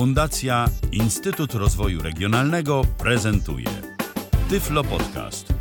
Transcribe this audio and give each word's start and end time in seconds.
Fundacja 0.00 0.68
Instytut 0.92 1.54
Rozwoju 1.54 2.02
Regionalnego 2.02 2.84
prezentuje 2.98 3.66
Tyflo 4.50 4.84
Podcast. 4.84 5.52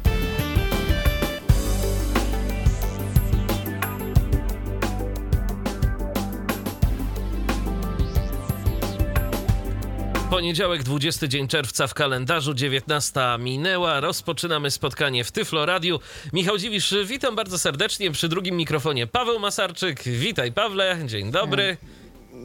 Poniedziałek, 10.29 10.83
20 10.83 11.27
dzień 11.27 11.47
czerwca 11.47 11.87
w 11.87 11.93
kalendarzu, 11.93 12.53
19 12.53 13.19
minęła. 13.39 13.99
Rozpoczynamy 13.99 14.71
spotkanie 14.71 15.23
w 15.23 15.31
Tyflo 15.31 15.65
Radiu. 15.65 15.99
Michał 16.33 16.57
Dziwisz, 16.57 16.95
witam 17.05 17.35
bardzo 17.35 17.59
serdecznie. 17.59 18.11
Przy 18.11 18.29
drugim 18.29 18.55
mikrofonie 18.55 19.07
Paweł 19.07 19.39
Masarczyk. 19.39 20.03
Witaj 20.03 20.51
Pawle, 20.51 20.97
dzień 21.05 21.31
dobry. 21.31 21.77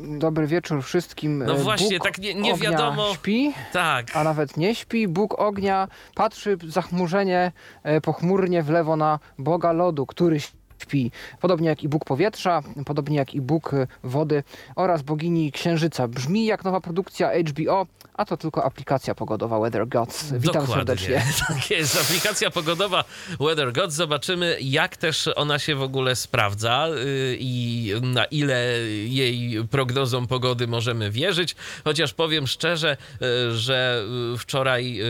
Dobry 0.09 0.46
wieczór 0.46 0.82
wszystkim. 0.82 1.45
No 1.46 1.55
właśnie, 1.55 1.98
Bóg 1.98 2.04
tak 2.04 2.18
nie, 2.18 2.35
nie 2.35 2.53
ognia 2.53 2.71
wiadomo. 2.71 3.14
Śpi, 3.14 3.53
Tak. 3.72 4.17
a 4.17 4.25
nawet 4.25 4.57
nie 4.57 4.75
śpi. 4.75 5.08
Bóg 5.08 5.40
ognia 5.40 5.89
patrzy 6.14 6.58
zachmurzenie, 6.68 7.53
e, 7.82 8.00
pochmurnie 8.00 8.63
w 8.63 8.71
lewo 8.71 8.96
na 8.96 9.18
Boga 9.39 9.72
lodu, 9.72 10.07
który 10.07 10.40
śpi. 10.79 11.11
Podobnie 11.41 11.69
jak 11.69 11.83
i 11.83 11.89
Bóg 11.89 12.05
powietrza, 12.05 12.63
podobnie 12.87 13.17
jak 13.17 13.35
i 13.35 13.41
Bóg 13.41 13.75
e, 13.75 13.87
wody 14.03 14.43
oraz 14.77 15.03
bogini 15.03 15.53
księżyca. 15.53 16.09
Brzmi 16.09 16.47
jak 16.47 16.64
nowa 16.64 16.81
produkcja 16.81 17.31
HBO, 17.49 17.87
a 18.14 18.25
to 18.25 18.37
tylko 18.37 18.64
aplikacja 18.64 19.14
pogodowa 19.14 19.61
Weather 19.61 19.89
Gods. 19.89 20.33
Witam 20.33 20.67
Dokładnie. 20.67 20.75
serdecznie. 20.75 21.23
Tak 21.49 21.71
jest, 21.71 22.00
aplikacja 22.00 22.50
pogodowa 22.50 23.05
Weather 23.41 23.73
Gods. 23.73 23.95
Zobaczymy, 23.95 24.57
jak 24.61 24.97
też 24.97 25.31
ona 25.37 25.59
się 25.59 25.75
w 25.75 25.83
ogóle 25.83 26.17
sprawdza 26.17 26.89
yy, 26.89 27.36
i 27.41 27.93
na 28.03 28.25
ile 28.25 28.79
jej 29.07 29.64
prognozom 29.71 30.27
pogody 30.27 30.67
możemy 30.67 31.11
wierzyć. 31.11 31.57
Chociaż 31.85 32.14
powiem 32.14 32.47
szczerze, 32.47 32.97
yy, 33.20 33.56
że 33.56 34.05
wczoraj 34.38 35.00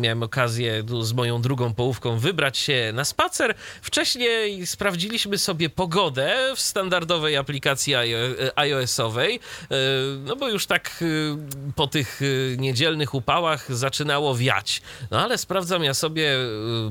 miałem 0.00 0.22
okazję 0.22 0.84
z 1.00 1.12
moją 1.12 1.42
drugą 1.42 1.74
połówką 1.74 2.18
wybrać 2.18 2.58
się 2.58 2.92
na 2.94 3.04
spacer. 3.04 3.54
Wcześniej 3.82 4.66
sprawdziliśmy 4.80 5.38
sobie 5.38 5.70
pogodę 5.70 6.52
w 6.56 6.60
standardowej 6.60 7.36
aplikacji 7.36 7.94
iO- 7.94 8.50
iOS-owej, 8.56 9.40
yy, 9.70 9.76
no 10.24 10.36
bo 10.36 10.48
już 10.48 10.66
tak 10.66 10.96
yy, 11.00 11.72
po 11.76 11.86
tych 11.86 12.20
niedzielnych 12.58 13.14
upałach 13.14 13.76
zaczynało 13.76 14.34
wiać. 14.34 14.82
No 15.10 15.20
ale 15.20 15.38
sprawdzam 15.38 15.84
ja 15.84 15.94
sobie 15.94 16.36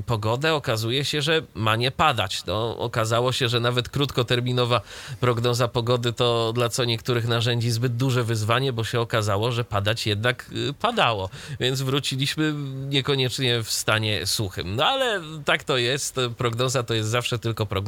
pogodę, 0.06 0.54
okazuje 0.54 1.04
się, 1.04 1.22
że 1.22 1.42
ma 1.54 1.76
nie 1.76 1.90
padać. 1.90 2.46
No, 2.46 2.78
okazało 2.78 3.32
się, 3.32 3.48
że 3.48 3.60
nawet 3.60 3.88
krótkoterminowa 3.88 4.80
prognoza 5.20 5.68
pogody 5.68 6.12
to 6.12 6.52
dla 6.52 6.68
co 6.68 6.84
niektórych 6.84 7.28
narzędzi 7.28 7.70
zbyt 7.70 7.96
duże 7.96 8.24
wyzwanie, 8.24 8.72
bo 8.72 8.84
się 8.84 9.00
okazało, 9.00 9.52
że 9.52 9.64
padać 9.64 10.06
jednak 10.06 10.50
padało. 10.80 11.30
Więc 11.60 11.82
wróciliśmy 11.82 12.54
niekoniecznie 12.88 13.62
w 13.62 13.70
stanie 13.70 14.26
suchym. 14.26 14.76
No 14.76 14.84
ale 14.86 15.20
tak 15.44 15.64
to 15.64 15.76
jest. 15.76 16.16
Prognoza 16.38 16.82
to 16.82 16.94
jest 16.94 17.08
zawsze 17.08 17.38
tylko 17.38 17.66
prognoza. 17.66 17.79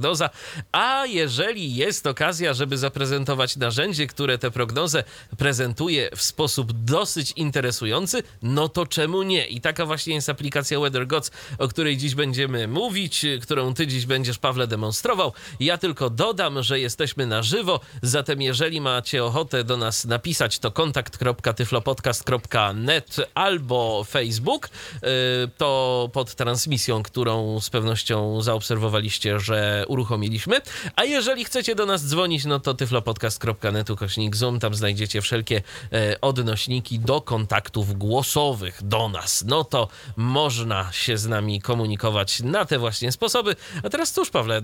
A 0.73 1.07
jeżeli 1.07 1.75
jest 1.75 2.07
okazja, 2.07 2.55
żeby 2.55 2.79
zaprezentować 2.79 3.57
narzędzie, 3.57 4.07
które 4.07 4.39
tę 4.39 4.51
prognozę 4.51 5.05
prezentuje 5.39 6.11
w 6.17 6.23
sposób 6.23 6.73
dosyć 6.73 7.33
interesujący, 7.37 8.23
no 8.43 8.69
to 8.69 8.87
czemu 8.87 9.23
nie? 9.23 9.47
I 9.47 9.61
taka 9.61 9.87
właśnie 9.87 10.15
jest 10.15 10.29
aplikacja 10.29 10.81
Weather 10.81 11.07
Gods, 11.07 11.31
o 11.59 11.69
której 11.69 11.97
dziś 11.97 12.15
będziemy 12.15 12.69
mówić, 12.69 13.27
którą 13.43 13.75
ty 13.75 13.87
dziś 13.87 14.07
będziesz, 14.07 14.39
Pawle, 14.39 14.67
demonstrował. 14.67 15.33
Ja 15.61 15.79
tylko 15.79 16.11
dodam, 16.11 16.63
że 16.63 16.81
jesteśmy 16.81 17.27
na 17.27 17.43
żywo, 17.43 17.81
zatem 18.03 18.43
jeżeli 18.43 18.81
macie 18.81 19.25
ochotę 19.25 19.65
do 19.65 19.77
nas 19.77 20.05
napisać, 20.05 20.59
to 20.59 20.71
kontakt.tyflopodcast.net 20.71 23.17
albo 23.35 24.05
Facebook, 24.05 24.67
y, 24.67 24.71
to 25.59 26.11
pod 26.13 26.35
transmisją, 26.35 27.03
którą 27.03 27.61
z 27.61 27.71
pewnością 27.71 28.43
zaobserwowaliście, 28.43 29.41
że 29.41 29.82
uruchomiliśmy. 29.87 30.61
A 30.97 31.05
jeżeli 31.05 31.45
chcecie 31.45 31.75
do 31.75 31.87
nas 31.87 32.07
dzwonić, 32.07 32.45
no 32.45 32.61
to 32.61 32.75
tyflopodcast.net 32.75 33.91
ukośnik 33.91 34.37
Zoom, 34.37 34.61
tam 34.61 34.75
znajdziecie 34.75 35.21
wszelkie 35.21 35.63
e, 35.93 36.21
odnośniki 36.21 36.99
do 36.99 37.21
kontaktów 37.21 37.99
głosowych 37.99 38.83
do 38.83 39.09
nas. 39.09 39.45
No 39.47 39.65
to 39.65 39.89
można 40.17 40.93
się 40.93 41.17
z 41.17 41.27
nami 41.27 41.61
komunikować 41.61 42.41
na 42.41 42.65
te 42.65 42.79
właśnie 42.79 43.13
sposoby. 43.13 43.57
A 43.83 43.91
teraz 43.91 44.13
cóż, 44.13 44.31
Pawle, 44.31 44.63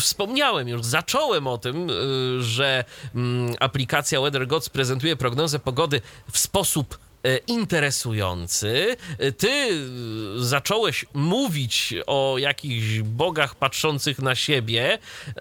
wspomniałem 0.00 0.68
już, 0.68 0.84
zacząłem 0.84 1.46
o 1.46 1.58
tym, 1.58 1.90
y, 1.90 2.42
że 2.42 2.84
mm, 3.14 3.54
aplikacja 3.60 4.20
Weather 4.20 4.46
Gods 4.46 4.68
prezentuje 4.68 5.16
prognozę 5.16 5.58
pogody 5.58 6.00
w 6.32 6.38
sposób 6.38 6.94
e, 6.94 7.07
interesujący. 7.46 8.96
E, 9.18 9.32
Ty 9.32 9.48
y, 9.48 10.44
zacząłeś 10.44 11.04
mówić 11.14 11.94
o 12.06 12.36
jakichś 12.38 12.98
bogach 13.00 13.54
patrzących 13.54 14.18
na 14.18 14.34
siebie. 14.34 14.98
E, 15.36 15.38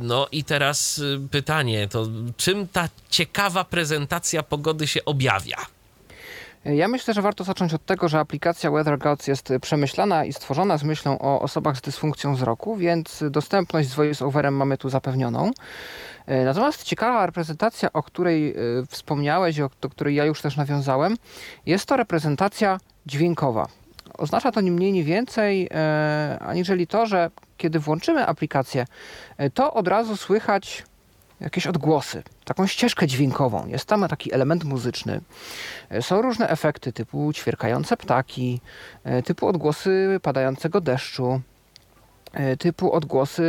No 0.00 0.28
i 0.32 0.44
teraz 0.44 1.00
pytanie, 1.30 1.88
to 1.88 2.06
czym 2.36 2.68
ta 2.68 2.88
ciekawa 3.10 3.64
prezentacja 3.64 4.42
pogody 4.42 4.86
się 4.86 5.04
objawia? 5.04 5.56
Ja 6.64 6.88
myślę, 6.88 7.14
że 7.14 7.22
warto 7.22 7.44
zacząć 7.44 7.74
od 7.74 7.86
tego, 7.86 8.08
że 8.08 8.18
aplikacja 8.18 8.70
Weather 8.70 8.98
Gods 8.98 9.26
jest 9.26 9.52
przemyślana 9.60 10.24
i 10.24 10.32
stworzona 10.32 10.78
z 10.78 10.84
myślą 10.84 11.18
o 11.18 11.40
osobach 11.40 11.76
z 11.76 11.80
dysfunkcją 11.80 12.34
wzroku, 12.34 12.76
więc 12.76 13.24
dostępność 13.30 13.88
z 13.88 13.94
voice-overem 13.94 14.50
mamy 14.52 14.78
tu 14.78 14.88
zapewnioną. 14.88 15.50
E, 16.26 16.44
Natomiast 16.44 16.82
ciekawa 16.82 17.26
reprezentacja, 17.26 17.92
o 17.92 18.02
której 18.02 18.50
e, 18.50 18.54
wspomniałeś 18.88 19.56
do 19.80 19.88
której 19.90 20.14
ja 20.14 20.24
już 20.24 20.42
też 20.42 20.56
nawiązałem, 20.56 21.16
jest 21.66 21.86
to 21.86 21.96
reprezentacja 21.96 22.78
dźwiękowa. 23.06 23.68
Oznacza 24.18 24.52
to 24.52 24.60
ni 24.60 24.70
mniej, 24.70 24.92
ni 24.92 25.04
więcej, 25.04 25.68
e, 25.70 26.38
aniżeli 26.40 26.86
to, 26.86 27.06
że 27.06 27.30
kiedy 27.56 27.78
włączymy 27.78 28.26
aplikację, 28.26 28.86
to 29.54 29.74
od 29.74 29.88
razu 29.88 30.16
słychać 30.16 30.84
jakieś 31.40 31.66
odgłosy, 31.66 32.22
taką 32.44 32.66
ścieżkę 32.66 33.06
dźwiękową. 33.06 33.66
Jest 33.66 33.88
tam 33.88 34.08
taki 34.08 34.34
element 34.34 34.64
muzyczny. 34.64 35.20
E, 35.90 36.02
Są 36.02 36.22
różne 36.22 36.48
efekty 36.48 36.92
typu 36.92 37.32
ćwierkające 37.32 37.96
ptaki, 37.96 38.60
e, 39.04 39.22
typu 39.22 39.46
odgłosy 39.48 40.20
padającego 40.22 40.80
deszczu, 40.80 41.40
e, 42.32 42.56
typu 42.56 42.92
odgłosy 42.92 43.44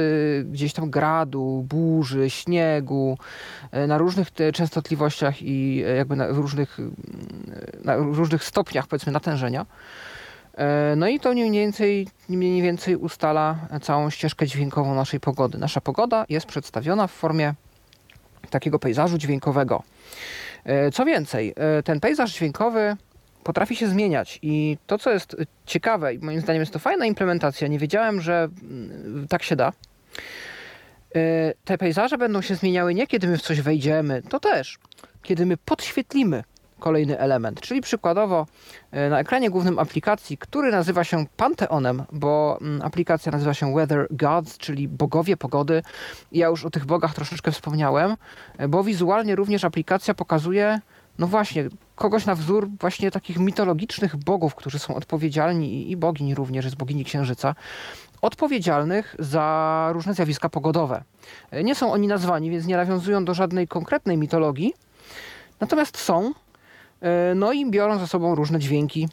gdzieś 0.52 0.74
tam 0.74 0.90
gradu, 0.90 1.66
burzy, 1.70 2.30
śniegu, 2.30 3.18
na 3.88 3.98
różnych 3.98 4.28
częstotliwościach 4.54 5.42
i 5.42 5.84
jakby 5.98 6.16
na 6.16 6.28
różnych, 6.28 6.78
na 7.84 7.96
różnych 7.96 8.44
stopniach 8.44 8.88
powiedzmy 8.88 9.12
natężenia. 9.12 9.66
No 10.96 11.08
i 11.08 11.20
to 11.20 11.32
mniej 11.32 11.52
więcej, 11.52 12.08
mniej 12.30 12.62
więcej 12.62 12.96
ustala 12.96 13.56
całą 13.82 14.10
ścieżkę 14.10 14.48
dźwiękową 14.48 14.96
naszej 14.96 15.20
pogody. 15.20 15.58
Nasza 15.58 15.82
pogoda 15.82 16.26
jest 16.30 16.46
przedstawiona 16.46 17.08
w 17.08 17.12
formie 17.12 17.54
takiego 18.50 18.80
pejzażu 18.80 19.18
dźwiękowego. 19.18 19.84
E, 20.64 20.92
Co 20.92 21.06
więcej, 21.06 21.54
e, 21.56 21.84
ten 21.84 22.00
pejzaż 22.00 22.34
dźwiękowy 22.34 22.96
potrafi 23.44 23.76
się 23.76 23.88
zmieniać 23.88 24.40
i 24.42 24.78
to, 24.88 24.98
co 24.98 25.12
jest 25.12 25.36
ciekawe 25.66 26.14
i 26.14 26.20
moim 26.20 26.42
zdaniem 26.42 26.60
jest 26.60 26.74
to 26.74 26.80
fajna 26.80 27.06
implementacja, 27.06 27.68
nie 27.68 27.80
wiedziałem, 27.80 28.22
że 28.22 28.48
mm, 28.64 29.28
tak 29.28 29.44
się 29.44 29.56
da. 29.56 29.74
E, 31.16 31.54
Te 31.66 31.78
pejzaże 31.78 32.18
będą 32.18 32.42
się 32.42 32.56
zmieniały 32.56 32.94
nie 32.94 33.08
kiedy 33.08 33.28
my 33.28 33.38
w 33.38 33.42
coś 33.42 33.62
wejdziemy, 33.62 34.22
to 34.30 34.40
też, 34.40 34.80
kiedy 35.24 35.46
my 35.46 35.58
podświetlimy 35.58 36.44
kolejny 36.86 37.20
element, 37.20 37.62
czyli 37.62 37.82
przykładowo 37.82 38.46
e, 38.92 39.10
na 39.10 39.20
ekranie 39.20 39.50
głównym 39.50 39.80
aplikacji, 39.80 40.38
który 40.38 40.72
nazywa 40.72 41.04
się 41.04 41.26
Panteonem, 41.38 42.04
bo 42.12 42.58
mm, 42.62 42.82
aplikacja 42.82 43.32
nazywa 43.32 43.54
się 43.54 43.74
Weather 43.76 44.08
Gods, 44.12 44.58
czyli 44.58 44.88
bogowie 44.88 45.38
pogody. 45.38 45.84
Ja 46.32 46.48
już 46.48 46.66
o 46.66 46.70
tych 46.70 46.86
bogach 46.86 47.14
troszeczkę 47.14 47.52
wspomniałem, 47.52 48.16
e, 48.58 48.68
bo 48.68 48.84
wizualnie 48.84 49.36
również 49.36 49.64
aplikacja 49.64 50.14
pokazuje, 50.14 50.80
no 51.20 51.28
właśnie, 51.28 51.70
kogoś 51.96 52.26
na 52.26 52.36
wzór 52.36 52.70
właśnie 52.80 53.12
takich 53.12 53.38
mitologicznych 53.38 54.16
bogów, 54.16 54.56
którzy 54.56 54.80
są 54.80 54.96
odpowiedzialni 54.96 55.92
i, 55.92 55.98
bogini 55.98 56.36
również, 56.36 56.66
jest 56.66 56.78
bogini 56.78 57.06
księżyca, 57.06 57.56
odpowiedzialnych 58.22 59.16
za 59.20 59.90
różne 59.94 60.14
zjawiska 60.14 60.50
pogodowe. 60.50 61.04
E, 61.52 61.64
Nie 61.64 61.76
są 61.76 61.92
oni 61.92 62.08
nazwani, 62.08 62.50
więc 62.50 62.66
nie 62.66 62.78
nawiązują 62.78 63.26
do 63.26 63.34
żadnej 63.34 63.68
konkretnej 63.68 64.18
mitologii, 64.18 64.74
natomiast 65.60 65.98
są, 65.98 66.34
no 67.36 67.54
i 67.54 67.72
biorą 67.72 68.00
ze 68.00 68.08
sobą 68.08 68.36
różne 68.36 68.60
dźwięki. 68.60 69.08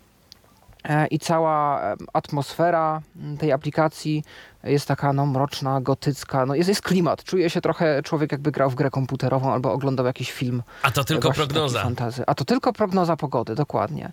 E, 0.85 1.07
I 1.07 1.19
cała 1.19 1.83
e, 1.83 1.97
atmosfera 2.13 3.01
m, 3.17 3.37
tej 3.37 3.53
aplikacji 3.53 4.25
jest 4.65 4.89
taka 4.89 5.13
no, 5.13 5.27
mroczna, 5.27 5.81
gotycka. 5.81 6.47
No, 6.47 6.55
jest, 6.55 6.69
jest 6.69 6.83
klimat. 6.83 7.25
Czuje 7.25 7.51
się 7.51 7.61
trochę 7.61 8.03
człowiek 8.03 8.33
jakby 8.33 8.53
grał 8.53 8.71
w 8.71 8.75
grę 8.75 8.91
komputerową 8.91 9.53
albo 9.53 9.73
oglądał 9.73 10.07
jakiś 10.07 10.33
film. 10.33 10.63
A 10.83 10.91
to 10.91 11.05
tylko 11.05 11.33
prognoza. 11.33 11.91
A 12.27 12.35
to 12.35 12.45
tylko 12.45 12.73
prognoza 12.73 13.17
pogody, 13.17 13.55
dokładnie. 13.55 14.13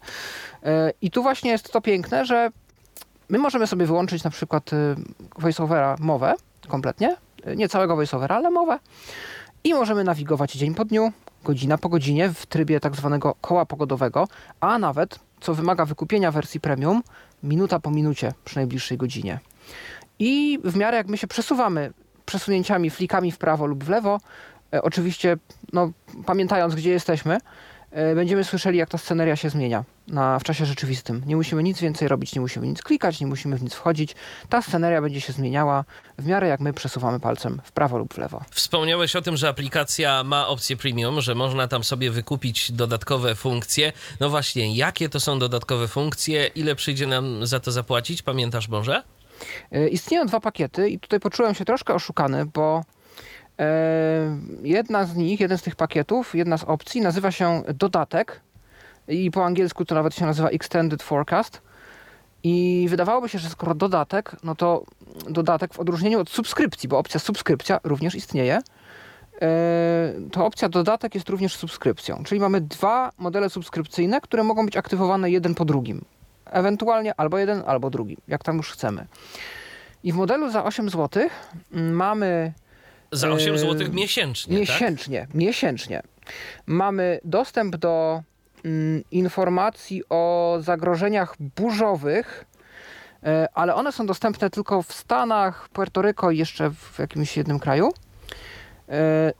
E, 0.63 0.93
I 1.01 1.11
tu 1.11 1.23
właśnie 1.23 1.51
jest 1.51 1.71
to 1.71 1.81
piękne, 1.81 2.25
że 2.25 2.49
my 3.29 3.37
możemy 3.37 3.67
sobie 3.67 3.85
wyłączyć 3.85 4.23
na 4.23 4.29
przykład 4.29 4.73
y, 4.73 4.95
voiceovera 5.37 5.95
mowę 5.99 6.33
kompletnie, 6.67 7.15
nie 7.55 7.69
całego 7.69 7.95
voiceovera, 7.95 8.35
ale 8.35 8.51
mowę 8.51 8.79
i 9.63 9.73
możemy 9.73 10.03
nawigować 10.03 10.51
dzień 10.51 10.75
po 10.75 10.85
dniu, 10.85 11.11
godzina 11.43 11.77
po 11.77 11.89
godzinie 11.89 12.29
w 12.29 12.45
trybie 12.45 12.79
tak 12.79 12.95
zwanego 12.95 13.35
koła 13.41 13.65
pogodowego, 13.65 14.27
a 14.59 14.79
nawet, 14.79 15.19
co 15.39 15.53
wymaga 15.53 15.85
wykupienia 15.85 16.31
wersji 16.31 16.59
premium, 16.59 17.03
minuta 17.43 17.79
po 17.79 17.91
minucie 17.91 18.33
przy 18.45 18.55
najbliższej 18.55 18.97
godzinie. 18.97 19.39
I 20.19 20.59
w 20.63 20.75
miarę 20.75 20.97
jak 20.97 21.07
my 21.07 21.17
się 21.17 21.27
przesuwamy 21.27 21.93
przesunięciami, 22.25 22.89
flikami 22.89 23.31
w 23.31 23.37
prawo 23.37 23.65
lub 23.65 23.83
w 23.83 23.89
lewo, 23.89 24.19
e, 24.73 24.81
oczywiście 24.81 25.37
no, 25.73 25.91
pamiętając, 26.25 26.75
gdzie 26.75 26.89
jesteśmy, 26.89 27.37
będziemy 28.15 28.43
słyszeli, 28.43 28.77
jak 28.77 28.89
ta 28.89 28.97
sceneria 28.97 29.35
się 29.35 29.49
zmienia 29.49 29.83
na, 30.07 30.39
w 30.39 30.43
czasie 30.43 30.65
rzeczywistym. 30.65 31.21
Nie 31.25 31.35
musimy 31.35 31.63
nic 31.63 31.79
więcej 31.81 32.07
robić, 32.07 32.35
nie 32.35 32.41
musimy 32.41 32.67
nic 32.67 32.81
klikać, 32.81 33.19
nie 33.19 33.27
musimy 33.27 33.57
w 33.57 33.63
nic 33.63 33.73
wchodzić. 33.73 34.15
Ta 34.49 34.61
sceneria 34.61 35.01
będzie 35.01 35.21
się 35.21 35.33
zmieniała 35.33 35.85
w 36.17 36.25
miarę 36.25 36.47
jak 36.47 36.59
my 36.59 36.73
przesuwamy 36.73 37.19
palcem 37.19 37.61
w 37.63 37.71
prawo 37.71 37.97
lub 37.97 38.13
w 38.13 38.17
lewo. 38.17 38.41
Wspomniałeś 38.51 39.15
o 39.15 39.21
tym, 39.21 39.37
że 39.37 39.49
aplikacja 39.49 40.23
ma 40.23 40.47
opcję 40.47 40.77
premium, 40.77 41.21
że 41.21 41.35
można 41.35 41.67
tam 41.67 41.83
sobie 41.83 42.11
wykupić 42.11 42.71
dodatkowe 42.71 43.35
funkcje. 43.35 43.93
No 44.19 44.29
właśnie, 44.29 44.75
jakie 44.75 45.09
to 45.09 45.19
są 45.19 45.39
dodatkowe 45.39 45.87
funkcje? 45.87 46.47
Ile 46.47 46.75
przyjdzie 46.75 47.07
nam 47.07 47.45
za 47.45 47.59
to 47.59 47.71
zapłacić? 47.71 48.21
Pamiętasz 48.21 48.67
może? 48.67 49.03
E, 49.71 49.87
Istnieją 49.87 50.25
dwa 50.25 50.39
pakiety 50.39 50.89
i 50.89 50.99
tutaj 50.99 51.19
poczułem 51.19 51.55
się 51.55 51.65
troszkę 51.65 51.93
oszukany, 51.93 52.45
bo 52.45 52.77
e, 52.77 52.83
jedna 54.63 55.05
z 55.05 55.15
nich, 55.15 55.39
jeden 55.39 55.57
z 55.57 55.61
tych 55.61 55.75
pakietów, 55.75 56.35
jedna 56.35 56.57
z 56.57 56.63
opcji 56.63 57.01
nazywa 57.01 57.31
się 57.31 57.63
dodatek 57.73 58.41
i 59.07 59.31
po 59.31 59.45
angielsku 59.45 59.85
to 59.85 59.95
nawet 59.95 60.15
się 60.15 60.25
nazywa 60.25 60.49
Extended 60.49 61.03
Forecast. 61.03 61.61
I 62.43 62.85
wydawałoby 62.89 63.29
się, 63.29 63.39
że 63.39 63.49
skoro 63.49 63.75
dodatek, 63.75 64.35
no 64.43 64.55
to 64.55 64.83
dodatek 65.29 65.73
w 65.73 65.79
odróżnieniu 65.79 66.19
od 66.19 66.29
subskrypcji, 66.29 66.89
bo 66.89 66.97
opcja 66.97 67.19
subskrypcja 67.19 67.79
również 67.83 68.15
istnieje, 68.15 68.59
e, 69.41 70.13
to 70.31 70.45
opcja 70.45 70.69
dodatek 70.69 71.15
jest 71.15 71.29
również 71.29 71.55
subskrypcją. 71.55 72.23
Czyli 72.23 72.41
mamy 72.41 72.61
dwa 72.61 73.11
modele 73.17 73.49
subskrypcyjne, 73.49 74.21
które 74.21 74.43
mogą 74.43 74.65
być 74.65 74.77
aktywowane 74.77 75.31
jeden 75.31 75.55
po 75.55 75.65
drugim. 75.65 76.05
Ewentualnie 76.45 77.13
albo 77.17 77.37
jeden, 77.37 77.63
albo 77.65 77.89
drugi, 77.89 78.17
jak 78.27 78.43
tam 78.43 78.57
już 78.57 78.71
chcemy. 78.71 79.07
I 80.03 80.11
w 80.11 80.15
modelu 80.15 80.51
za 80.51 80.63
8 80.63 80.89
zł 80.89 81.23
mamy 81.71 82.53
Za 83.11 83.29
8 83.29 83.53
Eee, 83.53 83.59
zł 83.59 83.87
miesięcznie, 83.93 84.53
tak? 84.53 84.59
miesięcznie, 84.59 85.27
miesięcznie. 85.33 86.01
Mamy 86.65 87.19
dostęp 87.23 87.75
do 87.75 88.23
mm, 88.65 89.03
informacji 89.11 90.03
o 90.09 90.55
zagrożeniach 90.59 91.35
burzowych, 91.57 92.45
e, 93.23 93.47
ale 93.53 93.75
one 93.75 93.91
są 93.91 94.05
dostępne 94.05 94.49
tylko 94.49 94.81
w 94.81 94.93
Stanach, 94.93 95.69
Puerto 95.69 96.01
Rico 96.01 96.31
i 96.31 96.37
jeszcze 96.37 96.71
w 96.71 96.99
jakimś 96.99 97.37
jednym 97.37 97.59
kraju. 97.59 97.91
E, 98.89 99.33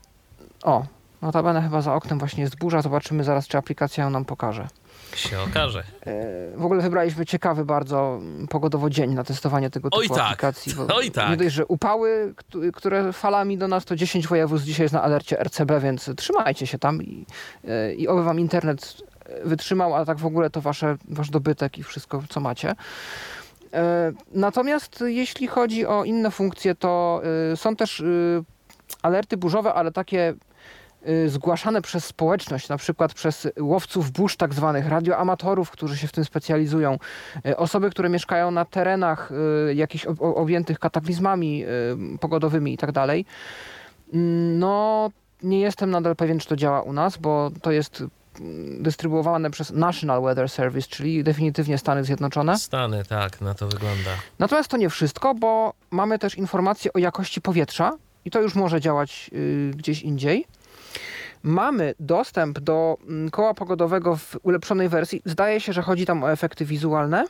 o, 0.64 0.86
notabene 1.22 1.62
chyba 1.62 1.82
za 1.82 1.94
oknem 1.94 2.20
właśnie 2.20 2.44
jest 2.44 2.58
burza. 2.58 2.82
Zobaczymy 2.82 3.24
zaraz, 3.24 3.48
czy 3.48 3.58
aplikacja 3.58 4.04
ją 4.04 4.10
nam 4.10 4.26
pokaże. 4.26 4.68
Się 5.16 5.40
okaże. 5.42 5.84
E, 6.06 6.58
W 6.58 6.66
ogóle 6.66 6.82
wybraliśmy 6.82 7.26
ciekawy 7.26 7.66
bardzo 7.66 8.20
pogodowo 8.50 8.90
dzień 8.90 9.14
na 9.14 9.24
testowanie 9.24 9.70
tego 9.70 9.90
typu 9.90 10.00
Oj 10.02 10.10
tak, 10.10 10.20
aplikacji. 10.20 10.74
bo 10.76 10.96
oj 10.96 11.12
tak. 11.12 11.30
Nie 11.30 11.38
dość, 11.38 11.56
że 11.56 11.66
upały, 11.66 12.34
któ- 12.36 12.72
które 12.72 13.14
falami 13.14 13.58
do 13.58 13.68
nas, 13.68 13.86
to 13.86 13.96
10 13.96 14.28
województw 14.28 14.66
dzisiaj 14.68 14.84
jest 14.84 14.94
na 14.94 15.04
alercie 15.04 15.40
RCB, 15.44 15.80
więc 15.80 16.10
trzymajcie 16.18 16.68
się 16.68 16.80
tam 16.80 17.04
i, 17.04 17.26
e, 17.68 17.94
i 17.94 18.08
oby 18.08 18.24
wam 18.24 18.40
internet 18.40 18.98
wytrzymał, 19.44 19.96
a 19.96 20.06
tak 20.06 20.18
w 20.18 20.26
ogóle 20.26 20.50
to 20.50 20.62
wasze, 20.62 20.98
wasz 21.10 21.30
dobytek 21.30 21.78
i 21.78 21.84
wszystko, 21.84 22.24
co 22.30 22.40
macie. 22.40 22.76
E, 23.74 24.12
Natomiast 24.32 25.04
jeśli 25.08 25.48
chodzi 25.48 25.86
o 25.86 26.04
inne 26.04 26.32
funkcje, 26.32 26.76
to 26.76 27.22
są 27.56 27.76
też 27.76 28.04
alerty 29.02 29.38
burzowe, 29.38 29.74
ale 29.74 29.92
takie 29.92 30.34
zgłaszane 31.28 31.82
przez 31.82 32.06
społeczność, 32.06 32.70
na 32.70 32.78
przykład 32.78 33.14
przez 33.14 33.48
łowców 33.60 34.12
burz 34.12 34.36
tak 34.38 34.54
zwanych, 34.54 34.88
radioamatorów, 34.88 35.72
którzy 35.72 35.98
się 35.98 36.08
w 36.08 36.12
tym 36.12 36.26
specjalizują, 36.26 36.98
y, 37.46 37.58
osoby, 37.58 37.90
które 37.90 38.10
mieszkają 38.10 38.52
na 38.52 38.66
terenach 38.66 39.32
y, 39.70 39.76
jakichś 39.76 40.06
objętych 40.20 40.80
kataklizmami 40.80 41.64
y, 41.66 42.18
pogodowymi 42.20 42.74
i 42.74 42.78
tak 42.78 42.92
dalej. 42.92 43.26
Mm, 44.14 44.60
No, 44.60 45.10
nie 45.44 45.60
jestem 45.60 45.92
nadal 45.92 46.16
pewien, 46.16 46.40
czy 46.40 46.48
to 46.48 46.56
działa 46.56 46.82
u 46.82 46.94
nas, 46.94 47.18
bo 47.18 47.52
to 47.62 47.72
jest 47.72 48.04
mm, 48.40 48.84
dystrybuowane 48.84 49.52
przez 49.52 49.72
National 49.72 50.22
Weather 50.22 50.50
Service, 50.50 50.88
czyli 50.88 51.24
definitywnie 51.24 51.78
Stany 51.78 52.04
Zjednoczone. 52.04 52.58
Stany, 52.58 53.06
tak, 53.06 53.42
na 53.42 53.54
to 53.54 53.68
wygląda. 53.68 54.10
Natomiast 54.40 54.70
to 54.70 54.78
nie 54.78 54.90
wszystko, 54.90 55.36
bo 55.36 55.74
mamy 55.92 56.20
też 56.20 56.36
informacje 56.36 56.94
o 56.94 57.00
jakości 57.00 57.42
powietrza 57.42 57.98
i 58.26 58.32
to 58.32 58.42
już 58.42 58.56
może 58.56 58.82
działać 58.82 59.30
y, 59.34 59.72
gdzieś 59.76 60.02
indziej. 60.02 60.46
Mamy 61.44 61.96
dostęp 62.00 62.60
do 62.60 62.98
mm, 63.08 63.30
koła 63.30 63.54
pogodowego 63.54 64.16
w 64.16 64.38
ulepszonej 64.44 64.90
wersji. 64.90 65.22
Zdaje 65.26 65.60
się, 65.60 65.74
że 65.74 65.82
chodzi 65.82 66.06
tam 66.06 66.24
o 66.24 66.32
efekty 66.32 66.66
wizualne. 66.66 67.26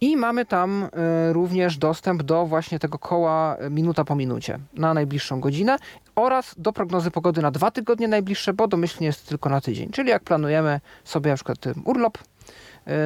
I 0.00 0.16
mamy 0.16 0.46
tam 0.46 0.84
y, 1.28 1.32
również 1.32 1.78
dostęp 1.78 2.22
do 2.22 2.46
właśnie 2.46 2.78
tego 2.78 2.98
koła 2.98 3.56
y, 3.66 3.70
minuta 3.70 4.04
po 4.04 4.14
minucie 4.14 4.58
na 4.74 4.94
najbliższą 4.94 5.40
godzinę 5.40 5.76
oraz 6.14 6.54
do 6.58 6.72
prognozy 6.72 7.10
pogody 7.10 7.42
na 7.42 7.50
dwa 7.50 7.70
tygodnie 7.70 8.08
najbliższe, 8.08 8.52
bo 8.52 8.68
domyślnie 8.68 9.06
jest 9.06 9.28
tylko 9.28 9.48
na 9.48 9.60
tydzień. 9.60 9.90
Czyli 9.90 10.10
jak 10.10 10.22
planujemy 10.22 10.80
sobie 11.04 11.30
na 11.30 11.34
przykład 11.34 11.66
y, 11.66 11.74
urlop, 11.84 12.18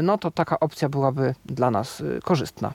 no 0.02 0.18
to 0.18 0.30
taka 0.30 0.60
opcja 0.60 0.88
byłaby 0.88 1.34
dla 1.44 1.70
nas 1.70 2.02
korzystna. 2.24 2.72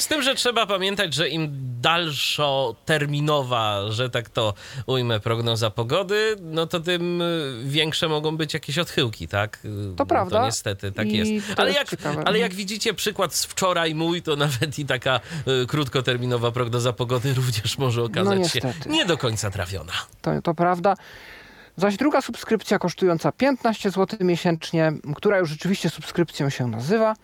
Z 0.00 0.06
tym, 0.08 0.22
że 0.22 0.34
trzeba 0.34 0.66
pamiętać, 0.66 1.14
że 1.14 1.28
im 1.28 1.48
dalszoterminowa, 1.80 3.80
że 3.90 4.10
tak 4.10 4.28
to 4.28 4.54
ujmę, 4.86 5.20
prognoza 5.20 5.70
pogody, 5.70 6.36
no 6.40 6.66
to 6.66 6.80
tym 6.80 7.22
y, 7.22 7.54
większe 7.64 8.08
mogą 8.08 8.36
być 8.36 8.54
jakieś 8.54 8.78
odchyłki, 8.78 9.28
tak? 9.28 9.58
Y, 9.64 9.96
To 9.96 10.06
prawda. 10.06 10.38
To 10.40 10.46
niestety 10.46 10.92
tak 10.92 11.06
I 11.06 11.16
jest. 11.16 11.30
Ale 11.58 11.72
jest 11.72 11.92
jak, 11.92 12.00
ale 12.24 12.38
jak 12.38 12.54
widzicie, 12.54 12.94
przykład 12.94 13.34
z 13.34 13.44
wczoraj 13.44 13.94
mój, 13.94 14.22
to 14.22 14.36
nawet 14.36 14.78
i 14.78 14.86
taka 14.86 15.20
y, 15.62 15.66
krótkoterminowa 15.66 16.52
prognoza 16.52 16.92
pogody 16.92 17.34
również 17.34 17.78
może 17.78 18.02
okazać 18.02 18.52
się 18.52 18.60
No 18.62 18.68
niestety. 18.68 18.88
nie 18.88 19.04
do 19.04 19.18
końca 19.18 19.50
trafiona. 19.50 19.92
To, 20.22 20.42
to 20.42 20.54
prawda. 20.54 20.94
Zaś 21.76 21.96
druga 21.96 22.20
subskrypcja 22.20 22.78
kosztująca 22.78 23.32
15 23.32 23.90
zł 23.90 24.18
miesięcznie, 24.20 24.92
która 25.16 25.38
już 25.38 25.48
rzeczywiście 25.50 25.90
subskrypcją 25.90 26.50
się 26.50 26.66
nazywa, 26.68 27.14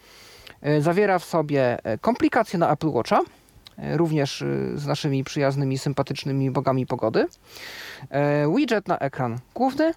zawiera 0.81 1.19
w 1.19 1.25
sobie 1.25 1.79
e, 1.85 1.99
komplikacje 1.99 2.59
na 2.59 2.71
Apple 2.71 2.89
Watcha, 2.89 3.21
e, 3.79 3.97
również 3.97 4.43
e, 4.43 4.47
z 4.75 4.87
naszymi 4.87 5.25
przyjaznymi, 5.25 5.79
sympatycznymi 5.79 6.51
bogami 6.51 6.87
pogody, 6.87 7.27
e, 8.11 8.55
widget 8.57 8.89
na 8.89 8.99
ekran 8.99 9.39
główny, 9.55 9.93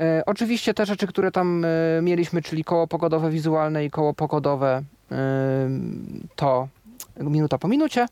e, 0.00 0.22
oczywiście 0.26 0.74
te 0.74 0.86
rzeczy, 0.86 1.06
które 1.06 1.30
tam 1.30 1.64
e, 1.64 1.68
mieliśmy, 2.02 2.42
czyli 2.42 2.64
koło 2.64 2.86
pogodowe 2.86 3.30
wizualne 3.30 3.84
i 3.84 3.90
koło 3.90 4.14
pogodowe, 4.14 4.82
e, 5.12 5.70
to 6.36 6.68
minuta 7.20 7.58
po 7.58 7.68
minucie, 7.68 8.06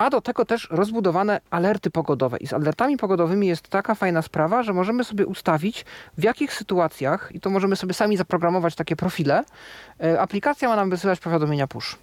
a 0.00 0.10
do 0.10 0.20
tego 0.20 0.44
też 0.44 0.68
rozbudowane 0.70 1.40
alerty 1.50 1.90
pogodowe. 1.90 2.36
I 2.38 2.46
z 2.46 2.52
alertami 2.52 2.96
pogodowymi 2.96 3.46
jest 3.46 3.68
taka 3.68 3.94
fajna 3.94 4.22
sprawa, 4.22 4.62
że 4.62 4.72
możemy 4.72 5.04
sobie 5.04 5.26
ustawić, 5.26 5.84
w 6.18 6.22
jakich 6.22 6.52
sytuacjach, 6.52 7.30
i 7.34 7.40
to 7.40 7.50
możemy 7.50 7.76
sobie 7.76 7.94
sami 7.94 8.16
zaprogramować 8.16 8.74
takie 8.74 8.96
profile, 8.96 9.44
e, 10.02 10.20
aplikacja 10.20 10.68
ma 10.68 10.76
nam 10.76 10.90
wysyłać 10.90 11.20
powiadomienia 11.20 11.66
push. 11.66 11.98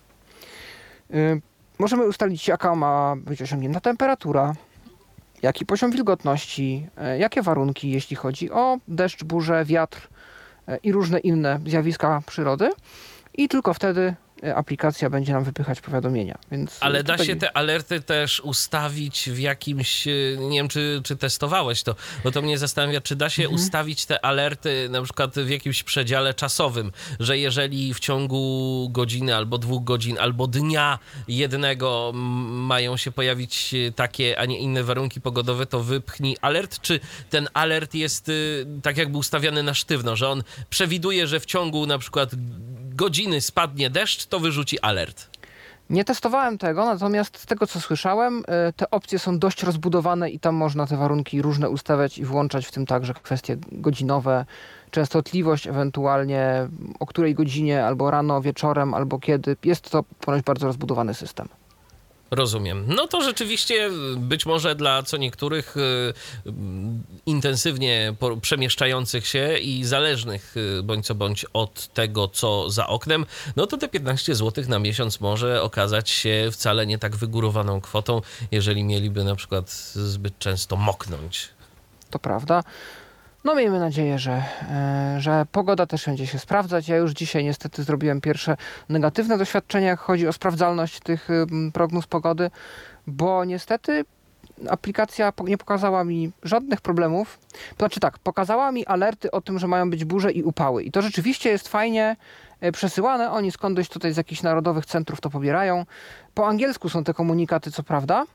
E, 1.14 1.40
Możemy 1.80 2.08
ustalić, 2.08 2.48
jaka 2.48 2.76
ma 2.76 3.16
być 3.16 3.42
osiągnięta 3.42 3.80
temperatura, 3.80 4.54
jaki 5.42 5.66
poziom 5.66 5.92
wilgotności, 5.92 6.88
e, 6.98 7.20
jakie 7.20 7.42
warunki, 7.42 7.92
jeśli 7.92 8.16
chodzi 8.16 8.52
o 8.52 8.78
deszcz, 8.88 9.24
burzę, 9.24 9.66
wiatr 9.66 10.08
i 10.84 10.92
różne 10.92 11.20
inne 11.20 11.60
zjawiska 11.66 12.22
przyrody. 12.26 12.70
I 13.34 13.48
tylko 13.48 13.74
wtedy 13.74 14.16
aplikacja 14.56 15.10
będzie 15.10 15.34
nam 15.34 15.44
wypychać 15.44 15.82
powiadomienia. 15.82 16.38
Więc 16.52 16.78
Ale 16.80 17.04
da 17.04 17.18
się 17.18 17.36
te 17.36 17.58
alerty 17.58 18.02
też 18.02 18.40
ustawić 18.40 19.30
w 19.30 19.40
jakimś, 19.40 20.08
y, 20.08 20.38
nie 20.40 20.58
wiem 20.60 20.68
czy, 20.68 21.02
czy 21.04 21.16
testowałeś 21.16 21.84
to, 21.84 21.96
bo 22.24 22.32
to 22.32 22.42
mnie 22.42 22.58
zastanawia, 22.58 23.02
czy 23.02 23.16
da 23.16 23.30
się 23.30 23.44
Mhm. 23.44 23.56
ustawić 23.62 24.06
te 24.06 24.26
alerty 24.26 24.88
na 24.90 25.02
przykład 25.02 25.36
w 25.36 25.50
jakimś 25.50 25.84
przedziale 25.84 26.34
czasowym, 26.34 26.92
że 27.20 27.38
jeżeli 27.38 27.94
w 27.94 28.00
ciągu 28.00 28.90
godziny 28.92 29.36
albo 29.36 29.58
dwóch 29.58 29.84
godzin, 29.84 30.18
albo 30.20 30.48
dnia 30.48 31.00
jednego 31.28 32.12
mają 32.46 32.98
się 32.98 33.12
pojawić 33.12 33.74
y, 33.74 33.92
takie, 33.96 34.40
a 34.40 34.46
nie 34.46 34.60
inne 34.60 34.84
warunki 34.84 35.22
pogodowe, 35.22 35.66
to 35.66 35.84
wypchnij 35.84 36.38
alert, 36.42 36.82
czy 36.82 37.00
ten 37.30 37.48
alert 37.54 37.94
jest 37.96 38.30
y, 38.30 38.66
tak 38.84 38.98
jakby 38.98 39.18
ustawiany 39.18 39.64
na 39.64 39.74
sztywno, 39.74 40.16
że 40.16 40.30
on 40.30 40.44
przewiduje, 40.70 41.28
że 41.28 41.40
w 41.40 41.46
ciągu 41.46 41.86
na 41.86 41.98
przykład 41.98 42.32
godziny 42.98 43.42
spadnie 43.42 43.90
deszcz, 43.90 44.26
to 44.26 44.40
wyrzuci 44.40 44.80
alert. 44.80 45.30
Nie 45.90 46.06
testowałem 46.06 46.58
tego, 46.58 46.86
natomiast 46.86 47.38
z 47.38 47.46
tego 47.46 47.68
co 47.68 47.82
słyszałem, 47.82 48.40
y, 48.70 48.74
te 48.74 48.92
opcje 48.92 49.20
są 49.20 49.40
dość 49.40 49.64
rozbudowane 49.64 50.30
i 50.30 50.40
tam 50.40 50.56
można 50.56 50.88
te 50.88 50.98
warunki 50.98 51.42
różne 51.42 51.70
ustawiać 51.70 52.18
i 52.18 52.26
włączać, 52.26 52.66
w 52.66 52.72
tym 52.72 52.86
także 52.86 53.14
kwestie 53.14 53.58
godzinowe, 53.72 54.46
częstotliwość 54.92 55.68
ewentualnie, 55.68 56.68
o 57.00 57.06
której 57.06 57.36
godzinie, 57.36 57.86
albo 57.86 58.12
rano, 58.12 58.42
wieczorem, 58.42 58.94
albo 58.94 59.20
kiedy. 59.20 59.58
Jest 59.64 59.90
to 59.90 60.04
ponoć 60.04 60.44
bardzo 60.44 60.68
rozbudowany 60.68 61.14
system. 61.14 61.48
Rozumiem. 62.32 62.86
No 62.88 63.08
to 63.08 63.22
rzeczywiście 63.22 63.90
być 64.18 64.46
może 64.46 64.76
dla 64.76 65.04
co 65.04 65.18
niektórych 65.18 65.78
y, 65.78 65.80
y, 65.80 66.54
intensywnie 67.26 68.16
przemieszczających 68.42 69.28
się 69.28 69.58
i 69.58 69.84
zależnych 69.86 70.58
y, 70.58 70.84
bądź 70.84 71.06
co 71.06 71.16
bądź 71.16 71.46
od 71.54 71.88
tego, 71.94 72.28
co 72.28 72.70
za 72.70 72.88
oknem, 72.88 73.26
no 73.56 73.68
to 73.68 73.78
te 73.78 73.88
15 73.88 74.36
zł 74.36 74.64
na 74.68 74.80
miesiąc 74.80 75.20
może 75.20 75.62
okazać 75.62 76.10
się 76.10 76.50
wcale 76.52 76.88
nie 76.88 76.98
tak 76.98 77.16
wygórowaną 77.16 77.82
kwotą, 77.82 78.22
jeżeli 78.52 78.84
mieliby 78.84 79.24
na 79.24 79.36
przykład 79.36 79.72
zbyt 79.94 80.40
często 80.40 80.76
moknąć. 80.76 81.50
To 82.10 82.20
prawda. 82.20 82.64
No 83.44 83.56
miejmy 83.56 83.80
nadzieję, 83.80 84.20
że, 84.20 84.44
e, 84.72 85.16
że 85.20 85.46
pogoda 85.52 85.86
też 85.86 86.06
będzie 86.06 86.28
się 86.28 86.40
sprawdzać. 86.40 86.88
Ja 86.88 86.98
już 86.98 87.12
dzisiaj 87.12 87.44
niestety 87.44 87.84
zrobiłem 87.84 88.22
pierwsze 88.22 88.58
negatywne 88.90 89.38
doświadczenia, 89.38 89.88
jak 89.88 90.00
chodzi 90.00 90.28
o 90.28 90.34
sprawdzalność 90.34 91.00
tych 91.00 91.28
prognoz 91.74 92.08
pogody, 92.08 92.52
bo 93.08 93.46
niestety 93.46 94.06
aplikacja 94.70 95.34
nie 95.44 95.58
pokazała 95.58 96.04
mi 96.04 96.32
żadnych 96.44 96.82
problemów. 96.82 97.40
Znaczy 97.78 98.00
tak, 98.00 98.20
pokazała 98.20 98.72
mi 98.72 98.86
alerty 98.86 99.32
o 99.32 99.42
tym, 99.42 99.60
że 99.60 99.68
mają 99.68 99.90
być 99.90 100.06
burze 100.06 100.32
i 100.32 100.44
upały. 100.44 100.84
I 100.84 100.92
to 100.92 101.02
rzeczywiście 101.02 101.50
jest 101.50 101.68
fajnie 101.68 102.16
e, 102.62 102.72
przesyłane. 102.72 103.32
Oni 103.32 103.52
skądś 103.52 103.90
tutaj 103.90 104.14
z 104.14 104.18
jakichś 104.18 104.42
narodowych 104.42 104.86
centrów 104.86 105.22
to 105.22 105.30
pobierają. 105.30 105.86
Po 106.34 106.48
angielsku 106.48 106.90
są 106.90 107.04
te 107.04 107.14
komunikaty, 107.14 107.72
co 107.72 107.84
prawda, 107.84 108.26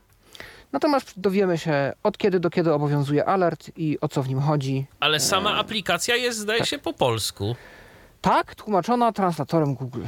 Natomiast 0.73 1.19
dowiemy 1.19 1.57
się 1.57 1.93
od 2.03 2.17
kiedy 2.17 2.39
do 2.39 2.49
kiedy 2.49 2.73
obowiązuje 2.73 3.25
alert 3.25 3.71
i 3.75 3.97
o 4.01 4.07
co 4.07 4.23
w 4.23 4.29
nim 4.29 4.41
chodzi. 4.41 4.85
Ale 4.99 5.19
sama 5.19 5.55
aplikacja 5.55 6.15
jest, 6.15 6.39
zdaje 6.39 6.59
tak. 6.59 6.67
się, 6.67 6.77
po 6.79 6.93
polsku. 6.93 7.55
Tak, 8.21 8.55
tłumaczona 8.55 9.11
translatorem 9.11 9.75
Google. 9.75 10.03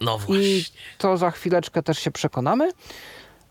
No 0.00 0.18
właśnie. 0.18 0.44
I 0.44 0.64
to 0.98 1.16
za 1.16 1.30
chwileczkę 1.30 1.82
też 1.82 1.98
się 1.98 2.10
przekonamy. 2.10 2.70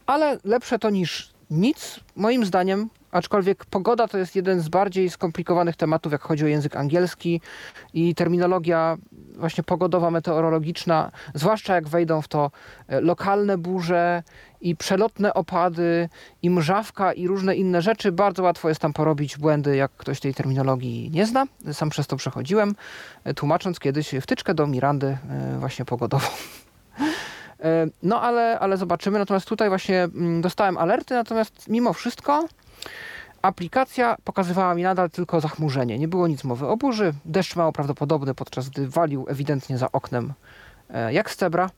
Ale 0.06 0.38
lepsze 0.44 0.80
to 0.80 0.90
niż 0.90 1.30
nic, 1.50 2.00
moim 2.16 2.46
zdaniem, 2.46 2.90
aczkolwiek 3.12 3.66
pogoda 3.66 4.08
to 4.08 4.18
jest 4.18 4.36
jeden 4.36 4.62
z 4.62 4.70
bardziej 4.70 5.10
skomplikowanych 5.10 5.76
tematów, 5.76 6.12
jak 6.12 6.22
chodzi 6.22 6.44
o 6.44 6.48
język 6.48 6.76
angielski 6.76 7.42
i 7.94 8.16
terminologia 8.16 8.98
właśnie 9.36 9.64
pogodowa, 9.64 10.12
meteorologiczna, 10.12 11.12
zwłaszcza 11.34 11.76
jak 11.76 11.88
wejdą 11.88 12.22
w 12.22 12.28
to 12.28 12.52
e, 12.88 13.02
lokalne 13.02 13.58
burze 13.58 14.24
i 14.62 14.76
przelotne 14.76 15.34
opady 15.34 16.10
i 16.42 16.50
mrzawka 16.50 17.14
i 17.14 17.28
różne 17.28 17.56
inne 17.56 17.82
rzeczy, 17.82 18.12
bardzo 18.12 18.44
łatwo 18.44 18.70
jest 18.70 18.82
tam 18.82 18.94
porobić 18.94 19.38
błędy, 19.38 19.76
jak 19.76 19.92
ktoś 19.92 20.20
tej 20.20 20.34
terminologii 20.34 21.12
nie 21.14 21.26
zna. 21.26 21.46
Sam 21.74 21.90
przez 21.90 22.08
to 22.08 22.16
przechodziłem, 22.16 22.76
e, 23.24 23.34
tłumacząc 23.34 23.80
kiedyś 23.80 24.16
wtyczkę 24.22 24.54
do 24.54 24.68
Mirandy 24.68 25.18
e, 25.30 25.58
właśnie 25.60 25.86
pogodową. 25.86 26.28
No 28.04 28.22
ale, 28.22 28.60
ale 28.60 28.78
zobaczymy. 28.78 29.20
Natomiast 29.20 29.48
tutaj 29.48 29.70
właśnie 29.70 30.04
mm, 30.04 30.42
dostałem 30.42 30.78
alerty, 30.78 31.14
natomiast 31.14 31.70
mimo 31.70 31.94
wszystko 31.94 32.48
aplikacja 33.42 34.16
pokazywała 34.24 34.76
mi 34.76 34.84
nadal 34.84 35.10
tylko 35.10 35.42
zachmurzenie. 35.42 36.00
Nie 36.00 36.08
było 36.08 36.28
nic 36.28 36.44
mowy 36.44 36.68
o 36.68 36.78
burzy. 36.78 37.14
Deszcz 37.26 37.56
mało 37.56 37.72
prawdopodobny, 37.72 38.34
podczas 38.34 38.70
gdy 38.70 38.88
walił 38.88 39.26
ewidentnie 39.30 39.78
za 39.78 39.92
oknem 39.92 40.34
e, 40.90 41.14
jak 41.14 41.32
z 41.32 41.36
cebra. 41.36 41.70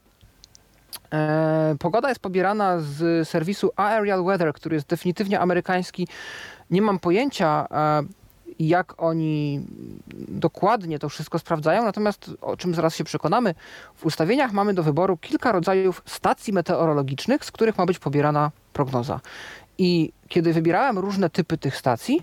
E, 1.14 1.76
pogoda 1.80 2.10
jest 2.10 2.22
pobierana 2.22 2.80
z 2.80 3.28
serwisu 3.30 3.72
Aerial 3.76 4.24
Weather, 4.24 4.54
który 4.54 4.76
jest 4.76 4.88
definitywnie 4.88 5.40
amerykański. 5.40 6.08
Nie 6.70 6.82
mam 6.82 7.00
pojęcia, 7.00 7.68
e, 7.72 8.04
jak 8.60 9.04
oni 9.04 9.62
dokładnie 10.28 11.00
to 11.00 11.10
wszystko 11.10 11.40
sprawdzają, 11.40 11.84
natomiast 11.84 12.32
o 12.42 12.58
czym 12.58 12.76
zaraz 12.76 12.96
się 12.96 13.04
przekonamy, 13.04 13.56
w 13.96 14.06
ustawieniach 14.06 14.54
mamy 14.54 14.74
do 14.74 14.84
wyboru 14.84 15.18
kilka 15.18 15.52
rodzajów 15.52 16.02
stacji 16.06 16.54
meteorologicznych, 16.54 17.46
z 17.46 17.52
których 17.52 17.78
ma 17.78 17.86
być 17.86 18.00
pobierana 18.00 18.52
prognoza. 18.74 19.20
I 19.78 20.12
kiedy 20.28 20.54
wybierałem 20.54 20.98
różne 20.98 21.30
typy 21.30 21.58
tych 21.58 21.78
stacji, 21.78 22.22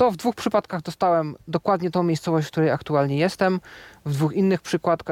to 0.00 0.10
w 0.10 0.16
dwóch 0.16 0.34
przypadkach 0.34 0.82
dostałem 0.82 1.36
dokładnie 1.48 1.90
tą 1.90 2.02
miejscowość, 2.02 2.48
w 2.48 2.50
której 2.50 2.70
aktualnie 2.70 3.16
jestem. 3.16 3.60
W 4.06 4.12
dwóch 4.12 4.32
innych 4.32 4.60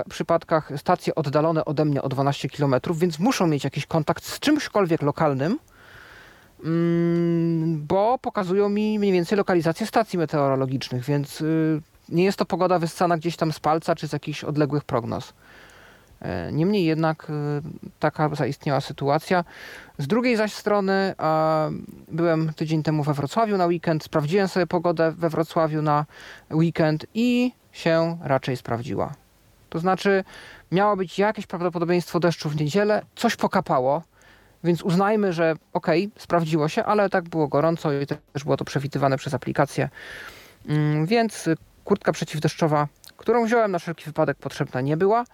przypadkach 0.09 0.73
stacje 0.77 1.15
oddalone 1.15 1.65
ode 1.65 1.85
mnie 1.85 2.03
o 2.03 2.09
12 2.09 2.49
km, 2.49 2.75
więc 2.95 3.19
muszą 3.19 3.47
mieć 3.47 3.65
jakiś 3.65 3.87
kontakt 3.87 4.25
z 4.25 4.41
czymśkolwiek 4.41 5.03
lokalnym, 5.03 5.59
mm, 6.65 7.87
bo 7.87 8.19
pokazują 8.19 8.69
mi 8.69 8.99
mniej 8.99 9.13
więcej 9.13 9.39
lokalizację 9.39 9.87
stacji 9.87 10.19
meteorologicznych, 10.19 11.05
więc 11.05 11.41
y, 11.41 11.81
nie 12.09 12.25
jest 12.25 12.39
to 12.39 12.45
pogoda 12.45 12.79
wyssana 12.79 13.19
gdzieś 13.19 13.37
tam 13.37 13.53
z 13.53 13.61
palca 13.61 13.95
czy 13.95 14.09
z 14.09 14.13
jakichś 14.13 14.45
odległych 14.45 14.85
prognoz. 14.85 15.33
E, 16.23 16.53
niemniej 16.53 16.85
jednak 16.85 17.27
e, 17.31 17.33
taka 17.99 18.35
zaistniała 18.35 18.81
sytuacja. 18.81 19.45
Z 19.99 20.07
drugiej 20.07 20.37
zaś 20.37 20.53
strony 20.53 21.15
byłem 22.09 22.53
tydzień 22.53 22.83
temu 22.83 23.03
we 23.03 23.15
Wrocławiu 23.15 23.57
na 23.57 23.67
weekend, 23.67 24.05
sprawdziłem 24.05 24.49
sobie 24.49 24.67
pogodę 24.67 25.13
we 25.13 25.31
Wrocławiu 25.31 25.83
na 25.83 26.05
weekend 26.51 27.07
i 27.15 27.53
się 27.73 28.19
raczej 28.23 28.57
sprawdziła. 28.57 29.15
To 29.71 29.79
znaczy 29.79 30.25
miało 30.73 30.97
być 30.97 31.19
jakieś 31.19 31.47
prawdopodobieństwo 31.47 32.21
deszczu 32.21 32.49
w 32.49 32.57
niedzielę, 32.57 33.03
coś 33.17 33.37
pokapało, 33.37 34.03
więc 34.65 34.83
uznajmy, 34.83 35.33
że 35.33 35.55
okej, 35.73 36.07
okay, 36.07 36.23
sprawdziło 36.23 36.69
się, 36.69 36.85
ale 36.85 37.11
tak 37.11 37.29
było 37.29 37.49
gorąco 37.49 37.93
i 37.93 38.07
też 38.07 38.45
było 38.45 38.57
to 38.57 38.65
przewidywane 38.65 39.17
przez 39.17 39.35
aplikację. 39.35 39.89
Mm, 40.69 41.07
więc 41.07 41.49
kurtka 41.85 42.13
przeciwdeszczowa, 42.13 42.89
którą 43.17 43.45
wziąłem 43.45 43.71
na 43.71 43.79
wszelki 43.79 44.05
wypadek 44.05 44.37
potrzebna 44.37 44.81
nie 44.81 44.97
była. 44.97 45.25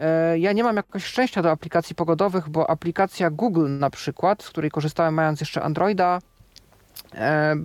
E, 0.00 0.38
ja 0.38 0.52
nie 0.52 0.64
mam 0.64 0.76
jakoś 0.76 1.04
szczęścia 1.04 1.42
do 1.42 1.50
aplikacji 1.50 1.94
pogodowych, 1.94 2.48
bo 2.48 2.70
aplikacja 2.70 3.30
Google 3.30 3.78
na 3.78 3.90
przykład, 3.90 4.42
z 4.42 4.48
której 4.48 4.70
korzystałem 4.70 5.14
mając 5.14 5.40
jeszcze 5.40 5.62
Androida, 5.62 6.18
e, 7.14 7.56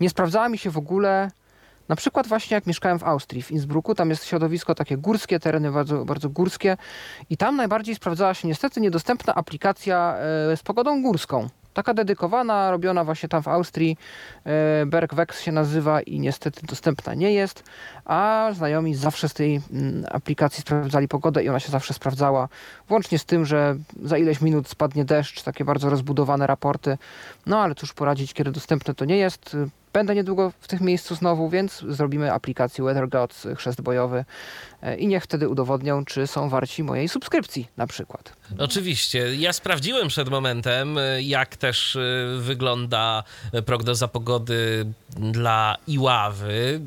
nie 0.00 0.10
sprawdzała 0.10 0.48
mi 0.48 0.58
się 0.58 0.70
w 0.70 0.78
ogóle. 0.78 1.30
Na 1.88 1.96
przykład 1.96 2.26
właśnie 2.26 2.54
jak 2.54 2.66
mieszkałem 2.66 2.98
w 2.98 3.04
Austrii, 3.04 3.42
w 3.42 3.50
Innsbrucku, 3.50 3.94
tam 3.94 4.10
jest 4.10 4.24
środowisko 4.24 4.74
takie 4.74 4.96
górskie, 4.96 5.40
tereny 5.40 5.72
bardzo, 5.72 6.04
bardzo 6.04 6.28
górskie 6.28 6.76
i 7.30 7.36
tam 7.36 7.56
najbardziej 7.56 7.94
sprawdzała 7.94 8.34
się 8.34 8.48
niestety 8.48 8.80
niedostępna 8.80 9.34
aplikacja 9.34 10.16
e, 10.52 10.56
z 10.56 10.62
pogodą 10.62 11.02
górską. 11.02 11.48
Taka 11.74 11.94
dedykowana, 11.94 12.70
robiona 12.70 13.04
właśnie 13.04 13.28
tam 13.28 13.42
w 13.42 13.48
Austrii. 13.48 13.96
E, 14.44 14.86
Bergwex 14.86 15.40
się 15.40 15.52
nazywa 15.52 16.00
i 16.00 16.20
niestety 16.20 16.66
dostępna 16.66 17.14
nie 17.14 17.32
jest, 17.32 17.64
a 18.04 18.50
znajomi 18.54 18.94
zawsze 18.94 19.28
z 19.28 19.34
tej 19.34 19.60
mm, 19.72 20.04
aplikacji 20.10 20.60
sprawdzali 20.60 21.08
pogodę 21.08 21.44
i 21.44 21.48
ona 21.48 21.60
się 21.60 21.72
zawsze 21.72 21.94
sprawdzała. 21.94 22.48
Włącznie 22.88 23.18
z 23.18 23.24
tym, 23.24 23.44
że 23.46 23.76
za 24.02 24.18
ileś 24.18 24.40
minut 24.40 24.68
spadnie 24.68 25.04
deszcz, 25.04 25.42
takie 25.42 25.64
bardzo 25.64 25.90
rozbudowane 25.90 26.46
raporty. 26.46 26.98
No 27.46 27.60
ale 27.60 27.74
cóż 27.74 27.92
poradzić, 27.92 28.34
kiedy 28.34 28.50
dostępne 28.50 28.94
to 28.94 29.04
nie 29.04 29.16
jest. 29.16 29.56
Będę 29.92 30.14
niedługo 30.14 30.52
w 30.60 30.68
tym 30.68 30.78
miejscu 30.82 31.14
znowu, 31.14 31.48
więc 31.48 31.84
zrobimy 31.88 32.32
aplikację 32.32 32.84
Weather 32.84 33.08
Gods, 33.08 33.46
chrzest 33.56 33.80
bojowy 33.80 34.24
e, 34.82 34.96
i 34.96 35.06
niech 35.06 35.24
wtedy 35.24 35.48
udowodnią, 35.48 36.04
czy 36.04 36.26
są 36.26 36.48
warci 36.48 36.84
mojej 36.84 37.08
subskrypcji 37.08 37.68
na 37.76 37.86
przykład. 37.86 38.32
Oczywiście. 38.58 39.34
Ja 39.36 39.52
sprawdziłem 39.52 40.08
przed 40.08 40.28
momentem, 40.28 40.98
e, 40.98 41.22
jak 41.22 41.56
też 41.56 41.96
e, 41.96 42.00
wygląda 42.38 43.22
prognoza 43.66 44.08
pogody 44.08 44.86
dla 45.16 45.76
Iławy 45.86 46.80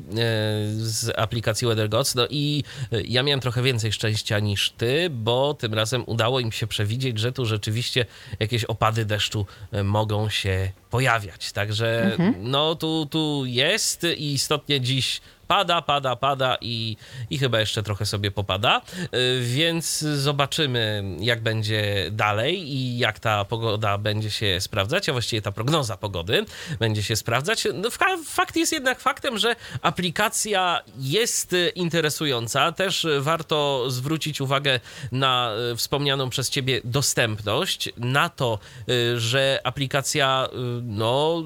z 0.76 1.18
aplikacji 1.18 1.66
Weather 1.68 1.88
Gods. 1.88 2.14
No 2.14 2.26
i 2.30 2.64
ja 3.04 3.22
miałem 3.22 3.40
trochę 3.40 3.62
więcej 3.62 3.92
szczęścia 3.92 4.38
niż 4.38 4.70
ty, 4.70 5.10
bo 5.10 5.54
tym 5.54 5.74
razem 5.74 6.02
udało 6.06 6.40
im 6.40 6.52
się 6.52 6.66
przewidzieć, 6.66 7.18
że 7.18 7.32
tu 7.32 7.46
rzeczywiście 7.46 8.06
jakieś 8.40 8.64
opady 8.64 9.04
deszczu 9.04 9.46
mogą 9.84 10.28
się 10.28 10.72
pojawiać. 10.94 11.52
Także 11.52 12.02
mhm. 12.02 12.34
no 12.38 12.74
tu, 12.74 13.06
tu 13.06 13.42
jest 13.46 14.04
i 14.16 14.32
istotnie 14.32 14.80
dziś 14.80 15.20
pada, 15.48 15.82
pada, 15.82 16.16
pada 16.16 16.56
i, 16.60 16.96
i 17.30 17.38
chyba 17.38 17.60
jeszcze 17.60 17.82
trochę 17.82 18.06
sobie 18.06 18.30
popada. 18.30 18.80
Y, 19.14 19.40
więc 19.42 19.98
zobaczymy, 19.98 21.04
jak 21.20 21.42
będzie 21.42 22.08
dalej 22.10 22.72
i 22.72 22.98
jak 22.98 23.18
ta 23.18 23.44
pogoda 23.44 23.98
będzie 23.98 24.30
się 24.30 24.60
sprawdzać, 24.60 25.08
a 25.08 25.12
właściwie 25.12 25.42
ta 25.42 25.52
prognoza 25.52 25.96
pogody 25.96 26.44
będzie 26.78 27.02
się 27.02 27.16
sprawdzać. 27.16 27.66
No, 27.74 27.88
fakt 28.24 28.56
jest 28.56 28.72
jednak 28.72 29.00
faktem, 29.00 29.38
że 29.38 29.56
aplikacja 29.82 30.80
jest 30.98 31.56
interesująca. 31.74 32.72
Też 32.72 33.06
warto 33.20 33.90
zwrócić 33.90 34.40
uwagę 34.40 34.80
na 35.12 35.52
y, 35.72 35.76
wspomnianą 35.76 36.30
przez 36.30 36.50
ciebie 36.50 36.80
dostępność, 36.84 37.90
na 37.96 38.28
to, 38.28 38.58
y, 38.88 39.20
że 39.20 39.60
aplikacja 39.64 40.48
no, 40.82 41.42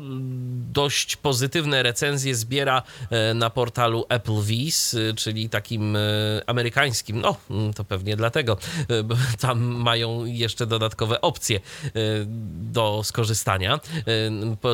dość 0.73 1.17
pozytywne 1.17 1.83
recenzje 1.83 2.35
zbiera 2.35 2.83
na 3.35 3.51
portalu 3.51 3.88
portalu 3.89 4.05
AppleVis, 4.09 4.95
y, 4.95 5.15
czyli 5.17 5.49
takim 5.49 5.97
y, 5.97 6.43
amerykańskim. 6.47 7.21
No, 7.21 7.37
to 7.77 7.85
pewnie 7.85 8.17
dlatego, 8.17 8.57
y, 8.91 9.03
bo 9.05 9.15
tam 9.41 9.61
mają 9.61 10.25
jeszcze 10.25 10.67
dodatkowe 10.67 11.21
opcje 11.21 11.61
do 12.73 13.01
skorzystania. 13.05 13.81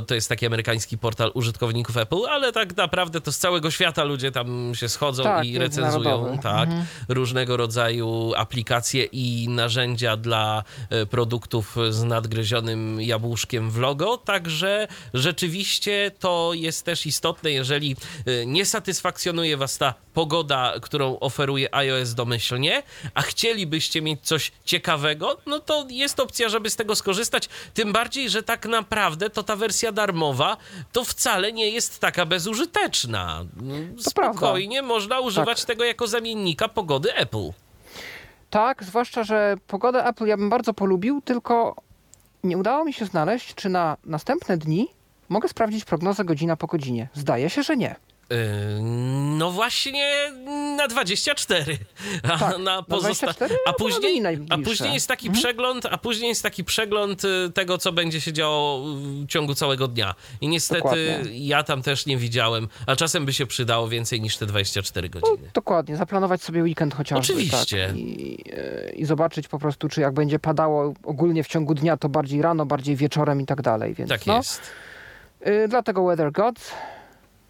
To 0.06 0.14
jest 0.14 0.28
taki 0.28 0.46
amerykański 0.46 0.98
portal 0.98 1.30
użytkowników 1.34 1.96
Apple, 1.96 2.26
ale 2.30 2.52
tak 2.52 2.76
naprawdę 2.76 3.20
to 3.20 3.32
z 3.32 3.38
całego 3.38 3.70
świata 3.70 4.04
ludzie 4.04 4.32
tam 4.32 4.72
się 4.74 4.88
schodzą 4.88 5.22
Tak, 5.22 5.46
i 5.46 5.58
recenzują 5.58 6.38
tak, 6.42 6.68
Mhm. 6.68 6.86
różnego 7.08 7.56
rodzaju 7.56 8.32
aplikacje 8.36 9.04
i 9.04 9.48
narzędzia 9.48 10.16
dla 10.16 10.64
produktów 11.10 11.76
z 11.90 12.02
nadgryzionym 12.02 13.00
jabłuszkiem 13.00 13.70
w 13.70 13.78
logo. 13.78 14.16
Także 14.16 14.88
rzeczywiście 15.14 16.10
to 16.18 16.50
jest 16.54 16.84
też 16.84 17.06
istotne, 17.06 17.50
jeżeli 17.50 17.96
nie 18.46 18.66
satysfakcjonuje 18.66 19.03
Was 19.56 19.78
ta 19.78 19.94
pogoda, 20.14 20.72
którą 20.82 21.18
oferuje 21.18 21.74
iOS 21.74 22.14
domyślnie, 22.14 22.82
a 23.14 23.22
chcielibyście 23.22 24.02
mieć 24.02 24.20
coś 24.22 24.52
ciekawego, 24.64 25.36
no 25.46 25.58
to 25.60 25.86
jest 25.90 26.20
opcja, 26.20 26.48
żeby 26.48 26.70
z 26.70 26.76
tego 26.76 26.96
skorzystać. 26.96 27.48
Tym 27.74 27.92
bardziej, 27.92 28.30
że 28.30 28.42
tak 28.42 28.66
naprawdę 28.66 29.30
to 29.30 29.42
ta 29.42 29.56
wersja 29.56 29.92
darmowa 29.92 30.56
to 30.92 31.04
wcale 31.04 31.52
nie 31.52 31.70
jest 31.70 32.00
taka 32.00 32.26
bezużyteczna. 32.26 33.44
To 34.04 34.10
prawda. 34.14 34.38
Spokojnie 34.38 34.82
można 34.82 35.20
używać 35.20 35.58
Tak. 35.58 35.66
tego 35.66 35.84
jako 35.84 36.06
zamiennika 36.06 36.68
pogody 36.68 37.14
Apple. 37.14 37.50
Tak, 38.50 38.84
zwłaszcza, 38.84 39.24
że 39.24 39.56
pogodę 39.66 40.06
Apple 40.06 40.26
ja 40.26 40.36
bym 40.36 40.50
bardzo 40.50 40.74
polubił, 40.74 41.20
tylko 41.24 41.76
nie 42.44 42.58
udało 42.58 42.84
mi 42.84 42.92
się 42.92 43.04
znaleźć, 43.06 43.54
czy 43.54 43.68
na 43.68 43.96
następne 44.04 44.56
dni 44.56 44.88
mogę 45.28 45.48
sprawdzić 45.48 45.84
prognozę 45.84 46.24
godzina 46.24 46.56
po 46.56 46.66
godzinie. 46.66 47.08
Zdaje 47.14 47.50
się, 47.50 47.62
że 47.62 47.76
nie. 47.76 47.96
Yy, 48.30 48.36
No 49.38 49.50
właśnie 49.50 50.32
na 50.76 50.88
24. 50.88 51.78
A, 52.22 52.28
Tak, 52.38 52.40
na 52.40 52.58
na 52.58 52.82
pozosta- 52.82 53.26
24, 53.26 53.54
a 53.54 53.58
no 53.70 53.72
to 53.72 53.78
później, 53.84 54.22
a 54.50 54.58
później 54.58 54.94
jest 54.94 55.08
taki 55.08 55.26
Mhm. 55.28 55.42
przegląd, 55.42 55.86
a 55.86 55.98
później 55.98 56.28
jest 56.28 56.42
taki 56.42 56.64
przegląd 56.64 57.24
y, 57.24 57.50
tego, 57.54 57.78
co 57.78 57.92
będzie 57.92 58.20
się 58.20 58.32
działo 58.32 58.80
w 58.96 59.26
ciągu 59.26 59.54
całego 59.54 59.88
dnia. 59.88 60.14
I 60.40 60.48
niestety 60.48 60.80
Dokładnie. 60.82 61.46
ja 61.46 61.62
tam 61.62 61.82
też 61.82 62.06
nie 62.06 62.16
widziałem, 62.16 62.68
a 62.86 62.96
czasem 62.96 63.26
by 63.26 63.32
się 63.32 63.46
przydało 63.46 63.88
więcej 63.88 64.20
niż 64.20 64.36
te 64.36 64.46
24 64.46 65.10
No, 65.14 65.20
godziny. 65.20 65.50
dokładnie, 65.54 65.96
zaplanować 65.96 66.42
sobie 66.42 66.62
weekend 66.62 66.94
chociażby. 66.94 67.20
Oczywiście. 67.34 67.86
Tak, 67.86 67.96
i, 67.96 68.44
e, 68.52 68.92
I 68.92 69.04
zobaczyć 69.04 69.48
po 69.48 69.58
prostu, 69.58 69.88
czy 69.88 70.00
jak 70.00 70.14
będzie 70.14 70.38
padało 70.38 70.94
ogólnie 71.02 71.44
w 71.44 71.48
ciągu 71.48 71.74
dnia, 71.74 71.96
to 71.96 72.08
bardziej 72.08 72.42
rano, 72.42 72.66
bardziej 72.66 72.96
wieczorem 72.96 73.40
i 73.40 73.46
tak 73.46 73.62
dalej. 73.62 73.94
Więc 73.94 74.10
Tak 74.10 74.26
no, 74.26 74.36
jest. 74.36 74.60
y, 75.46 75.68
dlatego 75.68 76.04
Weather 76.06 76.32
Gods. 76.32 76.70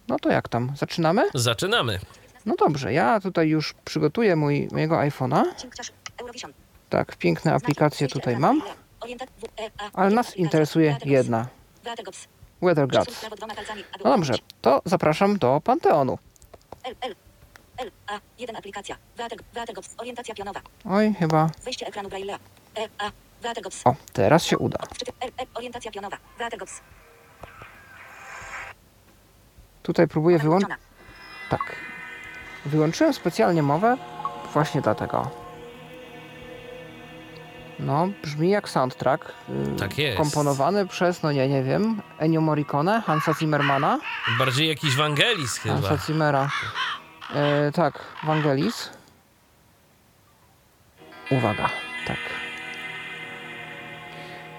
No 0.07 0.19
to 0.19 0.31
jak 0.31 0.49
tam? 0.49 0.73
Zaczynamy? 0.75 1.23
Zaczynamy. 1.33 1.99
No 2.45 2.55
dobrze, 2.55 2.93
ja 2.93 3.19
tutaj 3.19 3.47
już 3.47 3.73
przygotuję 3.85 4.35
mój, 4.35 4.67
mojego 4.71 4.95
iPhone'a. 4.95 5.43
Tak, 6.89 7.15
piękne 7.15 7.53
aplikacje 7.53 8.07
tutaj 8.07 8.37
mam, 8.37 8.61
ale 9.93 10.11
nas 10.11 10.37
interesuje 10.37 10.97
jedna. 11.05 11.47
Weather 12.61 12.87
Gods. 12.87 13.25
No 14.03 14.11
dobrze, 14.11 14.33
to 14.61 14.81
zapraszam 14.85 15.37
do 15.37 15.61
Panteonu. 15.63 16.17
L, 17.77 17.91
A, 18.07 18.19
1 18.37 18.55
aplikacja. 18.55 18.97
Orientacja 19.97 20.35
pionowa. 20.35 20.61
Oj, 20.89 21.13
chyba... 21.19 21.49
Wejście 21.63 21.87
ekranu 21.87 22.09
Braille'a. 22.09 22.39
E, 22.77 22.89
A. 22.97 23.11
O, 23.85 23.95
teraz 24.13 24.43
się 24.45 24.57
uda. 24.57 24.77
L, 25.21 25.31
orientacja 25.53 25.91
pionowa. 25.91 26.17
Tutaj 29.85 30.07
próbuję 30.07 30.39
wyłączyć... 30.39 30.69
Tak. 31.49 31.75
Wyłączyłem 32.65 33.13
specjalnie 33.13 33.63
mowę 33.63 33.97
właśnie 34.53 34.81
dlatego. 34.81 35.31
No, 37.79 38.07
brzmi 38.23 38.49
jak 38.49 38.69
soundtrack. 38.69 39.33
y, 39.49 39.79
Tak 39.79 39.97
jest. 39.97 40.17
Komponowany 40.17 40.87
przez, 40.87 41.23
no 41.23 41.31
nie, 41.31 41.47
nie 41.47 41.63
wiem, 41.63 42.01
Ennio 42.19 42.41
Morricone, 42.41 43.01
Hansa 43.01 43.33
Zimmermana. 43.33 43.99
Bardziej 44.39 44.67
jakiś 44.67 44.95
Wangelis 44.95 45.57
Hansa 45.59 45.87
chyba. 45.89 46.01
Zimmera. 46.01 46.49
E, 47.35 47.71
tak, 47.71 47.99
Vangelis. 48.23 48.89
Uwaga, 51.31 51.69
tak. 52.07 52.17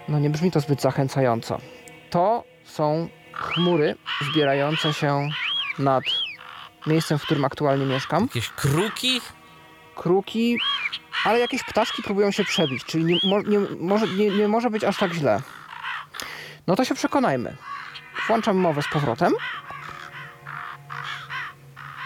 No 0.09 0.19
nie 0.19 0.31
brzmi 0.31 0.51
to 0.51 0.61
zbyt 0.61 0.81
zachęcająco. 0.83 1.59
To 2.11 2.45
są 2.65 3.09
chmury 3.37 3.95
zbierające 4.31 4.93
się 4.93 5.29
nad 5.79 6.05
miejscem, 6.87 7.19
w 7.19 7.23
którym 7.23 7.45
aktualnie 7.45 7.87
mieszkam. 7.87 8.23
Jakieś 8.23 8.49
kruki? 8.49 9.21
Kruki, 9.95 10.59
ale 11.25 11.39
jakieś 11.39 11.63
ptaszki 11.63 12.03
próbują 12.03 12.31
się 12.31 12.45
przebić, 12.45 12.85
czyli 12.85 13.05
nie, 13.05 13.21
nie, 13.47 13.59
może, 13.81 14.09
nie, 14.09 14.31
nie 14.31 14.49
może 14.49 14.71
być 14.71 14.85
aż 14.85 14.97
tak 14.97 15.13
źle. 15.13 15.41
No 16.67 16.77
to 16.77 16.85
się 16.85 16.95
przekonajmy. 16.95 17.57
Włączam 18.27 18.57
mowę 18.57 18.83
z 18.83 18.89
powrotem. 18.89 19.33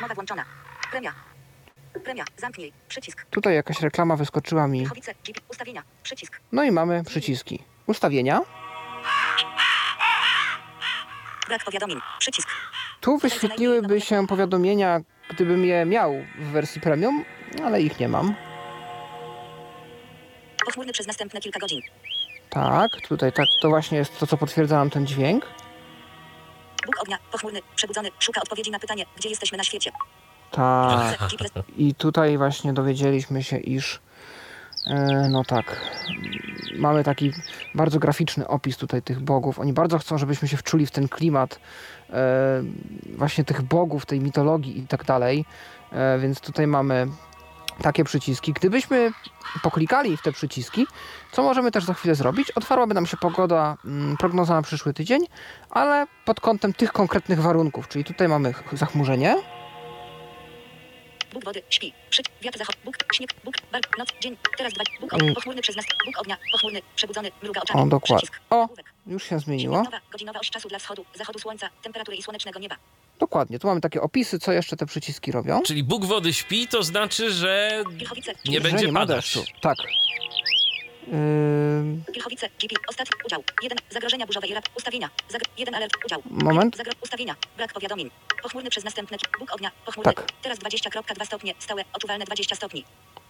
Mowa 0.00 0.14
włączona. 0.14 0.44
Premia. 0.90 1.12
Premia. 2.04 2.24
Zamknij. 2.36 2.72
Przycisk. 2.88 3.26
Tutaj 3.30 3.54
jakaś 3.54 3.80
reklama 3.80 4.16
wyskoczyła 4.16 4.66
mi. 4.66 4.86
Ustawienia. 5.48 5.82
Przycisk. 6.02 6.40
No 6.52 6.64
i 6.64 6.70
mamy 6.70 7.04
przyciski. 7.04 7.62
Ustawienia. 7.86 8.40
Brak 11.50 11.64
powiadomień. 11.64 12.00
Przycisk. 12.18 12.48
Tu 13.00 13.18
wyświetliłyby 13.18 14.00
się 14.00 14.26
powiadomienia, 14.26 15.00
gdybym 15.30 15.64
je 15.64 15.84
miał 15.84 16.12
w 16.38 16.44
wersji 16.44 16.80
premium, 16.80 17.24
ale 17.64 17.82
ich 17.82 18.00
nie 18.00 18.08
mam. 18.08 18.34
Pochmurny 20.66 20.92
przez 20.92 21.06
następne 21.06 21.40
kilka 21.40 21.60
godzin. 21.60 21.80
Tak, 22.50 22.90
tutaj 23.08 23.32
tak, 23.32 23.46
to 23.62 23.68
właśnie 23.68 23.98
jest 23.98 24.18
to, 24.18 24.26
co 24.26 24.36
potwierdza 24.36 24.76
nam 24.76 24.90
ten 24.90 25.06
dźwięk. 25.06 25.46
Bóg 26.86 27.00
ognia. 27.00 27.18
Pochmurny. 27.32 27.60
Przebudzony. 27.76 28.10
Szuka 28.18 28.40
odpowiedzi 28.40 28.70
na 28.70 28.78
pytanie, 28.78 29.04
gdzie 29.16 29.28
jesteśmy 29.28 29.58
na 29.58 29.64
świecie. 29.64 29.92
Tak. 30.50 31.18
I 31.76 31.94
tutaj 31.94 32.38
właśnie 32.38 32.72
dowiedzieliśmy 32.72 33.42
się, 33.42 33.58
iż 33.58 34.00
no 35.30 35.44
tak, 35.44 35.76
mamy 36.78 37.04
taki 37.04 37.32
bardzo 37.74 37.98
graficzny 37.98 38.48
opis 38.48 38.76
tutaj 38.76 39.02
tych 39.02 39.20
bogów. 39.20 39.58
Oni 39.58 39.72
bardzo 39.72 39.98
chcą, 39.98 40.18
żebyśmy 40.18 40.48
się 40.48 40.56
wczuli 40.56 40.86
w 40.86 40.90
ten 40.90 41.08
klimat 41.08 41.60
e, 42.10 42.62
właśnie 43.16 43.44
tych 43.44 43.62
bogów, 43.62 44.06
tej 44.06 44.20
mitologii 44.20 44.78
i 44.78 44.86
tak 44.86 45.04
dalej. 45.04 45.44
E, 45.92 46.18
więc 46.18 46.40
tutaj 46.40 46.66
mamy 46.66 47.06
takie 47.82 48.04
przyciski. 48.04 48.52
Gdybyśmy 48.52 49.12
poklikali 49.62 50.16
w 50.16 50.22
te 50.22 50.32
przyciski, 50.32 50.86
co 51.32 51.42
możemy 51.42 51.70
też 51.70 51.84
za 51.84 51.94
chwilę 51.94 52.14
zrobić, 52.14 52.50
otwarłaby 52.50 52.94
nam 52.94 53.06
się 53.06 53.16
pogoda, 53.16 53.76
mm, 53.84 54.16
prognoza 54.16 54.54
na 54.54 54.62
przyszły 54.62 54.94
tydzień, 54.94 55.26
ale 55.70 56.06
pod 56.24 56.40
kątem 56.40 56.72
tych 56.72 56.92
konkretnych 56.92 57.42
warunków, 57.42 57.88
czyli 57.88 58.04
tutaj 58.04 58.28
mamy 58.28 58.52
ch- 58.52 58.62
zachmurzenie, 58.72 59.36
Bóg 61.32 61.44
wody. 61.44 61.62
Śpi. 61.70 61.92
Przy. 62.10 62.22
Wiatr 62.42 62.58
zachod. 62.58 62.76
Bóg. 62.84 62.96
Śnieg. 63.14 63.30
Bóg. 63.44 63.54
Bar. 63.72 63.80
Noc. 63.98 64.08
Dzień. 64.20 64.36
Teraz 64.58 64.72
dwa. 64.72 64.84
Bóg 65.00 65.14
Mm. 65.14 65.34
Pochmurny 65.34 65.62
przez 65.62 65.76
nas. 65.76 65.84
Bóg 66.06 66.18
ognia. 66.18 66.36
Pochmurny. 66.52 66.82
Przebudzony. 66.96 67.30
Mruga 67.42 67.60
oczami. 67.60 67.80
O, 67.80 67.86
dokładnie. 67.86 68.26
Przycisk. 68.28 68.40
O, 68.50 68.68
już 69.06 69.24
się 69.24 69.38
zmieniło. 69.38 69.76
Godzinowa, 69.76 70.00
godzinowa 70.12 70.40
oś 70.40 70.50
czasu 70.50 70.68
dla 70.68 70.78
wschodu, 70.78 71.04
zachodu 71.14 71.38
słońca, 71.38 71.70
temperatury 71.82 72.16
i 72.16 72.22
słonecznego 72.22 72.58
nieba. 72.60 72.76
Dokładnie, 73.18 73.58
tu 73.58 73.66
mamy 73.66 73.80
takie 73.80 74.00
opisy, 74.02 74.38
co 74.38 74.52
jeszcze 74.52 74.76
te 74.76 74.86
przyciski 74.86 75.32
robią. 75.32 75.62
Czyli 75.62 75.84
Bóg 75.84 76.04
wody 76.04 76.32
śpi, 76.32 76.68
to 76.68 76.82
znaczy, 76.82 77.30
że. 77.32 77.84
Nie 78.44 78.54
Że 78.54 78.60
będzie 78.60 78.86
nie 78.86 78.92
ma 78.92 79.00
padać. 79.00 79.16
deszczu. 79.16 79.44
Tak. 79.60 79.76
Ym, 81.12 82.04
Wilchowice. 82.14 82.48
GP. 82.48 82.74
Ostatni. 82.88 83.12
Udział. 83.26 83.42
1. 83.62 83.78
Zagrożenia 83.90 84.26
burzowej. 84.26 84.54
Rap. 84.54 84.64
Ustawienia. 84.76 85.10
Zagr 85.28 85.44
1 85.58 85.74
alert. 85.74 85.92
Udział. 86.06 86.22
Moment. 86.30 86.76
Zagro 86.76 86.92
ustawienia. 87.02 87.34
Brak 87.56 87.72
powiadomień. 87.72 88.10
Pochmurny 88.42 88.70
przez 88.70 88.84
następne. 88.84 89.16
Bóg 89.38 89.52
ognia. 89.54 89.70
Pochmurny. 89.86 90.12
Tak. 90.14 90.26
Teraz 90.42 90.58
20.2 90.58 91.24
stopnie. 91.26 91.54
Stałe. 91.58 91.84
Odczuwalne 91.92 92.24
20 92.24 92.56
stopni. 92.56 92.84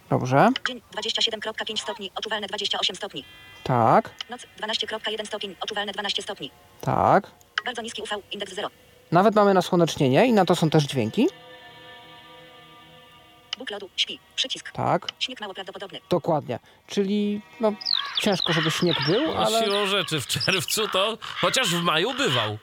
dobrze, 0.09 0.49
Dzień 0.67 0.81
27.5 0.95 1.77
stopni. 1.81 2.11
Odczuwalne 2.15 2.47
28 2.47 2.95
stopni. 2.95 3.23
tak, 3.63 4.09
Noc 4.29 4.41
12.1 4.61 5.25
stopień. 5.25 5.55
Odczuwalne 5.61 5.91
12 5.91 6.21
stopni. 6.21 6.51
tak. 6.81 7.31
Bardzo 7.65 7.81
niski 7.81 8.01
UV. 8.01 8.09
Indeks 8.31 8.53
0. 8.53 8.69
Nawet 9.11 9.35
mamy 9.35 9.53
nasłonecznienie 9.53 10.25
i 10.27 10.33
na 10.33 10.45
to 10.45 10.55
są 10.55 10.69
też 10.69 10.83
dźwięki. 10.83 11.27
Bóg 13.61 13.71
lodu. 13.71 13.89
Śpi. 13.95 14.19
Przycisk. 14.35 14.71
Tak, 14.71 15.07
Śnieg 15.19 15.41
mało 15.41 15.53
prawdopodobny. 15.53 15.99
dokładnie. 16.09 16.59
Czyli 16.87 17.41
no, 17.59 17.73
ciężko, 18.19 18.53
żeby 18.53 18.71
śnieg 18.71 18.97
był, 19.05 19.27
no, 19.27 19.45
ale... 19.45 19.65
siłą 19.65 19.85
rzeczy 19.85 20.21
w 20.21 20.27
czerwcu 20.27 20.87
to, 20.87 21.17
chociaż 21.41 21.75
w 21.75 21.83
maju 21.83 22.13
bywał. 22.13 22.57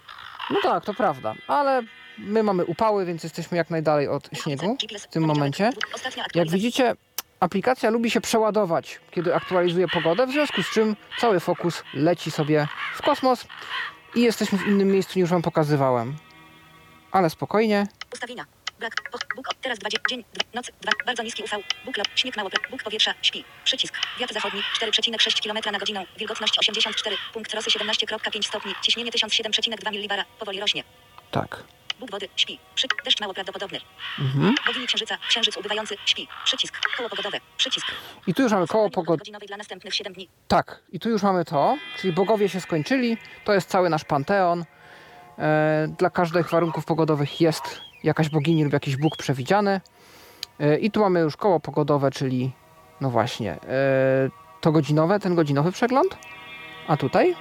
No 0.51 0.61
tak, 0.63 0.85
to 0.85 0.95
prawda, 0.95 1.35
ale 1.49 1.83
my 2.19 2.43
mamy 2.43 2.65
upały, 2.65 3.05
więc 3.05 3.25
jesteśmy 3.25 3.57
jak 3.57 3.71
najdalej 3.71 4.09
od 4.09 4.31
śniegu 4.33 4.77
w 5.01 5.07
tym 5.07 5.25
momencie. 5.25 5.71
Jak 6.35 6.51
widzicie, 6.51 6.95
aplikacja 7.41 7.91
lubi 7.91 8.11
się 8.11 8.21
przeładować, 8.21 9.01
kiedy 9.11 9.35
aktualizuje 9.35 9.89
pogodę, 9.89 10.27
w 10.27 10.31
związku 10.31 10.63
z 10.63 10.71
czym 10.71 10.97
cały 11.19 11.41
fokus 11.41 11.83
leci 11.95 12.31
sobie 12.31 12.69
w 12.95 13.03
kosmos 13.03 13.47
i 14.15 14.21
jesteśmy 14.23 14.59
w 14.59 14.67
innym 14.67 14.89
miejscu 14.89 15.19
niż 15.19 15.31
wam 15.31 15.43
pokazywałem. 15.43 16.17
Ale 17.13 17.31
spokojnie, 17.31 17.87
Ustawienia. 18.13 18.45
Bóg. 19.37 19.49
o- 19.49 19.55
Teraz 19.63 19.79
dwa 19.79 19.89
dzie- 19.89 19.99
dzień. 20.11 20.25
Dwa, 20.35 20.45
noc. 20.55 20.71
Dwa. 20.81 20.93
Bardzo 21.07 21.23
niski 21.23 21.43
UV. 21.43 21.57
Bóg. 21.85 21.97
Lo, 21.97 22.05
śnieg 22.15 22.37
mało. 22.37 22.51
Bóg 22.71 22.83
powietrza. 22.83 23.15
Śpi. 23.23 23.45
Przycisk. 23.65 23.95
Wiatr 24.21 24.35
zachodni. 24.35 24.63
4,6 24.77 25.41
km 25.43 25.73
na 25.73 25.79
godzinę. 25.79 26.05
Wilgotność 26.19 26.59
84. 26.59 27.17
Punkt 27.33 27.55
rosy 27.55 27.71
17,5 27.71 28.43
stopni. 28.47 28.75
Ciśnienie 28.83 29.11
1007,2 29.13 29.91
mW. 29.93 30.25
Powoli 30.39 30.61
rośnie. 30.61 30.85
Tak. 31.31 31.65
Bóg 32.01 32.11
wody. 32.11 32.29
Śpi. 32.37 32.59
Przy... 32.75 32.87
Deszcz 33.05 33.21
mało 33.21 33.35
prawdopodobny. 33.35 33.81
Mhm. 34.19 34.55
Bogini 34.67 34.87
księżyca. 34.87 35.19
Księżyc 35.29 35.57
ubywający. 35.57 35.97
Śpi. 36.07 36.29
Przycisk. 36.45 36.79
Koło 36.97 37.09
pogodowe. 37.09 37.39
Przycisk. 37.57 37.87
I 38.27 38.35
tu 38.35 38.43
już 38.43 38.53
mamy 38.53 38.67
koło 38.67 38.89
godzinowej 38.91 39.49
dla 39.49 39.57
następnych 39.57 39.95
7 39.95 40.13
dni. 40.13 40.29
Tak, 40.49 40.81
i 40.93 41.01
tu 41.01 41.09
już 41.11 41.23
mamy 41.23 41.45
to, 41.45 41.77
czyli 42.01 42.13
bogowie 42.13 42.49
się 42.49 42.61
skończyli. 42.61 43.17
To 43.45 43.53
jest 43.55 43.69
cały 43.69 43.91
nasz 43.91 44.05
panteon. 44.05 44.65
E, 45.39 45.89
dla 45.99 46.11
każdych 46.11 46.51
warunków 46.51 46.85
pogodowych 46.85 47.41
jest 47.41 47.81
jakaś 48.05 48.29
bogini 48.29 48.65
lub 48.65 48.73
jakiś 48.73 48.97
bóg 48.97 49.17
przewidziany. 49.17 49.81
E, 50.61 50.79
I 50.79 50.91
tu 50.91 51.01
mamy 51.01 51.21
już 51.21 51.37
koło 51.37 51.61
pogodowe, 51.61 52.11
czyli 52.11 52.53
no 53.01 53.11
właśnie, 53.11 53.53
e, 53.53 53.59
to 54.61 54.73
godzinowe, 54.73 55.21
ten 55.21 55.35
godzinowy 55.35 55.73
przegląd. 55.73 56.19
A 56.89 56.97
tutaj? 56.97 57.35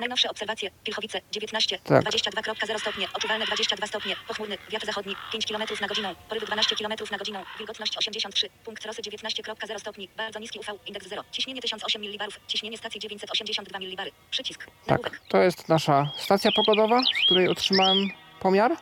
Najnowsze 0.00 0.30
obserwacje. 0.30 0.70
Pilchowice 0.84 1.20
19, 1.32 1.78
Tak. 1.84 2.04
22,0 2.04 2.78
stopnie, 2.78 3.06
odczuwalne 3.14 3.46
22 3.46 3.86
stopnie, 3.86 4.16
pochmurny, 4.28 4.58
wiatr 4.70 4.86
zachodni 4.86 5.16
5 5.32 5.46
km 5.46 5.62
na 5.80 5.86
godzinę, 5.86 6.14
porywy 6.28 6.46
12 6.46 6.76
km 6.76 6.92
na 7.10 7.18
godzinę, 7.18 7.44
wilgotność 7.58 7.96
83, 7.98 8.48
punkt 8.64 8.86
rosy 8.86 9.02
19,0 9.02 9.78
stopni, 9.78 10.08
bardzo 10.16 10.38
niski 10.38 10.58
UV, 10.58 10.72
indeks 10.86 11.08
0, 11.08 11.22
ciśnienie 11.32 11.60
1008 11.62 12.02
mW, 12.02 12.28
ciśnienie 12.46 12.78
stacji 12.78 13.00
982 13.00 13.78
mW, 13.78 14.10
przycisk, 14.30 14.64
Tak, 14.64 14.72
nagłówek, 14.88 15.20
to 15.28 15.38
jest 15.38 15.68
nasza 15.68 16.10
stacja 16.16 16.50
pogodowa, 16.56 17.02
z 17.02 17.24
której 17.26 17.48
otrzymałem 17.48 17.98
pomiar. 18.40 18.76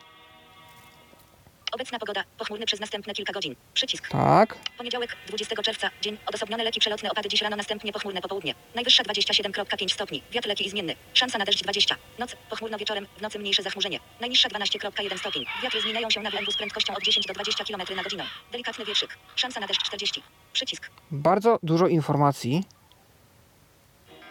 obecna 1.75 1.99
pogoda, 1.99 2.25
pochmurny 2.38 2.67
przez 2.67 2.81
następne 2.81 3.12
kilka 3.14 3.33
godzin, 3.33 3.57
przycisk, 3.75 4.09
Tak, 4.09 4.55
poniedziałek, 4.79 5.17
20 5.29 5.62
czerwca, 5.62 5.90
dzień, 6.03 6.19
odosobnione 6.27 6.64
leki 6.64 6.81
przelotne 6.81 7.11
opady 7.11 7.29
dziś 7.29 7.43
rano, 7.43 7.57
następnie 7.57 7.93
pochmurne 7.93 8.21
popołudnie, 8.21 8.55
najwyższa 8.75 9.03
27,5 9.03 9.93
stopni, 9.93 10.23
wiatr 10.33 10.49
leki 10.49 10.67
i 10.67 10.71
zmienny, 10.71 10.97
szansa 11.14 11.38
na 11.38 11.45
deszcz 11.45 11.62
20, 11.62 11.97
noc, 12.19 12.37
pochmurno 12.51 12.79
wieczorem, 12.79 13.07
w 13.19 13.23
nocy 13.23 13.38
mniejsze 13.38 13.62
zachmurzenie, 13.62 14.01
najniższa 14.21 14.49
12,1 14.49 15.19
stopień, 15.19 15.45
wiatry 15.62 15.81
zmieniają 15.81 16.11
się 16.11 16.21
na 16.23 16.31
WMW 16.31 16.51
z 16.53 16.57
prędkością 16.57 16.95
od 16.95 17.03
10 17.03 17.27
do 17.27 17.35
20 17.35 17.64
km 17.64 17.97
na 17.97 18.03
godzinę, 18.03 18.25
delikatny 18.53 18.85
wietrzyk, 18.85 19.19
szansa 19.37 19.61
na 19.61 19.67
deszcz 19.67 19.83
40, 19.83 20.23
przycisk, 20.53 20.90
bardzo 21.11 21.59
dużo 21.62 21.87
informacji. 21.88 22.64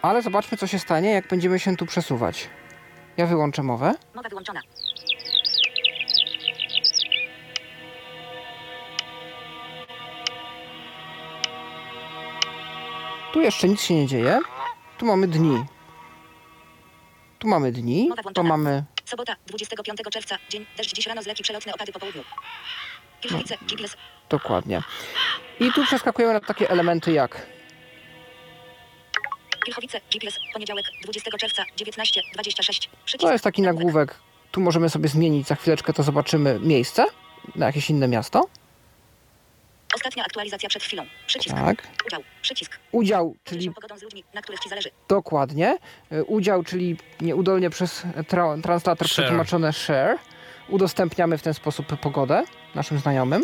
Ale 0.02 0.22
zobaczmy, 0.22 0.58
co 0.58 0.66
się 0.66 0.78
stanie, 0.78 1.10
jak 1.10 1.28
będziemy 1.28 1.58
się 1.58 1.76
tu 1.76 1.86
przesuwać. 1.86 2.48
Ja 3.16 3.26
wyłączę 3.26 3.62
mowę. 3.62 3.94
mowa 4.14 4.28
wyłączona, 4.28 4.60
Tu 13.34 13.40
jeszcze 13.40 13.68
nic 13.68 13.82
się 13.82 13.94
nie 13.94 14.06
dzieje. 14.06 14.40
Tu 14.98 15.06
mamy 15.06 15.28
dni. 15.28 15.64
Tu 17.38 17.48
mamy 17.48 17.72
dni. 17.72 18.10
To 18.34 18.42
mamy. 18.42 18.84
sobota, 19.04 19.36
25 19.46 20.00
czerwca, 20.10 20.36
dzień, 20.48 20.66
deszcz 20.76 20.94
dziś 20.94 21.06
rano 21.06 21.22
z 21.22 21.26
leki 21.26 21.42
przelotne 21.42 21.74
opady 21.74 21.92
po 21.92 21.98
południu, 21.98 22.22
Pilchowice, 23.20 23.56
GPS, 23.62 23.96
Dokładnie. 24.28 24.82
I 25.60 25.72
tu 25.72 25.84
przeskakujemy 25.84 26.34
na 26.34 26.40
takie 26.40 26.70
elementy 26.70 27.12
jak. 27.12 27.46
Pilchowice, 29.64 30.00
GPS, 30.12 30.38
poniedziałek, 30.52 30.86
20 31.02 31.30
czerwca, 31.38 31.64
19, 31.76 32.22
26, 32.34 32.90
przycisk, 33.04 33.26
To 33.26 33.32
jest 33.32 33.44
taki 33.44 33.62
nagłówek. 33.62 34.14
Tu 34.50 34.60
możemy 34.60 34.88
sobie 34.88 35.08
zmienić. 35.08 35.46
Za 35.46 35.54
chwileczkę 35.54 35.92
to 35.92 36.02
zobaczymy 36.02 36.60
miejsce 36.60 37.06
na 37.56 37.66
jakieś 37.66 37.90
inne 37.90 38.08
miasto. 38.08 38.48
Ostatnia 39.94 40.24
aktualizacja 40.24 40.68
przed 40.68 40.82
chwilą. 40.82 41.04
Przycisk. 41.26 41.56
Tak. 41.56 41.88
Udział. 42.06 42.22
Przycisk. 42.42 42.78
Udział, 42.92 43.36
Czyli 43.44 43.70
pogodą 43.70 43.98
z 43.98 44.02
ludźmi, 44.02 44.24
na 44.34 44.42
których 44.42 44.60
ci 44.60 44.68
zależy. 44.68 44.90
dokładnie. 45.08 45.78
Y, 46.12 46.24
Udział, 46.24 46.62
czyli 46.64 46.96
nieudolnie 47.20 47.70
przez 47.70 48.02
tra 48.28 48.56
translator 48.62 49.08
Share. 49.08 49.24
przetłumaczone 49.24 49.72
share. 49.72 50.18
Udostępniamy 50.68 51.38
w 51.38 51.42
ten 51.42 51.54
sposób 51.54 51.86
pogodę 52.00 52.44
naszym 52.74 52.98
znajomym. 52.98 53.42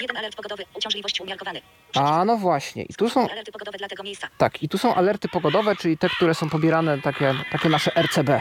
Jeden 0.00 0.16
alert 0.16 0.36
pogodowy, 0.36 0.64
uciążliwość 0.74 1.20
umiarkowany. 1.20 1.60
A 1.94 2.24
no 2.24 2.36
właśnie. 2.36 2.82
I 2.82 2.94
tu 2.94 3.10
są 3.10 3.28
Alerty 3.30 3.52
pogodowe 3.52 3.78
dla 3.78 3.88
tego 3.88 4.02
miejsca. 4.02 4.28
Tak, 4.38 4.62
i 4.62 4.68
tu 4.68 4.78
są 4.78 4.94
alerty 4.94 5.28
pogodowe, 5.28 5.76
czyli 5.76 5.98
te, 5.98 6.08
które 6.08 6.34
są 6.34 6.50
pobierane, 6.50 7.00
takie, 7.02 7.34
takie 7.52 7.68
nasze 7.68 7.90
RCB. 8.02 8.40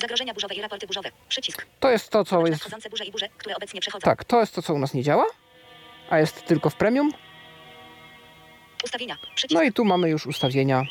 Zagrożenia 0.00 0.34
burzowe 0.34 0.54
i 0.54 0.60
raporty 0.62 0.86
burzowe. 0.86 1.10
Przycisk. 1.28 1.66
To 1.80 1.90
jest 1.90 2.10
to, 2.10 2.24
co 2.24 2.46
jest. 2.46 2.70
Burze 2.90 3.04
i 3.04 3.12
burze, 3.12 3.28
które 3.38 3.56
obecnie 3.56 3.80
przechodzą. 3.80 4.04
Tak, 4.04 4.24
to 4.24 4.40
jest 4.40 4.54
to, 4.54 4.62
co 4.62 4.74
u 4.74 4.78
nas 4.78 4.94
nie 4.94 5.02
działa, 5.02 5.26
a 6.10 6.18
jest 6.18 6.44
tylko 6.44 6.70
w 6.70 6.76
premium. 6.76 7.12
Ustawienia. 8.84 9.16
Przycisk. 9.34 9.54
No 9.54 9.62
i 9.62 9.72
tu 9.72 9.84
mamy 9.84 10.10
już 10.10 10.26
ustawienia. 10.26 10.82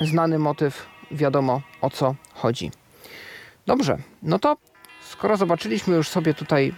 Znany 0.00 0.38
motyw, 0.38 0.86
wiadomo 1.10 1.60
o 1.80 1.90
co 1.90 2.14
chodzi. 2.34 2.70
Dobrze, 3.66 3.98
no 4.22 4.38
to 4.38 4.56
skoro 5.00 5.36
zobaczyliśmy 5.36 5.96
już 5.96 6.08
sobie 6.08 6.34
tutaj 6.34 6.74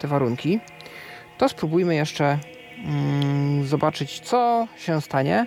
te 0.00 0.08
warunki, 0.08 0.60
to 1.38 1.48
spróbujmy 1.48 1.94
jeszcze 1.94 2.38
mm, 2.84 3.66
zobaczyć, 3.66 4.20
co 4.20 4.68
się 4.76 5.00
stanie, 5.00 5.44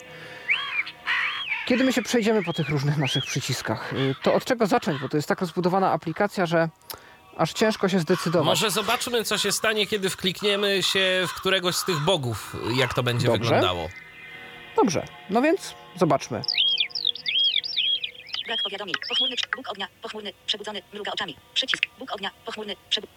kiedy 1.68 1.84
my 1.84 1.94
się 1.94 2.02
przejdziemy 2.02 2.44
po 2.44 2.54
tych 2.54 2.70
różnych 2.70 2.98
naszych 2.98 3.26
przyciskach. 3.26 3.94
Y, 3.94 4.16
To 4.24 4.34
od 4.34 4.46
czego 4.46 4.68
zacząć, 4.68 5.02
bo 5.02 5.10
to 5.10 5.18
jest 5.18 5.28
tak 5.30 5.42
rozbudowana 5.42 5.92
aplikacja, 5.92 6.46
że 6.46 6.70
aż 7.38 7.54
ciężko 7.54 7.90
się 7.90 8.00
zdecydować. 8.00 8.46
Może 8.46 8.72
zobaczmy, 8.72 9.24
co 9.24 9.38
się 9.38 9.52
stanie, 9.52 9.88
kiedy 9.88 10.10
wklikniemy 10.10 10.84
się 10.84 11.26
w 11.28 11.34
któregoś 11.34 11.76
z 11.76 11.86
tych 11.86 12.00
bogów, 12.00 12.56
jak 12.76 12.94
to 12.94 13.04
będzie 13.04 13.28
Dobrze. 13.28 13.40
wyglądało. 13.44 13.90
Dobrze, 14.76 15.06
no 15.30 15.42
więc 15.42 15.74
zobaczmy. 15.96 16.42
Brak 18.48 18.60
powiadomień. 18.64 18.96
Pochmurny. 19.10 19.36
Bóg 19.58 19.70
ognia. 19.70 19.88
Pochmurny. 20.02 20.34
Przebudzony. 20.46 20.82
Mruga 20.94 21.12
oczami. 21.12 21.36
Przycisk. 21.54 21.84
Bóg 22.00 22.12
ognia. 22.14 22.32
Pochmurny. 22.46 22.76
Przebu... 22.90 23.08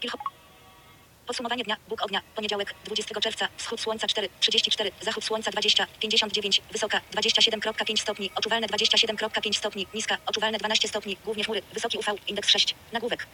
Podsumowanie 1.31 1.65
dnia. 1.65 1.77
Bóg 1.89 2.03
ognia. 2.03 2.21
Poniedziałek, 2.35 2.75
20 2.85 3.21
czerwca. 3.21 3.49
Wschód 3.57 3.81
słońca 3.81 4.07
4, 4.07 4.29
34. 4.41 4.91
Zachód 5.01 5.25
słońca 5.25 5.51
20, 5.51 5.87
59. 6.01 6.63
Wysoka 6.73 7.01
27,5 7.13 7.97
stopni. 7.97 8.31
Odczuwalne 8.35 8.67
27,5 8.67 9.53
stopni. 9.53 9.87
Niska. 9.95 10.17
Odczuwalne 10.27 10.59
12 10.59 10.89
stopni. 10.89 11.17
Głównie 11.25 11.45
chmury. 11.45 11.63
Wysoki 11.75 11.99
UV. 11.99 12.07
Indeks 12.27 12.49
6. 12.49 12.75
Nagłówek. 12.93 13.27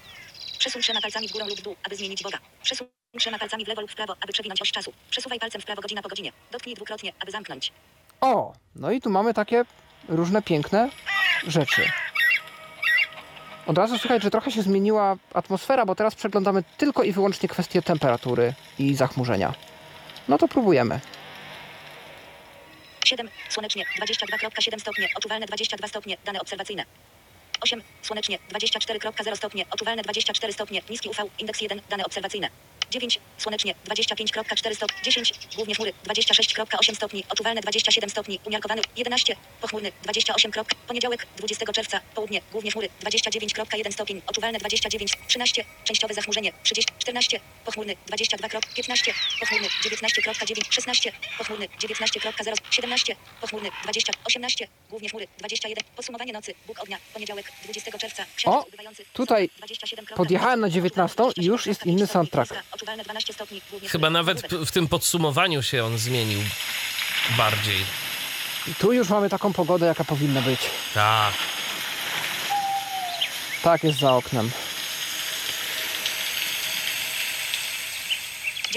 Przesuń 0.59 0.83
trzema 0.83 1.01
palcami 1.01 1.29
w 1.29 1.33
górę 1.33 1.45
lub 1.49 1.59
w 1.59 1.63
dół, 1.63 1.77
aby 1.83 1.97
zmienić 1.97 2.23
Boga. 2.23 2.39
Przesuń 2.63 2.89
trzema 3.19 3.39
palcami 3.39 3.65
w 3.65 3.69
lewo 3.69 3.81
lub 3.81 3.91
w 3.91 3.95
prawo, 3.95 4.17
aby 4.21 4.33
przewinąć 4.33 4.63
oś 4.63 4.73
czasu. 4.73 4.93
Przesuwaj 5.11 5.39
palcem 5.39 5.61
w 5.61 5.65
prawo 5.65 5.83
godzina 5.83 6.03
po 6.03 6.09
godzinie. 6.09 6.33
Dotknij 6.53 6.75
dwukrotnie, 6.75 7.13
aby 7.21 7.33
zamknąć. 7.33 7.73
O, 8.21 8.53
no 8.75 8.91
i 8.91 9.01
tu 9.01 9.11
mamy 9.11 9.35
takie 9.35 9.65
różne 10.09 10.43
piękne 10.43 10.91
rzeczy. 11.47 11.91
Od 13.67 13.79
razu 13.79 13.99
słychać, 13.99 14.23
że 14.23 14.31
trochę 14.31 14.51
się 14.51 14.63
zmieniła 14.63 15.17
atmosfera, 15.35 15.87
bo 15.87 15.95
teraz 15.95 16.15
przeglądamy 16.15 16.65
tylko 16.77 17.03
i 17.03 17.13
wyłącznie 17.13 17.49
kwestie 17.49 17.83
temperatury 17.83 18.55
i 18.79 18.95
zachmurzenia. 18.95 19.55
No 20.29 20.39
to 20.39 20.49
próbujemy. 20.49 21.01
7. 23.05 23.29
Słonecznie 23.49 23.85
22,7 24.01 24.81
stopnie, 24.81 25.09
odczuwalne 25.17 25.47
22 25.47 25.89
stopnie, 25.89 26.17
dane 26.25 26.41
obserwacyjne. 26.41 26.85
8. 27.61 27.83
Słonecznie 28.03 28.39
24,0 28.53 29.37
stopnie, 29.37 29.65
odczuwalne 29.71 30.03
24 30.03 30.53
stopnie, 30.53 30.83
niski 30.91 31.09
UV, 31.09 31.23
indeks 31.39 31.61
1, 31.61 31.81
dane 31.91 32.05
obserwacyjne. 32.05 32.49
9. 32.91 33.21
Słonecznie 33.39 33.75
25,4 33.89 34.75
stopnie, 34.75 35.03
10. 35.03 35.33
Głównie 35.57 35.75
chmury 35.75 35.93
26,8 36.05 36.95
stopni, 36.95 37.25
odczuwalne 37.29 37.61
27 37.61 38.11
stopni, 38.11 38.41
umiarkowany 38.45 38.83
11. 38.97 39.37
Pochmurny 39.61 39.93
28. 40.03 40.53
Poniedziałek 40.87 41.27
20 41.37 41.73
czerwca, 41.73 42.01
południe, 42.15 42.41
głównie 42.53 42.71
chmury 42.71 42.89
29,1 43.05 43.93
stopień, 43.93 44.23
odczuwalne 44.27 44.59
29. 44.59 45.13
13. 45.29 45.65
Częściowe 45.85 46.15
zachmurzenie 46.15 46.53
30. 46.63 46.93
14. 46.99 47.41
Pochmurny 47.65 47.97
22. 48.07 48.49
15. 48.77 49.13
Pochmurny 49.41 49.69
19,9. 49.85 50.73
16. 50.73 51.13
Pochmurny 51.39 51.69
19,0. 51.69 52.55
17. 52.71 53.17
Pochmurny 53.41 53.71
20. 53.83 54.13
18. 54.25 54.69
Głównie 54.91 55.09
chmury 55.09 55.27
21. 55.39 55.85
Podsumowanie 55.97 56.33
nocy. 56.33 56.55
Bóg 56.67 56.83
ognia. 56.83 56.99
Poniedziałek 57.15 57.53
20 57.65 57.99
czerwca. 57.99 58.25
Księżyc 58.37 58.61
O, 58.61 58.67
tutaj 59.13 59.51
27. 59.59 60.07
podjechałem 60.07 60.61
na 60.61 60.71
19 60.71 61.23
i 61.37 61.45
już 61.45 61.67
jest 61.67 61.87
inny 61.87 62.07
soundtrack. 62.07 62.55
Odczuwalne 62.77 63.05
12 63.05 63.33
stopni. 63.33 63.63
Głównie 63.71 63.89
Chyba 63.89 64.11
nawet 64.11 64.47
w 64.67 64.71
tym 64.71 64.89
podsumowaniu 64.89 65.63
się 65.63 65.85
on 65.85 65.99
zmienił 65.99 66.41
bardziej. 67.37 67.79
I 68.69 68.75
tu 68.75 68.93
już 68.93 69.09
mamy 69.09 69.29
taką 69.29 69.53
pogodę, 69.53 69.87
jaka 69.87 70.05
powinna 70.05 70.41
być. 70.43 70.61
Tak. 70.95 71.35
Tak 73.63 73.85
jest 73.85 73.99
za 73.99 74.15
oknem. 74.15 74.51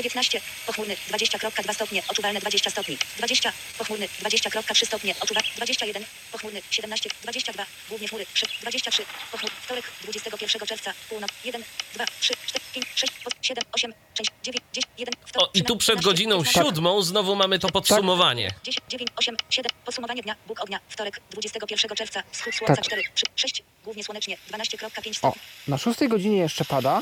19, 0.04 0.42
pochmurny 0.68 0.96
20.2 1.12 1.74
stopnie, 1.74 2.04
odczuwalne 2.08 2.40
20 2.40 2.70
stopni. 2.70 2.98
20, 3.18 3.54
pochmurny 3.78 4.08
20.3 4.24 4.86
stopnie, 4.86 5.16
odczuwalne 5.22 5.50
21, 5.56 6.04
pochmurny 6.32 6.62
17, 6.72 7.10
22, 7.22 7.66
głównie 7.90 8.08
chmury 8.08 8.26
3, 8.34 8.46
23, 8.62 9.04
pochmurny 9.32 9.58
wtorek 9.62 9.86
21 10.04 10.68
czerwca, 10.68 10.94
północ 11.10 11.30
1, 11.44 11.64
2, 11.94 12.06
3, 12.20 12.34
4, 12.48 12.66
5, 12.74 12.86
6, 12.96 13.14
7, 13.42 13.64
8, 13.72 13.94
część 14.14 14.30
9, 14.44 14.64
10, 14.74 14.88
1, 14.98 15.14
O, 15.36 15.50
i 15.54 15.64
tu 15.64 15.78
przed 15.78 16.02
godziną 16.02 16.44
siódmą 16.44 17.02
znowu 17.02 17.36
mamy 17.36 17.60
to 17.60 17.70
podsumowanie. 17.70 18.52
10, 18.64 18.86
9, 18.90 19.10
8, 19.16 19.36
7. 19.50 19.72
Podsumowanie 19.86 20.22
dnia. 20.24 20.36
Bóg 20.48 20.60
ognia. 20.62 20.80
Wtorek, 20.90 21.22
21 21.32 21.96
czerwca. 21.96 22.24
Wschód 22.32 22.56
słońca 22.56 22.76
Tak. 22.76 22.86
4, 22.86 23.02
3, 23.16 23.26
6. 23.36 23.64
Głównie 23.84 24.04
słonecznie. 24.04 24.38
12,5 24.52 25.10
O, 25.10 25.14
stopni. 25.14 25.42
na 25.68 25.78
szóstej 25.78 26.10
godzinie 26.10 26.38
jeszcze 26.38 26.66
pada. 26.66 27.02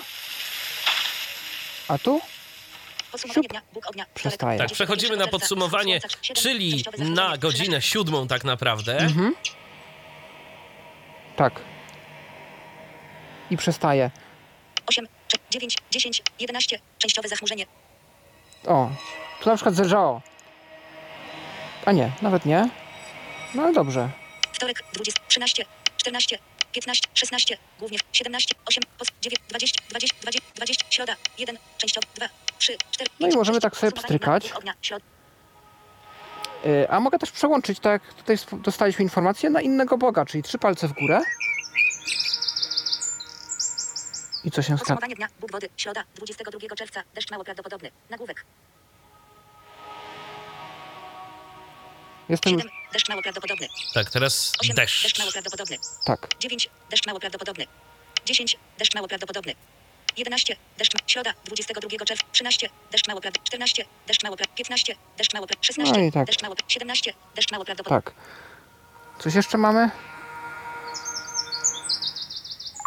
A 1.87 1.97
tu? 1.97 2.21
Podsumowanie 3.21 3.43
siup. 3.43 3.51
dnia. 3.51 3.61
Bóg 3.73 3.87
ognia. 3.89 4.03
Wtorek, 4.03 4.15
Przestaje. 4.15 4.57
Tak, 4.59 4.67
21 4.67 4.75
przechodzimy 4.75 5.17
na 5.17 5.27
podsumowanie, 5.27 5.99
Wschód 5.99 6.11
słońca 6.11 6.25
7, 6.33 6.43
czyli 6.43 6.83
na 6.99 7.37
godzinę 7.37 7.67
13, 7.67 7.81
siódmą 7.91 8.27
tak 8.27 8.43
naprawdę. 8.43 8.97
Mhm. 8.97 9.35
Tak. 11.35 11.61
I 13.51 13.57
przestaje. 13.57 14.11
8, 14.87 15.07
9, 15.51 15.77
10, 15.91 16.23
11. 16.39 16.79
Częściowe 16.97 17.27
zachmurzenie. 17.27 17.65
O, 18.67 18.89
tu 19.41 19.49
na 19.49 19.55
przykład 19.55 19.75
zelżało. 19.75 20.21
A 21.85 21.91
nie, 21.91 22.11
nawet 22.21 22.45
nie. 22.45 22.69
No 23.55 23.63
ale 23.63 23.73
dobrze. 23.73 24.09
Wtorek, 24.53 24.83
20, 24.93 25.21
13, 25.27 25.65
14, 25.97 26.39
15, 26.71 27.07
16. 27.13 27.57
Głównie 27.79 27.99
17, 28.13 28.55
8, 28.65 28.83
9, 29.21 29.39
20, 29.49 29.81
20, 29.89 30.15
20, 30.21 30.47
20. 30.55 30.85
Środa. 30.89 31.15
1, 31.37 31.57
częściowo 31.77 32.07
2, 32.15 32.25
3, 32.27 32.33
4, 32.33 32.46
No 33.19 33.27
i 33.27 33.29
5, 33.29 33.35
możemy 33.35 33.55
6. 33.55 33.61
tak 33.63 33.77
sobie 33.77 33.91
pstrykać. 33.91 34.53
Y, 36.65 36.89
A 36.89 36.99
mogę 36.99 37.19
też 37.19 37.31
przełączyć, 37.31 37.79
tak 37.79 37.91
jak 38.03 38.13
tutaj 38.13 38.37
dostaliśmy 38.53 39.03
informację, 39.03 39.49
na 39.49 39.61
innego 39.61 39.97
Boga, 39.97 40.25
czyli 40.25 40.43
trzy 40.43 40.57
palce 40.57 40.87
w 40.87 40.93
górę. 40.93 41.21
I 44.43 44.51
co 44.51 44.61
się 44.61 44.65
stanie? 44.65 44.77
Podsumowanie 44.79 45.15
dnia. 45.15 45.27
Bóg 45.39 45.51
wody. 45.51 45.69
Środa. 45.77 46.03
22 46.15 46.75
czerwca. 46.75 47.03
Deszcz 47.15 47.31
mało 47.31 47.43
prawdopodobny. 47.43 47.91
Nagłówek. 48.09 48.45
Jestem 52.29 52.53
7. 52.59 52.71
Deszcz 52.93 53.09
mało 53.09 53.21
prawdopodobny. 53.21 53.67
Tak, 53.93 54.09
teraz 54.09 54.53
8. 54.61 54.75
Deszcz 54.75 55.03
deszcz. 55.03 55.19
mało 55.19 55.31
prawdopodobny. 55.31 55.77
tak. 56.05 56.27
9. 56.39 56.69
Deszcz 56.89 57.07
mało 57.07 57.19
prawdopodobny. 57.19 57.65
10. 58.25 58.57
Deszcz 58.77 58.95
mało 58.95 59.07
prawdopodobny. 59.07 59.53
11. 60.17 60.55
Deszcz. 60.77 60.93
Środa. 61.07 61.33
22 61.45 62.05
czerwca. 62.05 62.25
13. 62.31 62.69
Deszcz 62.91 63.07
mało 63.07 63.21
prawdopodobny. 63.21 63.47
14. 63.47 63.85
Deszcz 64.07 64.23
mało 64.23 64.35
prawdopodobny. 64.37 64.57
15. 64.57 64.95
Deszcz 65.17 65.33
mało 65.33 65.47
prawdopodobny. 65.47 65.85
16. 65.85 66.01
No 66.05 66.11
tak. 66.11 66.27
Deszcz 66.27 66.43
mało 66.43 66.55
17. 66.67 67.13
Deszcz 67.35 67.51
mało 67.51 67.65
prawdopodobny. 67.65 68.01
Tak. 68.11 68.13
Coś 69.23 69.35
jeszcze 69.35 69.57
mamy? 69.57 69.89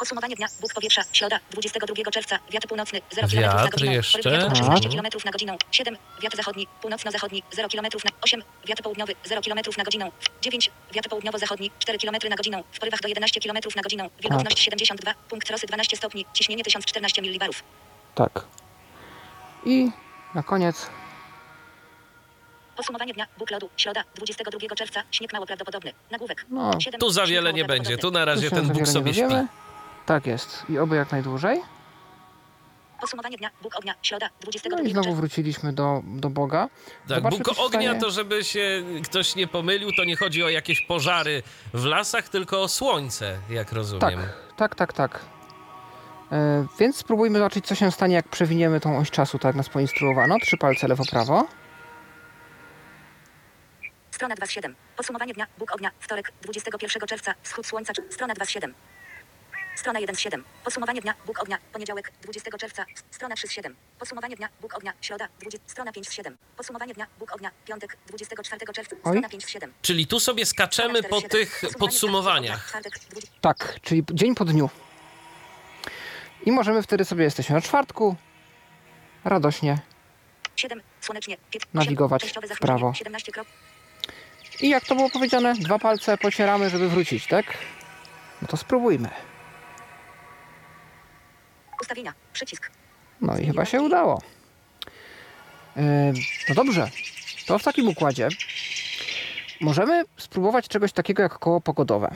Podsumowanie 0.01 0.37
dnia. 0.37 0.47
Bóg 0.61 0.75
powietrza. 0.75 1.03
Środa. 1.13 1.41
22 1.51 2.11
czerwca. 2.11 2.39
Wiatr 2.51 2.69
północny. 2.69 3.01
0 3.11 3.29
km 3.29 3.43
na 3.43 3.53
Wiatr 3.53 3.71
godzinę. 3.71 3.95
jeszcze? 3.95 4.19
Poryw 4.23 4.39
wiatru 4.39 4.49
Tak. 4.49 4.57
16 4.59 4.89
km 4.89 5.07
na 5.25 5.31
godzinę. 5.31 5.57
7. 5.71 5.97
Wiatr 6.23 6.37
zachodni. 6.37 6.67
Północno-zachodni. 6.81 7.43
0 7.51 7.69
km 7.69 7.83
na 8.05 8.11
8. 8.23 8.43
Wiatr 8.67 8.83
południowy. 8.83 9.15
0 9.25 9.43
km 9.43 9.59
na 9.79 9.85
godzinę. 9.85 10.11
9. 10.43 10.71
Wiatr 10.93 11.09
południowo-zachodni. 11.09 11.71
4 11.79 11.99
km 11.99 12.17
na 12.31 12.37
godzinę. 12.37 12.63
W 12.73 12.79
porywach 12.79 13.01
do 13.01 13.09
11 13.09 13.41
km 13.41 13.57
na 13.77 13.83
godzinę. 13.83 14.11
Wilgotność 14.21 14.59
72. 14.59 15.15
Punkt 15.29 15.51
rosy 15.51 15.67
12 15.67 15.97
stopni. 15.97 16.27
Ciśnienie 16.35 16.65
1014 16.65 17.23
mW. 17.23 17.51
Tak. 18.15 18.45
I 19.65 19.91
na 20.35 20.43
koniec 20.43 20.91
Podsumowanie 22.77 23.15
dnia. 23.15 23.27
Bóg 23.39 23.51
lodu. 23.51 23.71
Środa. 23.77 24.05
22 24.15 24.75
czerwca. 24.77 25.03
Śnieg 25.11 25.33
mało 25.33 25.47
prawdopodobny. 25.47 25.93
Nagłówek. 26.11 26.47
No. 26.51 26.81
7. 26.81 27.01
Tu 27.01 27.11
za 27.11 27.27
wiele 27.27 27.53
nie 27.53 27.65
będzie. 27.65 27.99
Tu 27.99 28.11
na 28.11 28.25
razie 28.25 28.51
ten 28.51 28.69
Bóg 28.69 28.89
sobie 28.89 29.13
nie 29.13 29.15
śpi. 29.15 29.35
Tak 30.11 30.27
jest. 30.27 30.65
I 30.69 30.79
oby 30.79 30.97
jak 30.97 31.13
najdłużej. 31.13 31.61
Podsumowanie 33.01 33.37
dnia. 33.37 33.51
Bóg 33.63 33.77
ognia. 33.77 33.95
Środa. 34.03 34.29
22 34.41 34.77
No 34.77 34.83
i 34.83 34.91
znowu 34.93 35.15
wróciliśmy 35.15 35.73
do, 35.73 36.03
do 36.05 36.31
Boga. 36.31 36.69
Tak, 37.09 37.17
Zobaczmy, 37.19 37.39
Bóg 37.39 37.49
ognia 37.59 37.81
stanie. 37.81 38.01
to 38.01 38.11
żeby 38.11 38.45
się 38.45 38.83
ktoś 39.05 39.37
nie 39.37 39.47
pomylił, 39.47 39.93
to 39.97 40.05
nie 40.05 40.17
chodzi 40.17 40.45
o 40.45 40.49
jakieś 40.49 40.81
pożary 40.87 41.43
w 41.75 41.85
lasach, 41.85 42.29
tylko 42.29 42.63
o 42.63 42.69
słońce, 42.69 43.39
jak 43.51 43.67
Tak, 43.69 43.77
rozumiem. 43.77 44.21
tak, 44.57 44.75
tak, 44.75 44.93
tak. 44.93 45.21
E, 46.33 46.67
więc 46.79 46.97
spróbujmy 46.97 47.39
zobaczyć, 47.39 47.67
co 47.67 47.75
się 47.75 47.91
stanie, 47.91 48.15
jak 48.15 48.29
przewiniemy 48.29 48.81
tą 48.81 48.99
oś 48.99 49.11
czasu, 49.11 49.39
tak 49.39 49.45
jak 49.45 49.57
nas 49.57 49.69
poinstruowano. 49.69 50.39
Trzy 50.39 50.57
palce 50.57 50.89
lewo-prawo. 50.89 51.47
Strona 54.11 54.35
27. 54.35 54.77
Podsumowanie 54.97 55.35
dnia. 55.35 55.47
Bóg 55.59 55.75
ognia. 55.75 55.91
Wtorek. 56.01 56.33
21 56.43 57.09
czerwca. 57.09 57.35
Wschód 57.43 57.67
słońca. 57.67 57.93
Strona 58.11 58.35
27. 58.35 58.75
Strona 59.81 60.01
1 60.01 60.17
z 60.17 60.21
7. 60.21 60.45
Podsumowanie 60.65 61.01
dnia. 61.01 61.15
Bóg 61.27 61.41
ognia. 61.43 61.59
Poniedziałek. 61.73 62.13
20 62.23 62.51
czerwca. 62.59 62.85
Strona 63.11 63.35
3 63.35 63.49
z 63.49 63.51
7. 63.53 63.77
Podsumowanie 63.99 64.37
dnia. 64.37 64.49
Bóg 64.61 64.75
ognia. 64.75 64.93
Środa. 65.01 65.29
20, 65.41 65.59
strona 65.67 65.93
5 65.93 66.09
z 66.09 66.13
7. 66.13 66.37
Podsumowanie 66.57 66.95
dnia. 66.95 67.07
Bóg 67.19 67.33
ognia. 67.33 67.51
Piątek. 67.65 67.97
24 68.07 68.73
czerwca. 68.73 68.97
Oj. 68.97 69.01
Strona 69.13 69.29
5 69.29 69.45
z 69.45 69.49
7. 69.49 69.73
Czyli 69.83 70.07
tu 70.07 70.21
sobie 70.21 70.47
skaczemy 70.47 71.03
po 71.03 71.21
4 71.21 71.21
z 71.21 71.23
7. 71.23 71.31
tych 71.31 71.51
Podsumowanie 71.51 71.71
dnia. 71.71 71.79
podsumowaniach. 71.79 72.67
Czwartek. 72.69 72.99
20, 73.11 73.31
Tak, 73.41 73.81
czyli 73.83 74.03
dzień 74.13 74.35
po 74.35 74.45
dniu. 74.45 74.71
I 76.47 76.53
możemy 76.53 76.83
wtedy 76.83 77.05
sobie 77.05 77.25
jesteśmy 77.25 77.55
na 77.55 77.61
czwartku. 77.61 78.17
Radośnie. 79.25 79.79
7. 80.57 80.83
Słonecznie. 81.01 81.37
5, 81.51 81.65
Nawigować 81.75 82.33
w 82.57 82.59
prawo. 82.59 82.95
17 82.95 83.33
krop. 83.33 83.47
I 84.61 84.69
jak 84.69 84.85
to 84.85 84.95
było 84.95 85.11
powiedziane, 85.11 85.55
dwa 85.55 85.79
palce 85.79 86.19
pocieramy, 86.19 86.71
żeby 86.71 86.89
wrócić, 86.89 87.27
tak? 87.27 87.47
No 88.43 88.49
to 88.49 88.57
spróbujmy. 88.57 89.09
Ustawienia. 91.81 92.13
Przycisk. 92.33 92.71
No 93.21 93.39
i 93.39 93.47
chyba 93.47 93.65
się 93.65 93.83
udało. 93.83 94.23
Yy, 95.77 95.83
No 96.49 96.55
dobrze, 96.55 96.91
to 97.47 97.59
w 97.59 97.63
takim 97.63 97.89
układzie 97.89 98.29
możemy 99.61 100.05
spróbować 100.17 100.69
czegoś 100.69 100.93
takiego 100.93 101.23
jak 101.23 101.39
koło 101.39 101.61
pogodowe. 101.61 102.11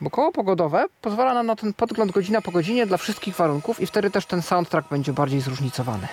Bo 0.00 0.10
koło 0.10 0.32
pogodowe 0.32 0.84
pozwala 1.00 1.34
nam 1.34 1.46
na 1.46 1.56
ten 1.56 1.74
podgląd 1.74 2.12
godzina 2.12 2.42
po 2.42 2.50
godzinie 2.52 2.86
dla 2.86 2.96
wszystkich 2.96 3.34
warunków 3.36 3.80
i 3.80 3.86
wtedy 3.86 4.10
też 4.10 4.26
ten 4.26 4.42
soundtrack 4.42 4.88
będzie 4.88 5.12
bardziej 5.12 5.40
zróżnicowany. 5.40 6.08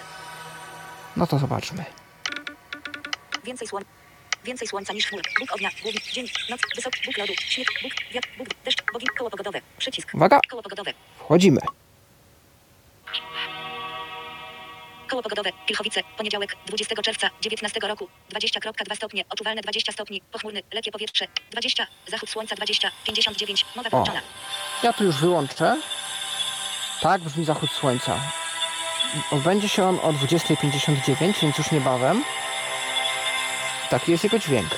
No 1.17 1.27
to 1.27 1.39
zobaczmy. 1.39 1.85
Więcej 3.43 3.67
słon. 3.67 3.83
Więcej 4.43 4.67
słońca 4.67 4.93
niż 4.93 5.05
chmur. 5.07 5.21
Bóg 5.39 5.51
ognia. 5.53 5.69
Główny. 5.83 6.01
Dzień. 6.13 6.27
Noc. 6.49 6.59
Wysoki. 6.75 6.99
Bóg 7.05 7.17
lodu. 7.17 7.33
Śnieg. 7.39 7.67
Bóg. 7.83 7.91
Wiatr. 8.13 8.27
Bóg. 8.37 8.47
Deszcz. 8.65 8.83
Bogi. 8.93 9.05
Koło 9.17 9.29
pogodowe. 9.29 9.61
Przycisk. 9.77 10.11
Uwaga, 10.13 10.39
Koło 10.49 10.63
pogodowe. 10.63 10.93
wchodzimy. 11.19 11.59
Koło 15.09 15.23
pogodowe. 15.23 15.49
Pilchowice. 15.67 16.01
Poniedziałek. 16.17 16.55
20 16.65 16.95
czerwca 17.01 17.29
19 17.41 17.79
roku. 17.79 18.09
20.2 18.31 18.95
stopnie. 18.95 19.23
Odczuwalne 19.29 19.61
20 19.61 19.91
stopni. 19.91 20.21
Pochmurny. 20.31 20.61
Lekkie 20.73 20.91
powietrze. 20.91 21.25
20. 21.51 21.87
Zachód 22.07 22.29
słońca 22.29 22.55
20. 22.55 22.91
59. 23.05 23.65
Mowa 23.75 23.89
wyłączona. 23.89 24.21
Ja 24.83 24.93
tu 24.93 25.03
już 25.03 25.15
wyłączę. 25.15 25.77
Tak 27.01 27.21
brzmi 27.21 27.45
zachód 27.45 27.71
słońca. 27.71 28.19
Odbędzie 29.31 29.69
się 29.69 29.83
on 29.83 29.99
o 30.03 30.13
20.59, 30.13 31.41
więc 31.41 31.57
już 31.57 31.71
niebawem. 31.71 32.23
Taki 33.89 34.11
jest 34.11 34.23
jego 34.23 34.39
dźwięk. 34.39 34.69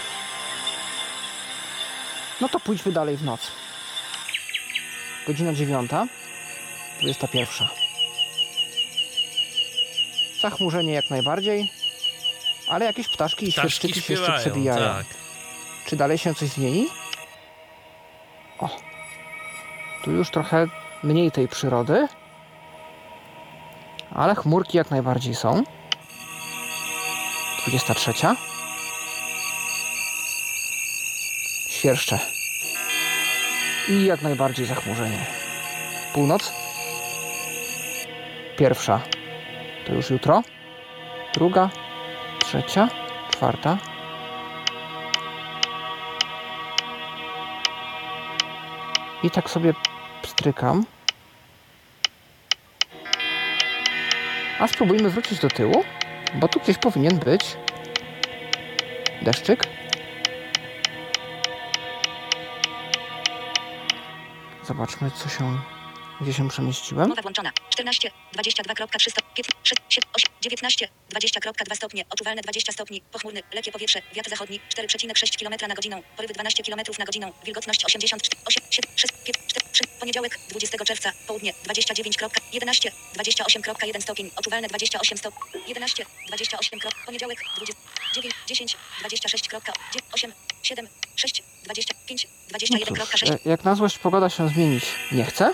No 2.41 2.50
to 2.50 2.60
pójdźmy 2.60 2.91
dalej 2.91 3.17
w 3.17 3.24
noc. 3.24 3.52
Godzina 5.28 5.54
9. 5.54 5.91
21. 7.02 7.81
Zachmurzenie 10.42 10.94
jak 10.94 11.10
najbardziej. 11.10 11.72
Ale 12.70 12.86
jakieś 12.86 13.08
ptaszki 13.08 13.48
i 13.48 13.52
świerszczyki 13.52 14.02
się 14.02 14.14
jeszcze 14.14 14.40
przebijają. 14.40 14.94
tak. 14.94 15.06
Czy 15.86 15.96
dalej 15.96 16.18
się 16.18 16.36
coś 16.36 16.50
zmieni? 16.50 16.88
O. 18.60 18.70
Tu 20.04 20.12
już 20.12 20.30
trochę 20.30 20.68
mniej 21.04 21.32
tej 21.32 21.48
przyrody. 21.48 22.08
Ale 24.16 24.36
chmurki 24.36 24.78
jak 24.78 24.92
najbardziej 24.92 25.36
są. 25.36 25.64
23. 27.68 28.14
Świerszcze. 31.70 32.20
I 33.90 34.06
jak 34.06 34.22
najbardziej 34.22 34.66
zachmurzenie. 34.66 35.26
Północ. 36.14 36.54
Pierwsza. 38.58 39.02
To 39.86 39.94
już 39.94 40.10
jutro. 40.10 40.44
Druga. 41.34 41.70
Trzecia. 42.39 42.88
Czwarta. 43.32 43.78
I 49.24 49.30
tak 49.30 49.50
sobie 49.50 49.74
pstrykam. 50.22 50.86
A 54.60 54.67
spróbujmy 54.67 55.10
wrócić 55.10 55.39
do 55.39 55.50
tyłu, 55.50 55.84
bo 56.36 56.48
tu 56.48 56.60
gdzieś 56.60 56.78
powinien 56.78 57.20
być 57.20 57.58
deszczyk. 59.22 59.67
Zobaczmy, 64.63 65.12
co 65.12 65.30
się, 65.30 65.60
gdzie 66.22 66.34
się 66.34 66.50
przemieściłem. 66.50 67.10
Mowa 67.10 67.22
włączona. 67.22 67.52
14, 67.70 68.12
22.3 68.36 69.12
stopnie, 69.12 69.44
6, 69.64 69.82
7, 69.90 70.10
8, 70.14 70.32
19, 70.42 70.88
20.2 71.16 71.76
stopnie, 71.76 72.06
odczuwalne 72.10 72.42
20 72.42 72.72
stopni, 72.74 73.02
pochmurny, 73.12 73.42
lekkie 73.54 73.72
powietrze, 73.72 74.02
wiatr 74.14 74.30
zachodni, 74.30 74.60
4,6 74.78 75.40
km 75.40 75.70
na 75.70 75.76
godzinę, 75.76 76.02
porywy 76.16 76.34
12 76.34 76.64
km 76.64 76.80
na 77.00 77.06
godzinę, 77.06 77.32
wilgotność 77.46 77.86
84, 77.86 78.42
8, 78.46 78.64
7, 78.72 78.92
6, 78.96 79.14
5, 79.26 79.38
4, 79.48 79.66
3, 79.72 79.84
poniedziałek, 80.00 80.40
20 80.50 80.86
czerwca, 80.86 81.12
południe, 81.28 81.54
29.11, 81.54 82.92
28.1 83.16 84.02
stopień, 84.02 84.32
odczuwalne 84.36 84.68
28 84.68 85.18
stopni, 85.18 85.40
11, 85.68 86.06
28, 86.28 86.80
poniedziałek, 87.06 87.40
29, 87.58 88.36
10, 88.48 88.78
26.8, 89.04 90.32
7, 90.64 90.88
6, 91.16 91.44
25, 91.64 92.28
No 92.52 92.58
21.6. 92.58 93.20
cóż, 93.20 93.30
e, 93.30 93.38
jak 93.46 93.64
na 93.64 93.76
złość 93.76 93.98
pogoda 93.98 94.30
się 94.30 94.50
zmienić 94.50 94.84
nie 95.12 95.26
chce, 95.26 95.54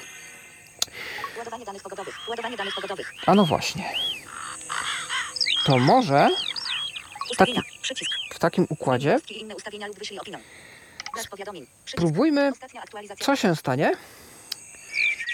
danych 1.68 1.84
pogodowych. 1.84 2.16
Ładowanie 2.30 2.58
danych 2.58 2.76
pogodowych. 2.76 3.14
a 3.26 3.36
no 3.36 3.46
właśnie, 3.46 3.92
to 5.66 5.78
może. 5.78 6.30
Przycisk. 7.82 8.12
w 8.34 8.40
takim 8.40 8.68
układzie 8.70 9.20
spróbujmy, 11.86 12.52
co 13.20 13.36
się 13.36 13.56
stanie, 13.56 13.92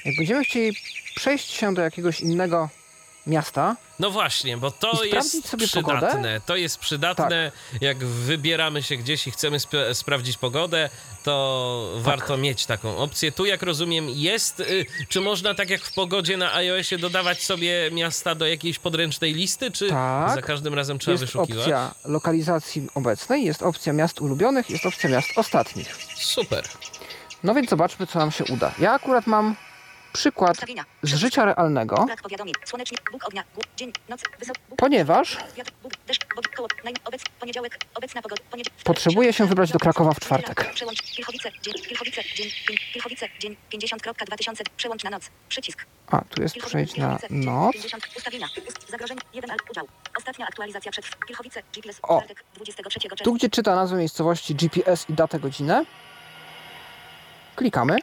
jak 0.06 0.16
będziemy 0.18 0.44
chcieli 0.44 0.78
przejść 1.16 1.52
się 1.52 1.74
do 1.74 1.82
jakiegoś 1.82 2.22
innego 2.22 2.70
miasta, 3.28 3.76
No 4.00 4.12
właśnie, 4.12 4.58
bo 4.58 4.72
to 4.72 5.04
jest 5.04 5.54
przydatne. 5.58 5.82
pogodę? 5.82 6.42
To 6.46 6.56
jest 6.56 6.78
przydatne. 6.80 7.52
Jak 7.82 7.98
wybieramy 8.06 8.84
się 8.84 8.98
gdzieś 8.98 9.28
i 9.28 9.32
chcemy 9.32 9.56
sp- 9.66 9.94
sprawdzić 9.96 10.38
pogodę, 10.38 10.90
to 11.24 11.92
Tak. 11.96 12.04
warto 12.04 12.38
mieć 12.38 12.66
taką 12.66 12.98
opcję. 12.98 13.32
Tu, 13.32 13.46
jak 13.46 13.64
rozumiem, 13.64 14.10
jest. 14.10 14.60
Y, 14.60 14.86
czy 15.10 15.22
można, 15.22 15.54
tak 15.54 15.70
jak 15.70 15.82
w 15.82 15.94
pogodzie 15.94 16.38
na 16.38 16.54
iOSie, 16.56 16.98
dodawać 16.98 17.44
sobie 17.44 17.90
miasta 17.92 18.36
do 18.36 18.48
jakiejś 18.48 18.80
podręcznej 18.80 19.34
listy, 19.34 19.72
czy 19.72 19.90
Tak. 19.90 20.36
za 20.36 20.42
każdym 20.42 20.74
razem 20.74 21.00
trzeba 21.00 21.12
jest 21.12 21.24
wyszukiwać? 21.24 21.60
opcja 21.64 21.94
lokalizacji 22.06 22.88
obecnej, 22.96 23.46
jest 23.46 23.62
opcja 23.64 23.94
miast 23.94 24.22
ulubionych, 24.22 24.70
jest 24.70 24.86
opcja 24.86 25.10
miast 25.10 25.28
ostatnich. 25.36 25.98
Super. 26.16 26.64
No 27.44 27.54
więc 27.54 27.70
zobaczmy, 27.70 28.08
co 28.08 28.20
nam 28.20 28.32
się 28.32 28.44
uda. 28.54 28.72
Ja 28.80 28.94
akurat 28.94 29.28
mam 29.28 29.56
przykład 30.14 30.58
z 31.04 31.14
życia 31.14 31.46
realnego, 31.46 32.06
ponieważ. 34.78 35.38
Potrzebuję 38.84 39.34
się 39.34 39.46
wybrać 39.46 39.72
do 39.72 39.80
Krakowa 39.80 40.14
w 40.14 40.20
czwartek. 40.20 40.74
Przełącz. 40.74 41.16
Pilchowice. 41.16 41.52
Dzień. 41.62 41.74
Pilchowice. 41.90 42.22
Dzień. 42.36 42.48
Pię- 42.68 42.94
Pilchowice. 42.94 43.28
Dzień. 43.40 43.56
50.2000. 43.74 44.64
Przełącz 44.78 45.04
na 45.04 45.10
noc. 45.10 45.30
Przycisk. 45.50 45.86
A, 46.12 46.22
tu 46.22 46.42
jest 46.42 46.56
przejść 46.58 46.98
na 46.98 47.18
noc. 47.30 47.74
50, 47.74 48.08
ustawienia. 48.18 48.48
Ust, 48.68 48.90
zagrożenie. 48.90 49.22
1 49.34 49.52
al. 49.52 49.58
Udział. 49.72 49.88
Ostatnia 50.18 50.48
aktualizacja 50.48 50.92
przed. 50.92 51.06
Pilchowice. 51.28 51.64
GPS. 51.76 52.00
O. 52.02 52.08
Czwartek. 52.18 52.44
23 52.56 53.00
czerwca. 53.00 53.24
Tu, 53.24 53.34
gdzie 53.34 53.50
czyta 53.50 53.76
nazwę 53.76 53.98
miejscowości 53.98 54.56
GPS 54.56 55.06
i 55.10 55.14
datę, 55.14 55.40
godzinę, 55.40 55.86
klikamy. 57.56 57.98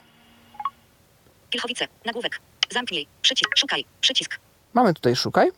Pilchowice. 1.51 1.89
Nagłówek. 2.05 2.41
Zamknij. 2.71 3.07
Przycisk. 3.23 3.51
Szukaj. 3.57 3.85
Przycisk. 4.01 4.39
Mamy 4.75 4.95
tutaj 4.95 5.17
szukaj. 5.17 5.49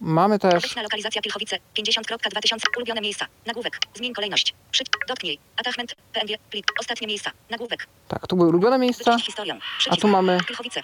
Mamy 0.00 0.38
też, 0.38 0.54
Obecna 0.54 0.82
lokalizacja 0.82 1.22
Pilchowice. 1.22 1.56
50.2000. 1.78 2.56
Ulubione 2.76 3.00
miejsca. 3.00 3.26
Nagłówek. 3.46 3.78
Zmień 3.94 4.12
kolejność. 4.12 4.54
Przycisk. 4.70 4.98
Dotknij. 5.08 5.38
Attachment. 5.56 5.94
PNG. 6.12 6.38
Plik. 6.50 6.66
Ostatnie 6.80 7.06
miejsca. 7.06 7.30
Nagłówek. 7.50 7.86
tak, 8.08 8.26
tu 8.26 8.36
były 8.36 8.48
ulubione 8.48 8.78
miejsca, 8.78 9.18
historię. 9.18 9.58
a 9.90 9.96
tu 9.96 10.08
mamy 10.08 10.38
Pilchowice. 10.46 10.80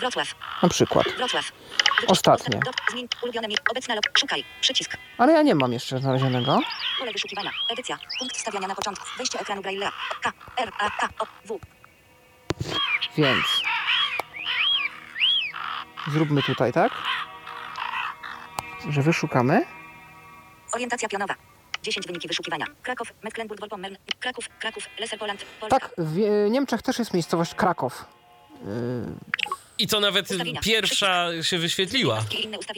Wrocław. 0.00 0.34
na 0.62 0.68
przykład. 0.68 1.06
Wrocław. 1.16 1.52
Ostatnie. 2.06 2.60
Zmień. 2.90 3.08
Ulubione 3.22 3.48
miejsce. 3.48 3.64
Obecna 3.70 3.94
lok. 3.94 4.04
Szukaj. 4.18 4.44
Przycisk. 4.60 4.96
Ale 5.18 5.32
ja 5.32 5.42
nie 5.42 5.54
mam 5.54 5.72
jeszcze 5.72 5.98
znalezionego. 6.00 6.58
Pole 6.98 7.12
wyszukiwania. 7.12 7.50
Edycja. 7.72 7.98
Punkt 8.18 8.36
wstawiania 8.36 8.68
na 8.68 8.74
początku. 8.74 9.06
Wejście 9.18 9.40
ekranu 9.40 9.62
Braille'a. 9.62 9.90
K. 10.22 10.32
R. 10.56 10.72
A. 10.78 10.90
K. 10.90 11.08
O. 11.18 11.26
W. 11.44 11.60
Więc 13.16 13.44
zróbmy 16.12 16.42
tutaj 16.42 16.72
tak, 16.72 16.92
że 18.88 19.02
wyszukamy. 19.02 19.66
Orientacja 20.72 21.08
pionowa. 21.08 21.34
10 21.82 22.06
wyniki 22.06 22.28
wyszukiwania. 22.28 22.66
Kraków, 22.82 23.12
Mecklenburg-Vorpommern, 23.24 23.96
Kraków, 24.20 24.44
Kraków, 24.60 24.86
Lesser-Poland, 24.98 25.44
Polska. 25.60 25.78
Tak, 25.80 25.90
w 25.98 26.18
e, 26.18 26.50
Niemczech 26.50 26.82
też 26.82 26.98
jest 26.98 27.14
miejscowość 27.14 27.54
Krakow. 27.54 28.04
I 29.78 29.86
to 29.86 30.00
nawet 30.00 30.30
Ustawienia. 30.30 30.60
pierwsza 30.60 31.42
się 31.42 31.58
wyświetliła. 31.58 32.18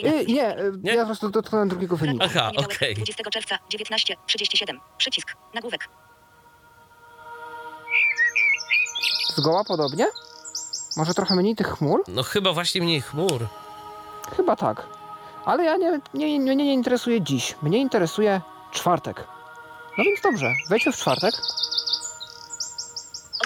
E, 0.05 0.25
nie, 0.25 0.57
Nie? 0.83 0.92
ja 0.95 1.01
po 1.01 1.07
prostu 1.07 1.31
dotknąłem 1.31 1.68
drugiego 1.68 1.97
wyniku. 1.97 2.25
Aha, 2.25 2.51
okej. 2.57 2.95
20 2.95 3.31
czerwca, 3.31 3.59
19.37. 3.75 4.79
Przycisk. 4.99 5.37
Nagłówek. 5.55 5.88
Zgoła 9.37 9.64
podobnie? 9.64 10.07
Może 10.97 11.14
trochę 11.14 11.35
mniej 11.35 11.57
tych 11.57 11.66
chmur? 11.68 12.05
No 12.09 12.23
chyba 12.23 12.53
właśnie 12.53 12.81
mniej 12.83 13.01
chmur. 13.01 13.47
Chyba 14.37 14.57
tak. 14.57 14.87
Ale 15.45 15.64
ja 15.64 15.77
nie, 15.77 16.01
nie, 16.14 16.38
nie, 16.38 16.57
nie 16.57 16.75
interesuje 16.75 17.21
dziś. 17.21 17.57
Mnie 17.62 17.79
interesuje 17.79 18.40
czwartek. 18.73 19.25
No 19.99 20.05
więc 20.05 20.21
dobrze, 20.21 20.53
wejdźmy 20.68 20.92
w 20.92 20.97
czwartek. 20.97 21.35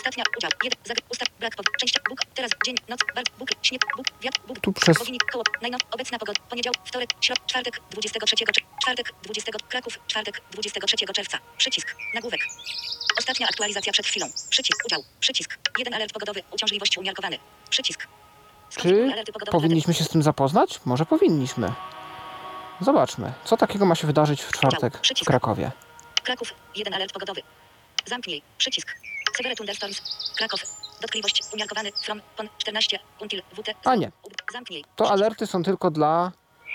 Ostatnia 0.06 0.24
udział. 0.38 0.50
Jeden. 0.64 0.78
Zag. 0.84 0.98
Ustaw. 1.10 1.28
Brak 1.40 1.56
pod. 1.56 1.66
Część. 1.80 1.94
Bóg. 2.08 2.18
Teraz. 2.34 2.50
Dzień. 2.66 2.76
Noc. 2.88 3.00
Bar. 3.14 3.24
Bóg. 3.38 3.48
Śnieg. 3.62 3.82
Bóg. 3.96 4.06
Wiatr. 4.22 4.40
Bóg. 4.46 4.60
Tu 4.60 4.72
przez- 4.72 4.98
Powinik. 4.98 5.24
Koło. 5.32 5.44
Najnoc. 5.62 5.80
Obecna 5.90 6.18
pogoda. 6.18 6.40
Poniedziałek. 6.50 6.76
Wtorek. 6.84 7.10
Środ. 7.20 7.38
Czwartek. 7.46 7.80
23 7.90 8.36
czer- 8.36 8.64
Czwartek. 8.82 9.12
20. 9.22 9.52
Kraków. 9.68 9.98
Czwartek. 10.06 10.40
23 10.50 10.96
czerwca. 11.12 11.38
Przycisk. 11.58 11.96
Nagłówek. 12.14 12.40
Ostatnia 13.18 13.46
aktualizacja 13.48 13.92
przed 13.92 14.06
chwilą. 14.06 14.26
Przycisk. 14.50 14.86
Udział. 14.86 15.04
Przycisk. 15.20 15.58
Jeden 15.78 15.94
alert 15.94 16.12
pogodowy. 16.12 16.42
Uciążliwości 16.50 17.00
umiarkowany. 17.00 17.38
Przycisk. 17.70 18.06
Czy 18.76 19.10
powinniśmy 19.50 19.94
się 19.94 20.04
z 20.04 20.08
tym 20.08 20.22
zapoznać? 20.22 20.80
Może 20.84 21.06
powinniśmy. 21.06 21.72
Zobaczmy, 22.80 23.32
co 23.44 23.56
takiego 23.56 23.86
ma 23.86 23.94
się 23.94 24.06
wydarzyć 24.06 24.42
w 24.42 24.52
czwartek 24.52 24.98
w. 25.02 25.26
Krakowie. 25.26 25.70
Kraków. 26.24 26.54
Jeden 26.76 26.94
alert 26.94 27.12
pogodowy. 27.12 27.42
Zamknij. 28.06 28.42
Przycisk. 28.58 28.94
Severe 29.36 29.56
thunderstorms. 29.56 30.02
Kraków. 30.36 30.60
Dotkliwość. 31.00 31.42
Umiarkowany. 31.54 31.90
From. 32.04 32.20
Pon. 32.36 32.48
14. 32.58 32.98
Until. 33.20 33.42
WT. 33.52 33.68
A 33.84 33.94
nie. 33.94 34.12
Zamknij. 34.52 34.84
To 34.96 35.10
alerty 35.10 35.46
są 35.46 35.62
tylko 35.62 35.90
dla 35.90 36.32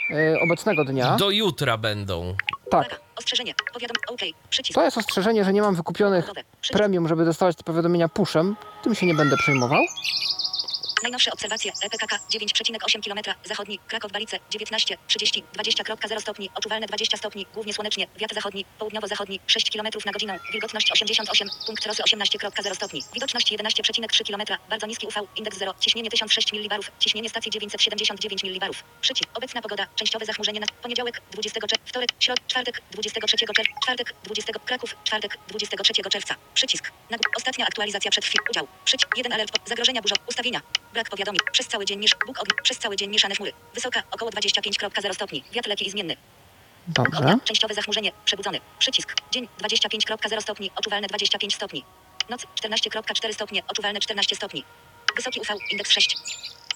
e, 0.10 0.40
obecnego 0.40 0.86
dnia. 0.86 1.16
Do 1.16 1.30
jutra 1.30 1.78
będą. 1.78 2.36
Tak, 2.72 2.86
Uwaga. 2.86 2.96
Ostrzeżenie. 3.16 3.54
Powiadom. 3.74 3.98
OK. 4.10 4.20
Przycisk. 4.50 4.76
to 4.76 4.84
jest 4.86 4.98
ostrzeżenie, 4.98 5.46
że 5.46 5.54
nie 5.54 5.62
mam 5.62 5.76
wykupionych 5.76 6.30
premium, 6.72 7.08
żeby 7.08 7.26
dostawać 7.26 7.56
te 7.56 7.64
powiadomienia 7.64 8.10
pushem. 8.10 8.56
Tym 8.84 8.96
się 8.96 9.06
nie 9.06 9.14
będę 9.14 9.38
przejmował. 9.38 9.80
Najnowsze 11.04 11.32
obserwacje 11.32 11.72
EPKK 11.84 12.20
9,8 12.34 13.04
km 13.04 13.36
zachodni, 13.46 13.80
Kraków 13.88 14.12
Balice 14.12 14.40
19, 14.52 14.98
30, 15.08 15.44
20.0 15.58 16.22
stopni, 16.22 16.50
odczuwalne 16.56 16.88
20 16.88 17.18
stopni, 17.18 17.46
głównie 17.54 17.74
słonecznie, 17.74 18.08
wiatr 18.20 18.36
zachodni, 18.36 18.66
południowo-zachodni 18.80 19.40
6 19.48 19.72
km 19.72 19.88
na 20.06 20.12
godzinę, 20.12 20.40
wilgotność 20.52 20.92
88, 20.92 21.50
punkt 21.66 21.86
rosy 21.86 22.04
18.0 22.04 22.76
stopni, 22.76 23.04
widoczność 23.14 23.52
11,3 23.54 24.28
km, 24.28 24.60
bardzo 24.70 24.88
niski 24.88 25.08
UV, 25.08 25.22
indeks 25.36 25.58
0, 25.58 25.74
ciśnienie 25.80 26.10
1006 26.10 26.54
mW, 26.54 26.80
ciśnienie 27.00 27.30
stacji 27.30 27.52
979 27.52 28.44
mW. 28.44 28.72
Przycisk, 29.02 29.30
obecna 29.34 29.62
pogoda, 29.62 29.88
częściowe 29.96 30.26
zachmurzenie 30.26 30.60
na 30.60 30.68
poniedziałek 30.82 31.22
20 31.32 31.60
czerwca, 31.60 31.86
wtorek, 31.86 32.10
środ, 32.20 32.48
czwartek 32.48 32.82
23 32.92 33.38
czerwca, 33.38 33.64
czwartek 33.84 34.14
20 34.24 34.54
Kraków, 34.54 34.96
czwartek 35.04 35.38
23 35.48 35.94
czerwca. 36.10 36.36
Przycisk, 36.54 36.92
nagł- 37.12 37.30
ostatnia 37.38 37.66
aktualizacja 37.66 38.12
przed 38.12 38.26
chwilą, 38.26 38.44
udział, 38.50 38.68
przycisk, 38.86 39.18
jeden 39.18 39.34
alert, 39.34 39.60
zagrożenia 39.66 40.02
burzowe, 40.02 40.22
ustawienia, 40.28 40.62
Brak 40.94 41.10
powiadomień. 41.10 41.40
Przez 41.52 41.68
cały 41.68 41.86
dzień 41.86 42.00
niż 42.00 42.16
Bóg 42.28 42.40
ognia. 42.40 42.56
Przez 42.64 42.78
cały 42.80 42.96
dzień 42.96 43.10
mieszane 43.12 43.36
chmury. 43.36 43.54
Wysoka 43.74 44.04
około 44.12 44.32
25.0 44.32 45.14
stopni. 45.14 45.44
Wiatr 45.52 45.70
lekki 45.70 45.88
i 45.88 45.92
zmienny. 45.92 46.18
Dobrze. 46.88 47.20
ognia. 47.20 47.40
Częściowe 47.44 47.74
zachmurzenie. 47.74 48.12
Przebudzony. 48.26 48.60
Przycisk. 48.80 49.14
Dzień 49.32 49.48
25.0 49.62 50.42
stopni. 50.42 50.72
Odczuwalne 50.76 51.08
25 51.08 51.56
stopni. 51.56 51.84
Noc 52.30 52.42
14.4 52.64 53.34
stopnie. 53.34 53.64
Odczuwalne 53.68 54.00
14 54.00 54.36
stopni. 54.36 54.64
Wysoki 55.16 55.40
UV. 55.40 55.48
Indeks 55.72 55.92
6. 55.92 56.16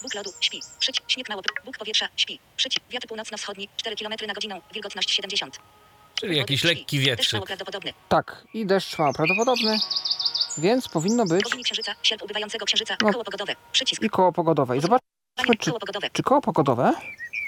Bóg 0.02 0.14
lodu. 0.16 0.34
Śpi. 0.42 0.62
Przyć. 0.80 1.02
Śnieg 1.08 1.30
mało. 1.30 1.42
Bóg 1.66 1.78
powietrza. 1.78 2.08
Śpi. 2.18 2.40
Przyć. 2.58 2.78
Wiatr 2.90 3.08
północno-wschodni. 3.08 3.70
4 3.78 3.96
km 3.96 4.14
na 4.28 4.34
godzinę. 4.34 4.62
Wilgotność 4.74 5.12
70. 5.12 5.60
Czyli 6.20 6.38
jakiś 6.38 6.60
Śpi. 6.60 6.68
lekki 6.68 6.98
Deszcz 6.98 7.08
wietrzyk. 7.08 7.34
mało 7.34 7.46
prawdopodobny. 7.46 7.94
Tak, 8.10 8.44
i 8.54 8.66
deszcz 8.66 8.98
mało 8.98 9.14
prawdopodobny, 9.14 9.78
więc 10.58 10.88
powinno 10.88 11.26
być 11.26 11.44
Południe 11.44 11.64
księżyca. 11.64 11.96
Sierp 12.04 12.22
ubywającego 12.24 12.66
księżyca. 12.66 12.96
No. 13.04 13.12
Koło 13.12 13.24
pogodowe. 13.24 13.56
Przycisk. 13.72 14.02
i 14.04 14.10
koło 14.10 14.32
pogodowe. 14.32 14.78
I 14.78 14.82
zobacz, 14.82 15.02
Zobaczmy, 15.38 15.56
czy, 15.58 15.70
Koło 15.70 15.80
pogodowe. 15.80 16.10
czy 16.10 16.24
koło 16.24 16.42
pogodowe? 16.42 16.94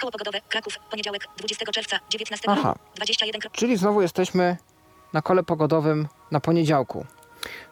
Koło 0.02 0.12
pogodowe. 0.12 0.42
Kraków. 0.50 0.74
Poniedziałek. 0.92 1.28
20 1.38 1.66
czerwca. 1.72 2.00
19 2.10 2.52
Aha. 2.52 2.68
roku. 2.70 2.80
21 2.96 3.42
krop. 3.42 3.54
Czyli 3.54 3.78
znowu 3.78 4.02
jesteśmy 4.02 4.58
na 5.14 5.22
kole 5.22 5.44
pogodowym 5.44 6.08
na 6.32 6.40
poniedziałku. 6.40 7.06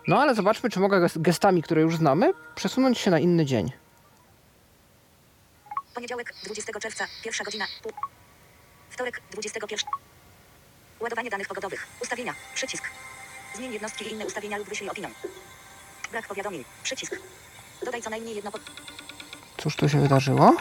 No 0.07 0.21
ale 0.21 0.35
zobaczmy, 0.35 0.69
czy 0.69 0.79
mogę 0.79 0.97
gest- 1.01 1.21
gestami, 1.21 1.63
które 1.63 1.81
już 1.81 1.95
znamy, 1.97 2.33
przesunąć 2.55 2.97
się 2.99 3.11
na 3.11 3.19
inny 3.19 3.45
dzień. 3.45 3.71
Poniedziałek. 5.95 6.33
20 6.43 6.79
czerwca. 6.79 7.05
Pierwsza 7.23 7.43
godzina. 7.43 7.65
Pół. 7.83 7.91
Wtorek. 8.89 9.21
21. 9.31 9.79
Ładowanie 10.99 11.29
danych 11.29 11.47
pogodowych. 11.47 11.87
Ustawienia. 12.01 12.33
Przycisk. 12.55 12.83
Zmień 13.55 13.73
jednostki 13.73 14.05
i 14.05 14.11
inne 14.11 14.25
ustawienia 14.25 14.57
lub 14.57 14.69
wyślij 14.69 14.89
opinię. 14.89 15.09
Brak 16.11 16.27
powiadomień. 16.27 16.63
Przycisk. 16.83 17.19
Dodaj 17.85 18.01
co 18.01 18.09
najmniej 18.09 18.35
jedno 18.35 18.51
pod... 18.51 18.61
Cóż 19.57 19.75
tu 19.75 19.89
się 19.89 20.01
wydarzyło? 20.01 20.55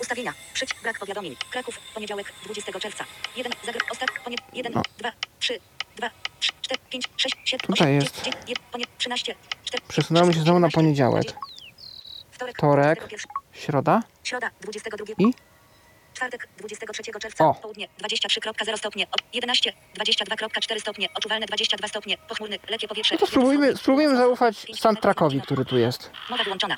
Ustawienia. 0.00 0.34
Przycisk. 0.54 0.82
Brak 0.82 0.98
powiadomień. 0.98 1.36
Kraków. 1.50 1.78
Poniedziałek. 1.94 2.32
20 2.44 2.80
czerwca. 2.80 3.04
1. 3.36 3.52
Zagreb. 3.64 3.82
Ostat. 3.92 4.08
Ponie... 4.24 4.36
1. 4.52 4.72
No. 4.72 4.82
2. 4.98 5.12
3. 5.38 5.60
2. 5.96 6.10
3. 6.40 6.52
4. 6.62 6.80
5. 6.90 7.08
6. 7.16 7.36
7. 7.44 7.66
Tutaj 7.66 7.98
8, 7.98 8.00
jest. 8.00 8.16
9, 8.24 8.36
10, 8.46 8.58
ponie... 8.72 8.84
13. 8.98 9.34
4. 9.64 9.84
Przesunęło 9.88 10.32
się 10.32 10.40
znowu 10.40 10.58
na 10.58 10.70
17, 10.70 10.74
poniedziałek. 10.74 11.24
20. 11.24 11.38
Wtorek. 12.32 12.56
Wtorek. 12.56 12.98
21. 12.98 13.26
Środa? 13.52 14.02
Środa, 14.24 14.50
22. 14.60 15.04
I? 15.18 15.32
Czwartek, 16.22 16.48
23 16.58 17.02
czerwca. 17.20 17.44
O. 17.44 17.54
Południe, 17.54 17.88
23.0 18.02 18.76
stopnie. 18.76 19.06
Od 19.12 19.34
11, 19.34 19.72
22.4 19.98 20.80
stopnie. 20.80 21.08
Odczuwalne 21.14 21.46
22 21.46 21.88
stopnie. 21.88 22.18
Pochmurny, 22.28 22.58
lekkie 22.68 22.88
powietrze. 22.88 23.14
No 23.14 23.18
to 23.18 23.26
spróbujmy, 23.26 23.76
spróbujmy 23.76 24.16
zaufać 24.16 24.66
soundtrackowi, 24.74 25.40
który 25.40 25.64
tu 25.64 25.78
jest. 25.78 26.10
Mowa 26.30 26.44
wyłączona. 26.44 26.76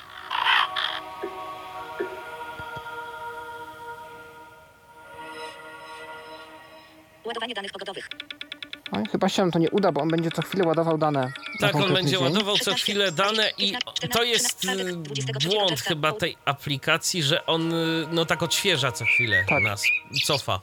Ładowanie 7.25 7.53
danych 7.53 7.71
pogodowych. 7.71 8.09
Oj, 8.91 9.03
chyba 9.11 9.29
się 9.29 9.41
nam 9.41 9.51
to 9.51 9.59
nie 9.59 9.69
uda, 9.69 9.91
bo 9.91 10.01
on 10.01 10.09
będzie 10.09 10.31
co 10.31 10.41
chwilę 10.41 10.65
ładował 10.65 10.97
dane. 10.97 11.31
Tak, 11.59 11.75
on 11.75 11.93
będzie 11.93 12.11
dzień. 12.11 12.23
ładował 12.23 12.57
co 12.57 12.73
chwilę 12.73 13.11
dane 13.11 13.51
i 13.57 13.73
to 14.11 14.23
jest 14.23 14.65
y, 14.65 14.95
błąd 15.49 15.81
chyba 15.81 16.11
tej 16.13 16.37
aplikacji, 16.45 17.23
że 17.23 17.45
on 17.45 17.73
y, 17.73 18.07
no 18.11 18.25
tak 18.25 18.43
odświeża 18.43 18.91
co 18.91 19.05
chwilę 19.05 19.45
Tak. 19.49 19.63
nas, 19.63 19.83
cofa. 20.25 20.59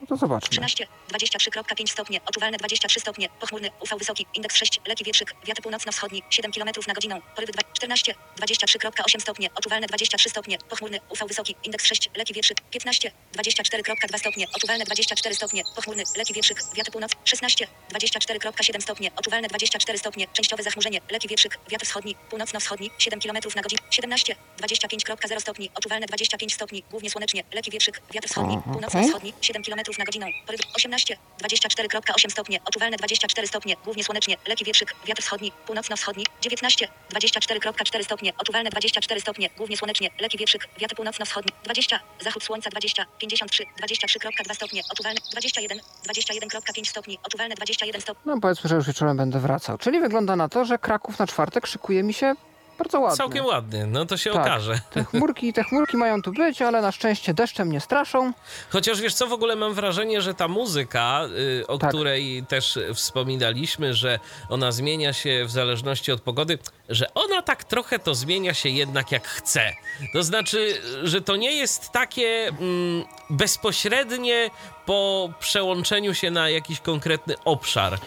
No 0.00 0.06
to 0.06 0.16
zobaczmy. 0.16 0.50
13, 0.50 0.86
23.5 1.12 1.90
stopnie. 1.90 2.20
Odczuwalne 2.26 2.58
23 2.58 3.00
stopnie. 3.00 3.28
Pochmurny, 3.40 3.70
UV 3.80 3.98
wysoki. 3.98 4.26
Indeks 4.34 4.56
6, 4.56 4.80
leki 4.86 5.04
wietrzyk. 5.04 5.34
Wiatr 5.46 5.62
północno-wschodni. 5.62 6.22
7 6.30 6.52
km 6.52 6.68
na 6.88 6.94
godzinę. 6.94 7.20
Porywy 7.34 7.52
2, 7.52 7.62
14, 7.72 8.14
23.8 8.40 9.20
stopnie. 9.20 9.48
Odczuwalne 9.54 9.86
23 9.86 10.30
stopnie. 10.30 10.58
Pochmurny, 10.68 11.00
UV 11.08 11.26
wysoki. 11.28 11.56
Indeks 11.64 11.86
6, 11.86 12.10
leki 12.16 12.34
wietrzyk. 12.34 12.60
15, 12.70 13.12
24.2 13.36 14.18
stopnie. 14.18 14.46
Odczuwalne 14.54 14.84
24 14.84 15.34
stopnie. 15.34 15.62
Pochmurny, 15.76 16.02
leki 16.16 16.34
wietrzyk. 16.34 16.62
Wiatr 16.74 16.90
północ. 16.90 17.12
16, 17.24 17.66
24.7 17.92 18.80
stopnie. 18.80 19.10
Odczuwalne 19.16 19.48
24 19.48 19.98
stopnie. 19.98 20.26
Częściowe 20.32 20.62
zachmurzenie. 20.62 21.00
Leki 21.10 21.28
wietrzyk. 21.28 21.58
Wiatr 21.70 21.86
wschodni. 21.86 22.16
Północno-wschodni. 22.30 22.90
7 22.98 23.20
km 23.20 23.36
na 23.56 23.62
godzinę. 23.62 23.82
17, 23.90 24.36
25.0 24.58 25.40
stopni. 25.40 25.70
Odczuwalne 25.74 26.06
25 26.06 26.54
stopni. 26.54 26.82
Głównie 26.90 27.10
słonecznie. 27.10 27.44
Leki 27.52 27.70
wietrzyk. 27.70 28.02
Wiatr 28.12 28.28
wschodni. 28.28 28.56
Okej. 28.56 28.72
Północno-wschodni. 28.72 29.32
7 29.40 29.62
km 29.64 29.80
na 29.98 30.04
godzinę. 30.04 30.26
Porywy 30.46 30.62
18, 30.74 31.16
24.8 31.42 32.30
stopnie. 32.30 32.60
Odczuwalne 32.64 32.96
24 32.96 33.46
stopnie. 33.46 33.76
Głównie 33.84 34.04
słonecznie. 34.04 34.36
Leki 34.48 34.64
wietrzyk. 34.64 34.94
Wiatr 35.06 35.22
wschodni. 35.22 35.52
Północno-wschodni. 35.66 36.26
19, 36.40 36.88
24.4 37.14 38.04
stopnie. 38.04 38.32
Odczuwalne 38.38 38.70
24 38.70 39.20
stopnie. 39.20 39.50
Głównie 39.56 39.76
słonecznie. 39.76 40.10
Leki 40.20 40.38
wietrzyk. 40.38 40.68
Wiatr 40.78 40.94
północno-wschodni. 40.94 41.52
20, 41.64 42.00
zachód 42.20 42.44
słońca 42.44 42.70
20, 42.70 43.06
53, 43.18 43.64
23.2 43.82 44.54
stopnie. 44.54 44.82
Odczuwalne 44.90 45.20
21, 45.32 45.78
21.5 45.78 46.84
stopni. 46.84 47.18
Odczuwalne 47.22 47.54
21 47.54 48.00
stopni. 48.00 48.22
No 48.26 48.40
powiedzmy, 48.40 48.68
że 48.68 48.76
już 48.76 48.86
wieczorem 48.86 49.16
będę 49.16 49.40
wracał. 49.40 49.78
Czyli 49.78 50.00
wygląda 50.00 50.36
na 50.36 50.48
to, 50.48 50.64
że 50.64 50.78
Kraków 50.78 51.18
na 51.18 51.26
czwartek 51.26 51.66
szykuje 51.66 52.02
mi 52.02 52.14
się 52.14 52.34
bardzo 52.80 53.00
ładnie. 53.00 53.16
Całkiem 53.16 53.44
ładny, 53.46 53.86
no 53.86 54.06
to 54.06 54.16
się 54.16 54.30
Tak. 54.32 54.42
okaże. 54.42 54.80
Te 54.90 55.04
chmurki, 55.04 55.52
te 55.52 55.64
chmurki 55.64 55.96
mają 55.96 56.22
tu 56.22 56.32
być, 56.32 56.62
ale 56.62 56.82
na 56.82 56.92
szczęście 56.92 57.34
deszczem 57.34 57.72
nie 57.72 57.80
straszą. 57.80 58.32
Chociaż 58.70 59.00
wiesz 59.00 59.14
co, 59.14 59.26
w 59.26 59.32
ogóle 59.32 59.56
mam 59.56 59.74
wrażenie, 59.74 60.22
że 60.22 60.34
ta 60.34 60.48
muzyka, 60.48 61.20
y, 61.60 61.66
o 61.66 61.78
Tak. 61.78 61.90
której 61.90 62.44
też 62.48 62.78
wspominaliśmy, 62.94 63.94
że 63.94 64.18
ona 64.48 64.72
zmienia 64.72 65.12
się 65.12 65.44
w 65.46 65.50
zależności 65.50 66.12
od 66.12 66.20
pogody, 66.20 66.58
że 66.88 67.14
ona 67.14 67.42
tak 67.42 67.64
trochę 67.64 67.98
to 67.98 68.14
zmienia 68.14 68.54
się 68.54 68.68
jednak 68.68 69.12
jak 69.12 69.26
chce. 69.28 69.72
To 70.12 70.22
znaczy, 70.22 70.80
że 71.02 71.20
to 71.20 71.36
nie 71.36 71.52
jest 71.52 71.90
takie 71.90 72.48
mm, 72.48 73.04
bezpośrednie 73.30 74.50
po 74.86 75.30
przełączeniu 75.40 76.14
się 76.14 76.30
na 76.30 76.48
jakiś 76.48 76.80
konkretny 76.80 77.34
obszar. 77.44 77.98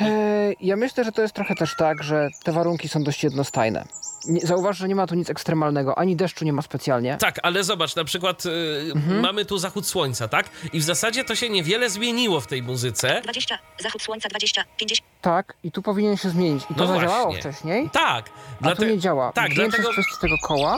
Eee, 0.00 0.56
ja 0.60 0.76
myślę, 0.76 1.04
że 1.04 1.12
to 1.12 1.22
jest 1.22 1.34
trochę 1.34 1.54
też 1.54 1.76
tak, 1.76 2.02
że 2.02 2.28
te 2.44 2.52
warunki 2.52 2.88
są 2.88 3.02
dość 3.04 3.24
jednostajne. 3.24 3.84
Nie, 4.28 4.40
zauważ, 4.40 4.78
że 4.78 4.88
nie 4.88 4.94
ma 4.94 5.06
tu 5.06 5.14
nic 5.14 5.30
ekstremalnego, 5.30 5.98
ani 5.98 6.16
deszczu 6.16 6.44
nie 6.44 6.52
ma 6.52 6.62
specjalnie. 6.62 7.16
Tak, 7.20 7.38
ale 7.42 7.64
zobacz, 7.64 7.96
na 7.96 8.04
przykład 8.04 8.46
y, 8.46 8.50
Mhm. 8.94 9.20
mamy 9.20 9.44
tu 9.44 9.58
zachód 9.58 9.86
słońca, 9.86 10.28
tak? 10.28 10.50
I 10.72 10.80
w 10.80 10.82
zasadzie 10.82 11.24
to 11.24 11.34
się 11.34 11.50
niewiele 11.50 11.90
zmieniło 11.90 12.40
w 12.40 12.46
tej 12.46 12.62
muzyce. 12.62 13.20
20, 13.22 13.58
zachód 13.80 14.02
słońca 14.02 14.28
20, 14.28 14.64
50. 14.76 15.08
Tak, 15.22 15.54
i 15.64 15.72
tu 15.72 15.82
powinien 15.82 16.16
się 16.16 16.30
zmienić. 16.30 16.64
I 16.70 16.74
to 16.74 16.80
No 16.80 16.86
zadziałało 16.86 17.24
właśnie. 17.24 17.40
wcześniej, 17.52 17.90
Tak, 17.90 18.30
a 18.62 18.74
tu 18.76 18.84
nie 18.84 18.98
działa. 18.98 19.32
tak, 19.32 19.44
Większość 19.48 19.70
dlatego- 19.70 19.92
kwestii 19.92 20.20
tego 20.20 20.36
koła. 20.42 20.76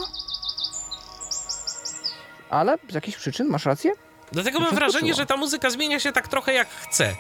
Ale 2.51 2.77
z 2.91 2.95
jakichś 2.95 3.17
przyczyn, 3.19 3.49
masz 3.49 3.65
rację? 3.67 3.93
Dlatego 4.33 4.59
To 4.59 4.65
mam 4.65 4.75
wrażenie, 4.75 5.15
że 5.15 5.27
ta 5.27 5.37
muzyka 5.37 5.71
zmienia 5.71 6.01
się 6.01 6.13
tak 6.13 6.29
trochę 6.29 6.53
jak 6.53 6.69
chce. 6.69 7.15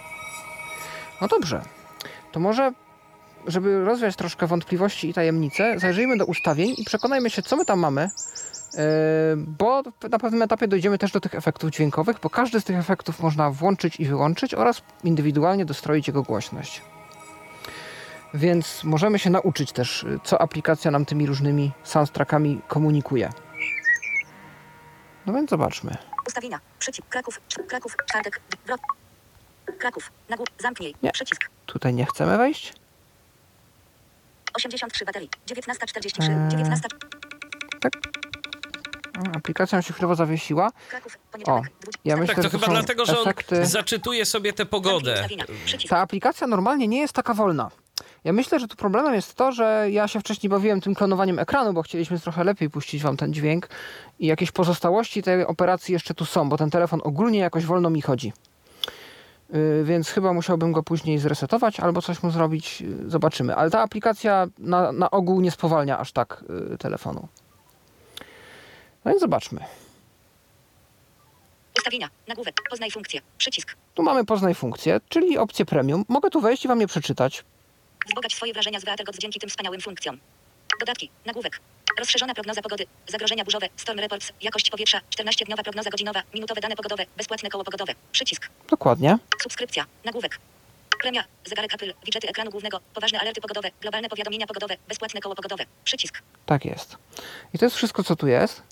No 1.20 1.28
dobrze. 1.28 1.62
To 2.32 2.40
może, 2.40 2.72
żeby 3.46 3.84
rozwiać 3.84 4.16
troszkę 4.16 4.46
wątpliwości 4.46 5.08
i 5.08 5.14
tajemnice, 5.14 5.78
zajrzyjmy 5.78 6.16
do 6.16 6.24
ustawień 6.24 6.74
i 6.78 6.84
przekonajmy 6.84 7.30
się, 7.30 7.42
co 7.42 7.56
my 7.56 7.64
tam 7.64 7.78
mamy. 7.78 8.08
Yy, 8.74 8.80
bo 9.36 9.82
na 10.10 10.18
pewnym 10.18 10.42
etapie 10.42 10.68
dojdziemy 10.68 10.98
też 10.98 11.12
do 11.12 11.20
tych 11.20 11.34
efektów 11.34 11.70
dźwiękowych, 11.70 12.16
bo 12.22 12.30
każdy 12.30 12.60
z 12.60 12.64
tych 12.64 12.76
efektów 12.76 13.20
można 13.20 13.50
włączyć 13.50 14.00
i 14.00 14.04
wyłączyć 14.04 14.54
oraz 14.54 14.82
indywidualnie 15.04 15.64
dostroić 15.64 16.06
jego 16.06 16.22
głośność. 16.22 16.82
Więc 18.34 18.84
możemy 18.84 19.18
się 19.18 19.30
nauczyć 19.30 19.72
też, 19.72 20.02
y, 20.02 20.20
co 20.24 20.40
aplikacja 20.40 20.90
nam 20.90 21.04
tymi 21.04 21.26
różnymi 21.26 21.72
soundtrackami 21.84 22.60
komunikuje. 22.68 23.30
No 25.26 25.32
więc 25.32 25.50
zobaczmy. 25.50 25.96
Ustawienia. 26.26 26.60
Przycisk. 26.78 27.08
Kraków. 27.08 27.40
Kraków. 27.68 27.96
Czwartek. 28.06 28.40
Wrot. 28.66 28.80
Kraków. 29.80 30.12
Nagłów. 30.28 30.48
Zamknij. 30.58 30.94
Nie. 31.02 31.12
Przycisk. 31.12 31.48
Tutaj 31.66 31.94
nie 31.94 32.06
chcemy 32.06 32.38
wejść. 32.38 32.72
83 34.54 35.04
baterii. 35.04 35.30
19.43. 35.46 36.22
Eee. 36.22 36.48
19. 36.48 36.88
O, 39.18 39.36
Aplikacja 39.36 39.76
nam 39.76 39.82
się 39.82 39.92
chwilowo 39.92 40.14
zawiesiła. 40.14 40.70
Kraków. 40.90 41.18
O, 41.46 41.62
20. 41.80 42.00
Ja 42.04 42.16
myślę, 42.16 42.34
tak, 42.34 42.36
to 42.36 42.42
że 42.42 42.50
to 42.50 42.58
chyba 42.58 42.72
dlatego, 42.72 43.06
że 43.06 43.20
efekty... 43.20 43.58
on 43.58 43.66
zaczytuje 43.66 44.24
sobie 44.24 44.52
tę 44.52 44.66
pogodę. 44.66 45.28
Ta 45.88 45.98
aplikacja 45.98 46.46
normalnie 46.46 46.88
nie 46.88 47.00
jest 47.00 47.12
taka 47.14 47.34
wolna. 47.34 47.70
Ja 48.24 48.32
myślę, 48.32 48.60
że 48.60 48.68
tu 48.68 48.76
problemem 48.76 49.14
jest 49.14 49.34
to, 49.34 49.52
że 49.52 49.86
ja 49.90 50.08
się 50.08 50.20
wcześniej 50.20 50.50
bawiłem 50.50 50.80
tym 50.80 50.94
klonowaniem 50.94 51.38
ekranu, 51.38 51.72
bo 51.72 51.82
chcieliśmy 51.82 52.20
trochę 52.20 52.44
lepiej 52.44 52.70
puścić 52.70 53.02
wam 53.02 53.16
ten 53.16 53.32
dźwięk 53.32 53.68
i 54.18 54.26
jakieś 54.26 54.50
pozostałości 54.50 55.22
tej 55.22 55.46
operacji 55.46 55.92
jeszcze 55.92 56.14
tu 56.14 56.24
są, 56.24 56.48
bo 56.48 56.56
ten 56.56 56.70
telefon 56.70 57.00
ogólnie 57.04 57.38
jakoś 57.38 57.64
wolno 57.64 57.90
mi 57.90 58.02
chodzi. 58.02 58.32
Yy, 59.52 59.84
więc 59.84 60.10
chyba 60.10 60.32
musiałbym 60.32 60.72
go 60.72 60.82
później 60.82 61.18
zresetować 61.18 61.80
albo 61.80 62.02
coś 62.02 62.22
mu 62.22 62.30
zrobić, 62.30 62.80
yy, 62.80 63.10
zobaczymy. 63.10 63.56
Ale 63.56 63.70
ta 63.70 63.80
aplikacja 63.80 64.46
na, 64.58 64.92
na 64.92 65.10
ogół 65.10 65.40
nie 65.40 65.50
spowalnia 65.50 65.98
aż 65.98 66.12
tak 66.12 66.44
yy, 66.70 66.78
telefonu. 66.78 67.28
No 69.04 69.10
więc 69.10 69.20
zobaczmy. 69.20 69.60
Ustawienia. 71.78 72.10
Nagłówek. 72.28 72.54
Poznaj 72.70 72.90
funkcję. 72.90 73.20
Przycisk. 73.38 73.76
Tu 73.94 74.02
mamy 74.02 74.24
poznaj 74.24 74.54
funkcję, 74.54 75.00
czyli 75.08 75.38
opcję 75.38 75.64
premium. 75.64 76.04
Mogę 76.08 76.30
tu 76.30 76.40
wejść 76.40 76.64
i 76.64 76.68
wam 76.68 76.80
je 76.80 76.86
przeczytać. 76.86 77.44
Wzbogać 78.06 78.34
swoje 78.34 78.52
wrażenia 78.52 78.80
z 78.80 78.84
Weathergods 78.84 79.18
dzięki 79.18 79.40
tym 79.40 79.50
wspaniałym 79.50 79.80
funkcjom. 79.80 80.18
Dodatki. 80.78 81.10
Nagłówek. 81.26 81.60
Rozszerzona 81.98 82.34
prognoza 82.34 82.62
pogody. 82.62 82.86
Zagrożenia 83.08 83.44
burzowe. 83.44 83.68
Storm 83.76 83.98
reports. 84.00 84.32
Jakość 84.42 84.70
powietrza. 84.70 85.00
14-dniowa 85.16 85.62
prognoza 85.62 85.90
godzinowa. 85.90 86.22
Minutowe 86.34 86.60
dane 86.60 86.76
pogodowe. 86.76 87.06
Bezpłatne 87.16 87.50
koło 87.50 87.64
pogodowe. 87.64 87.92
Przycisk. 88.12 88.48
Dokładnie. 88.70 89.18
Subskrypcja. 89.42 89.84
Nagłówek. 90.04 90.38
Premia. 91.00 91.24
Zegarek 91.44 91.74
Apple. 91.74 91.92
Widżety 92.04 92.28
ekranu 92.28 92.50
głównego. 92.50 92.80
Poważne 92.94 93.20
alerty 93.20 93.40
pogodowe. 93.40 93.70
Globalne 93.80 94.08
powiadomienia 94.08 94.46
pogodowe. 94.46 94.76
Bezpłatne 94.88 95.20
koło 95.20 95.34
pogodowe. 95.34 95.64
Przycisk. 95.84 96.22
Tak 96.46 96.64
jest. 96.64 96.96
I 97.54 97.58
to 97.58 97.64
jest 97.66 97.76
wszystko, 97.76 98.04
co 98.04 98.16
tu 98.16 98.26
jest. 98.26 98.62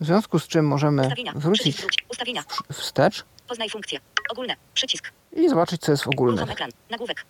W 0.00 0.04
związku 0.06 0.38
z 0.38 0.48
czym 0.48 0.66
możemy 0.66 1.02
Ustawienia. 1.02 1.32
wrócić 1.36 1.76
Przycisk. 1.76 2.04
Ustawienia. 2.08 2.42
wstecz 2.72 3.24
Poznaj 3.48 3.70
funkcję. 3.70 4.00
Ogólne. 4.30 4.56
Przycisk. 4.74 5.12
i 5.36 5.48
zobaczyć, 5.48 5.80
co 5.82 5.92
jest 5.92 6.04
w 6.04 6.06
Uruchom 6.06 6.24
ogólnych. 6.28 6.50
ekran. 6.50 6.70
Nagłówek. 6.90 7.24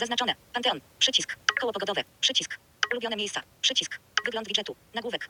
Zaznaczone. 0.00 0.34
Panteon. 0.52 0.80
Przycisk. 0.98 1.36
Koło 1.60 1.72
pogodowe. 1.72 2.04
Przycisk. 2.20 2.58
Ulubione 2.92 3.16
miejsca. 3.16 3.40
Przycisk. 3.60 3.98
Wygląd 4.24 4.48
widgetu. 4.48 4.76
Nagłówek. 4.94 5.28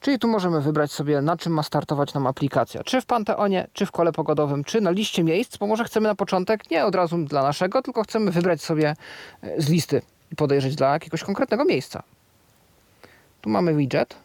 Czyli 0.00 0.18
tu 0.18 0.28
możemy 0.28 0.60
wybrać 0.60 0.92
sobie, 0.92 1.22
na 1.22 1.36
czym 1.36 1.52
ma 1.52 1.62
startować 1.62 2.14
nam 2.14 2.26
aplikacja. 2.26 2.84
Czy 2.84 3.00
w 3.00 3.06
Panteonie, 3.06 3.66
czy 3.72 3.86
w 3.86 3.90
kole 3.92 4.12
pogodowym, 4.12 4.64
czy 4.64 4.80
na 4.80 4.90
liście 4.90 5.24
miejsc, 5.24 5.56
bo 5.56 5.66
może 5.66 5.84
chcemy 5.84 6.08
na 6.08 6.14
początek 6.14 6.70
nie 6.70 6.84
od 6.84 6.94
razu 6.94 7.18
dla 7.18 7.42
naszego, 7.42 7.82
tylko 7.82 8.02
chcemy 8.02 8.30
wybrać 8.30 8.62
sobie 8.62 8.94
e, 9.42 9.60
z 9.62 9.68
listy 9.68 10.02
i 10.32 10.36
podejrzeć 10.36 10.74
dla 10.74 10.92
jakiegoś 10.92 11.22
konkretnego 11.22 11.64
miejsca. 11.64 12.02
Tu 13.40 13.50
mamy 13.50 13.74
widget, 13.74 14.16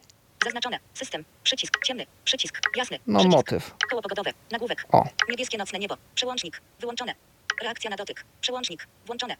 Zaznaczone. 0.44 0.78
System. 0.94 1.24
Przycisk. 1.42 1.84
Ciemny. 1.84 2.06
Przycisk. 2.24 2.60
Jasny. 2.76 2.98
no 3.06 3.18
przycisk. 3.18 3.36
motyw. 3.36 3.74
Koło 3.90 4.02
pogodowe. 4.02 4.30
Nagłówek. 4.50 4.86
O, 4.92 5.04
Niebieskie 5.28 5.58
nocne 5.58 5.78
niebo. 5.78 5.96
Przełącznik. 6.14 6.60
Wyłączone. 6.80 7.14
Reakcja 7.62 7.90
na 7.90 7.96
dotyk. 7.96 8.24
Przełącznik. 8.40 8.86
Włączone. 9.06 9.36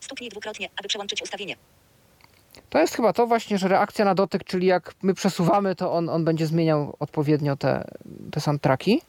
Stuknij 0.00 0.30
dwukrotnie, 0.30 0.68
aby 0.76 0.88
przełączyć 0.88 1.22
ustawienie. 1.22 1.56
To 2.70 2.78
jest 2.78 2.94
chyba 2.96 3.12
to 3.12 3.26
właśnie, 3.26 3.58
że 3.58 3.68
reakcja 3.68 4.04
na 4.04 4.14
dotyk, 4.14 4.44
czyli 4.44 4.66
jak 4.66 4.94
my 5.02 5.14
przesuwamy, 5.14 5.74
to 5.74 5.92
on, 5.92 6.08
on 6.08 6.24
będzie 6.24 6.46
zmieniał 6.46 6.96
odpowiednio 7.00 7.56
te, 7.56 7.84
te 8.32 8.40
soundtracki. 8.40 9.02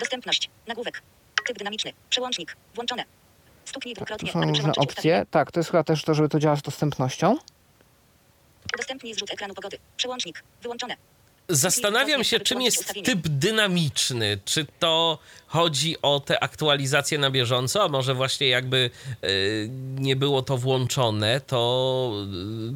Dostępność. 0.00 0.50
Nagłówek. 0.66 1.02
Typ 1.46 1.58
dynamiczny. 1.58 1.92
Przełącznik. 2.10 2.56
Włączone. 2.74 3.04
Stuknij 3.64 3.94
Tu 3.94 3.98
dwukrotnie, 3.98 4.32
są 4.32 4.38
aby 4.38 4.48
różne 4.48 4.60
przełączyć 4.72 4.88
ustawienie. 4.88 5.18
opcje. 5.20 5.30
Tak, 5.30 5.52
to 5.52 5.60
jest 5.60 5.70
chyba 5.70 5.84
też 5.84 6.04
to, 6.04 6.14
żeby 6.14 6.28
to 6.28 6.38
działać 6.38 6.58
z 6.58 6.62
dostępnością. 6.62 7.36
Udostępnij 8.74 9.14
zrzut 9.14 9.32
ekranu 9.32 9.54
pogody. 9.54 9.78
Przełącznik. 9.96 10.42
Wyłączone. 10.62 10.96
Zastanawiam 11.50 12.24
się, 12.24 12.40
czym 12.40 12.62
jest 12.62 12.94
typ 13.04 13.28
dynamiczny. 13.28 14.38
Czy 14.44 14.66
to 14.78 15.18
chodzi 15.46 15.96
o 16.02 16.20
te 16.20 16.42
aktualizacje 16.42 17.18
na 17.18 17.30
bieżąco, 17.30 17.84
a 17.84 17.88
może 17.88 18.14
właśnie 18.14 18.48
jakby 18.48 18.90
e, 19.22 19.28
nie 19.98 20.16
było 20.16 20.42
to 20.42 20.58
włączone, 20.58 21.40
to, 21.40 22.12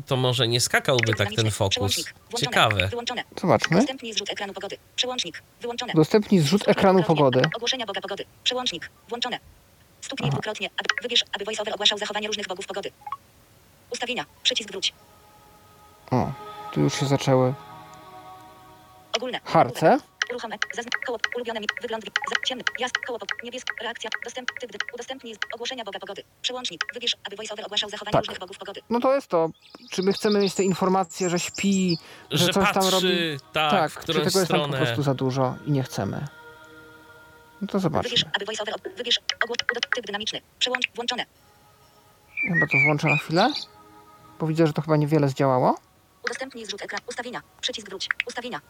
to 0.07 0.17
może 0.17 0.49
nie 0.49 0.61
skakałby 0.61 1.15
tak 1.15 1.29
ten 1.37 1.51
fokus. 1.51 2.05
Ciekawe. 2.37 2.89
Wyłączone. 2.89 3.25
Zobaczmy. 3.41 3.77
Udostępnij 3.77 4.13
zrzut 4.13 4.31
ekranu 4.31 4.53
pogody. 4.53 4.77
Przełącznik. 4.97 5.43
Wyłączone. 5.61 5.93
Udostępnij 5.93 6.41
zrzut 6.41 6.69
ekranu 6.69 7.03
pogody. 7.03 7.43
Ogłoszenia 7.57 7.87
Boga 7.87 8.01
pogody. 8.01 8.25
Przełącznik. 8.45 8.91
Włączone. 9.09 9.39
Stuknij 10.01 10.29
Aha. 10.29 10.33
dwukrotnie, 10.33 10.71
aby 10.77 11.03
wybierz, 11.03 11.25
aby 11.33 11.45
VoiceOver 11.45 11.75
ogłaszał 11.75 11.99
zachowanie 11.99 12.27
różnych 12.27 12.47
bogów 12.47 12.67
pogody. 12.67 12.91
Ustawienia. 13.91 14.25
Przycisk 14.43 14.71
wróć. 14.71 14.93
O, 16.11 16.33
tu 16.73 16.81
już 16.81 17.01
się 17.01 17.07
zaczęły 17.07 17.55
Ogólne. 19.17 19.41
harce. 19.45 19.99
Uruchom. 20.31 20.51
Zaznacz. 20.75 20.95
Koło. 21.07 21.19
Ulubione 21.37 21.61
mi. 21.61 21.67
Wygląd. 21.83 22.05
Ciemny. 22.45 22.65
Jasny. 22.79 23.01
Koło. 23.07 23.19
Niebieski. 23.45 23.71
Reakcja. 23.83 24.11
Dostęp. 24.25 24.49
Typ. 24.61 24.73
dy- 24.73 24.79
Udostępnij. 24.95 25.37
Ogłoszenia 25.55 25.85
Boga 25.85 25.99
pogody. 25.99 26.23
Przełącznik. 26.43 26.85
Wybierz, 26.95 27.17
aby 27.27 27.37
VoiceOver 27.37 27.65
ogłaszał 27.67 27.91
zachowanie 27.91 28.13
Tak. 28.13 28.21
różnych 28.21 28.39
bogów 28.39 28.59
pogody. 28.59 28.81
No 28.91 29.01
to 29.01 29.15
jest 29.15 29.27
to. 29.27 29.51
Czy 29.91 30.03
my 30.03 30.13
chcemy 30.13 30.39
mieć 30.41 30.55
te 30.55 30.63
informacje, 30.65 31.31
że 31.31 31.39
śpi, 31.41 31.99
że, 32.31 32.39
Że 32.47 32.53
coś 32.53 32.65
patrzy, 32.65 32.81
tam 32.81 32.91
robi? 32.91 33.39
tak, 33.53 33.91
w 33.93 33.95
czy 33.95 34.01
którą 34.01 34.25
tego 34.25 34.39
jest 34.39 34.51
nam 34.51 34.61
po 34.61 34.67
stronę. 34.67 34.87
prostu 34.87 35.03
za 35.03 35.15
dużo 35.15 35.55
i 35.67 35.71
nie 35.73 35.83
chcemy? 35.83 36.27
No 37.61 37.69
to 37.69 37.79
zobaczmy. 37.79 38.11
Wybierz, 38.11 38.25
aby 38.37 38.45
VoiceOver. 38.45 38.75
Wybierz. 38.97 39.21
Ogłosz. 39.45 39.59
Udot, 39.73 39.87
typ 39.95 40.07
dynamiczny. 40.07 40.41
Przełącz. 40.59 40.85
Włączone. 40.95 41.27
Chyba 42.49 42.67
to 42.67 42.79
włączę 42.87 43.09
na 43.09 43.17
chwilę, 43.17 43.53
bo 44.41 44.47
widzę, 44.47 44.67
że 44.67 44.73
to 44.73 44.83
chyba 44.83 44.97
niewiele 44.97 45.29
zdziałało. 45.29 45.79
Udostępnij 46.25 46.67
zrzut 46.67 46.83
ekran. 46.83 47.01
Ustawienia. 47.09 47.43
Przycisk 47.61 47.89
wróć. 47.89 48.09
Ustawienia. 48.27 48.61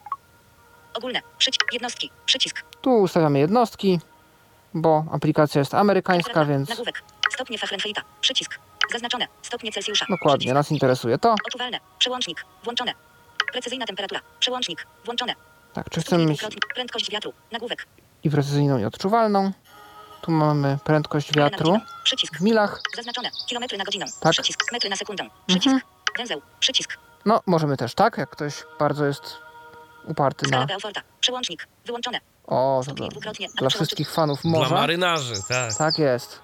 Ogólne. 0.94 1.20
Przycisk. 1.38 1.72
Jednostki. 1.72 2.10
Przycisk. 2.26 2.62
Tu 2.80 2.90
ustawiamy 3.00 3.38
jednostki, 3.38 4.00
bo 4.74 5.04
aplikacja 5.12 5.58
jest 5.58 5.74
amerykańska, 5.74 6.44
więc 6.44 6.68
Nagłówek. 6.68 7.02
Stopnie 7.34 7.58
Fahrenheita. 7.58 8.02
Przycisk. 8.20 8.58
Zaznaczone. 8.92 9.26
Stopnie 9.42 9.72
Celsjusza. 9.72 10.06
dokładnie 10.10 10.38
Przycisk. 10.38 10.54
nas 10.54 10.70
interesuje 10.72 11.18
to. 11.18 11.32
Odczuwalne. 11.46 11.80
Przełącznik. 11.98 12.44
Włączone. 12.64 12.92
Precyzyjna 13.52 13.86
temperatura. 13.86 14.20
Przełącznik. 14.40 14.86
Włączone. 15.04 15.34
Tak, 15.72 15.90
czy 15.90 16.00
chcemy 16.00 16.26
mieć. 16.26 16.42
Prędkość 16.74 17.10
wiatru. 17.10 17.32
Nagłówek. 17.52 17.86
i 18.24 18.30
precyzyjną, 18.30 18.78
i 18.78 18.84
odczuwalną. 18.84 19.52
Tu 20.22 20.30
mamy 20.32 20.78
prędkość 20.84 21.36
wiatru. 21.36 21.78
Przycisk. 22.04 22.36
w 22.38 22.40
milach. 22.40 22.80
Zaznaczone. 22.96 23.30
Kilometry 23.48 23.78
na 23.78 23.84
godzinę. 23.84 24.06
Tak. 24.20 24.32
Przycisk. 24.32 24.72
Metry 24.72 24.90
na 24.90 24.96
sekundę. 24.96 25.24
Przycisk. 25.46 25.66
Mhm. 25.74 25.82
Węzeł. 26.16 26.42
Przycisk. 26.60 26.98
No, 27.24 27.40
możemy 27.46 27.76
też 27.76 27.94
tak, 27.94 28.18
jak 28.18 28.30
ktoś 28.30 28.64
bardzo 28.78 29.06
jest 29.06 29.38
uparty 30.06 30.46
Skala 30.46 30.66
na... 30.66 31.02
Przełącznik. 31.20 31.68
Wyłączone. 31.86 32.20
O, 32.46 32.82
to 32.86 32.94
dla, 32.94 33.08
dla 33.58 33.68
wszystkich 33.70 34.10
fanów 34.10 34.42
Dla 34.42 34.50
morza. 34.50 34.74
marynarzy, 34.74 35.34
tak. 35.48 35.74
Tak 35.74 35.98
jest. 35.98 36.40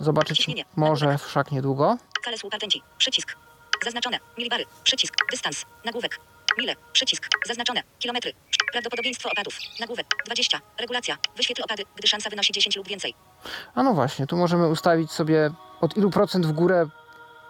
Zobaczyć 0.00 0.46
morze 0.76 1.18
wszak 1.18 1.52
niedługo. 1.52 1.96
Skalę 2.20 2.36
współpartęci. 2.36 2.82
Przycisk. 2.98 3.36
Zaznaczone. 3.84 4.18
Milibary. 4.38 4.64
Przycisk. 4.84 5.14
Dystans. 5.30 5.64
Nagłówek. 5.84 6.20
Mile. 6.58 6.74
Przycisk. 6.92 7.28
Zaznaczone. 7.46 7.82
Kilometry. 7.98 8.32
Prawdopodobieństwo 8.72 9.30
opadów. 9.30 9.58
Nagłówek. 9.80 10.06
20. 10.26 10.60
Regulacja. 10.78 11.18
Wyświetl 11.36 11.62
opady, 11.62 11.82
gdy 11.96 12.08
szansa 12.08 12.30
wynosi 12.30 12.52
10 12.52 12.76
lub 12.76 12.88
więcej. 12.88 13.14
A 13.74 13.82
no 13.82 13.94
właśnie, 13.94 14.26
tu 14.26 14.36
możemy 14.36 14.68
ustawić 14.68 15.10
sobie 15.10 15.50
od 15.80 15.96
ilu 15.96 16.10
procent 16.10 16.46
w 16.46 16.52
górę 16.52 16.86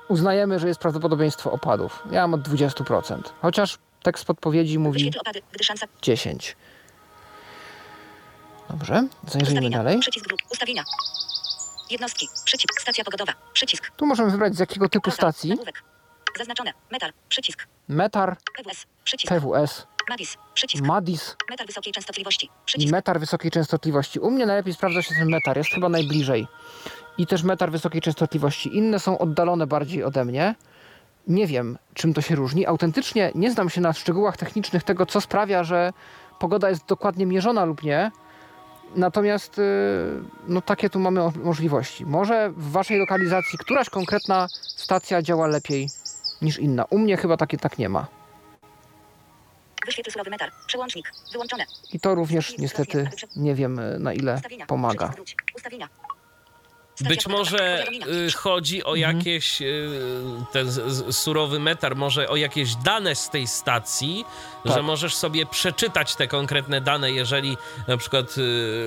uznajemy, 0.09 0.59
że 0.59 0.68
jest 0.68 0.80
prawdopodobieństwo 0.80 1.53
opadów. 1.53 2.03
Ja 2.11 2.20
mam 2.28 2.40
od 2.40 2.49
20%. 2.49 3.22
Chociaż 3.43 3.78
tekst 4.03 4.24
podpowiedzi 4.24 4.78
mówi 4.78 4.98
Wyświetl 4.98 5.18
opady, 5.18 5.42
gdy 5.53 5.64
szansa... 5.64 5.86
10. 6.03 6.57
Dobrze, 8.70 9.09
zajrzyjmy 9.28 9.70
dalej. 9.70 9.98
Przycisk 9.98 10.26
grup. 10.26 10.40
Ustawienia. 10.53 10.82
Jednostki. 11.90 12.28
Przycisk. 12.44 12.80
Stacja 12.80 13.05
pogodowa. 13.05 13.32
Przycisk. 13.53 13.90
Tu 13.96 14.07
możemy 14.07 14.30
wybrać 14.30 14.55
z 14.57 14.59
jakiego 14.59 14.88
typu 14.88 15.11
stacji. 15.11 15.50
Nagłówek. 15.50 15.82
Zaznaczone. 16.38 16.72
Metal. 16.92 17.12
Przycisk. 17.28 17.66
Metar, 17.88 18.36
PWS. 18.57 18.86
Przycisk. 19.05 19.34
TWS, 19.34 19.86
Madis. 20.11 20.36
Przycisk. 20.55 20.84
MADIS 20.84 21.36
Metal 21.50 21.66
wysokiej 21.66 21.92
częstotliwości. 21.92 22.50
Przycisk. 22.64 22.92
metar 22.92 23.20
wysokiej 23.20 23.50
częstotliwości. 23.50 24.20
U 24.20 24.30
mnie 24.30 24.46
najlepiej 24.46 24.74
sprawdza 24.74 25.03
się 25.03 25.14
ten 25.14 25.28
metar, 25.28 25.57
jest 25.57 25.70
chyba 25.70 25.88
najbliżej. 25.88 26.46
I 27.18 27.26
też 27.26 27.42
metar 27.42 27.70
wysokiej 27.70 28.00
częstotliwości. 28.00 28.76
Inne 28.76 29.00
są 29.00 29.18
oddalone 29.18 29.66
bardziej 29.66 30.05
ode 30.05 30.24
mnie. 30.24 30.55
Nie 31.26 31.46
wiem, 31.46 31.78
czym 31.94 32.14
to 32.14 32.20
się 32.20 32.34
różni. 32.34 32.66
Autentycznie 32.66 33.32
nie 33.34 33.50
znam 33.50 33.70
się 33.70 33.80
na 33.80 33.92
szczegółach 33.92 34.36
technicznych 34.36 34.82
tego, 34.82 35.06
co 35.06 35.20
sprawia, 35.20 35.64
że 35.64 35.92
pogoda 36.38 36.70
jest 36.70 36.86
dokładnie 36.86 37.26
mierzona 37.26 37.64
lub 37.64 37.82
nie. 37.82 38.10
Natomiast 38.96 39.58
yy, 39.58 39.64
no 40.48 40.60
takie 40.60 40.90
tu 40.90 41.00
mamy 41.00 41.20
możliwości. 41.44 42.06
Może 42.06 42.50
w 42.50 42.70
waszej 42.70 42.98
lokalizacji 42.98 43.58
któraś 43.58 43.90
konkretna 43.90 44.46
stacja 44.76 45.22
działa 45.22 45.46
lepiej 45.46 45.88
niż 46.42 46.58
inna. 46.58 46.84
U 46.84 46.98
mnie 46.98 47.16
chyba 47.16 47.36
takie 47.36 47.58
tak 47.58 47.78
nie 47.78 47.88
ma. 47.88 48.06
Wyświetl 49.86 50.10
surowy 50.10 50.30
metal. 50.30 50.50
Przełącznik. 50.66 51.12
Wyłączone. 51.32 51.64
I 51.92 52.00
to 52.00 52.14
również 52.14 52.58
niestety 52.58 53.10
nie 53.36 53.54
wiem 53.54 53.78
y, 53.78 53.98
na 53.98 54.12
ile 54.12 54.40
pomaga. 54.66 55.12
Ustawienia. 55.56 55.88
Być 57.01 57.26
może 57.26 57.86
y, 58.28 58.32
chodzi 58.32 58.84
o 58.84 58.97
Mhm. 58.97 59.16
jakieś, 59.18 59.62
y, 59.62 59.88
ten 60.53 60.68
surowy 61.12 61.61
metar, 61.61 61.97
może 61.97 62.28
o 62.28 62.36
jakieś 62.36 62.74
dane 62.76 63.14
z 63.14 63.28
tej 63.30 63.47
stacji, 63.47 64.24
Tak. 64.64 64.72
że 64.74 64.82
możesz 64.82 65.14
sobie 65.16 65.47
przeczytać 65.47 66.16
te 66.16 66.28
konkretne 66.28 66.80
dane, 66.80 67.12
jeżeli 67.12 67.57
na 67.88 67.97
przykład 67.97 68.38
y, 68.38 68.43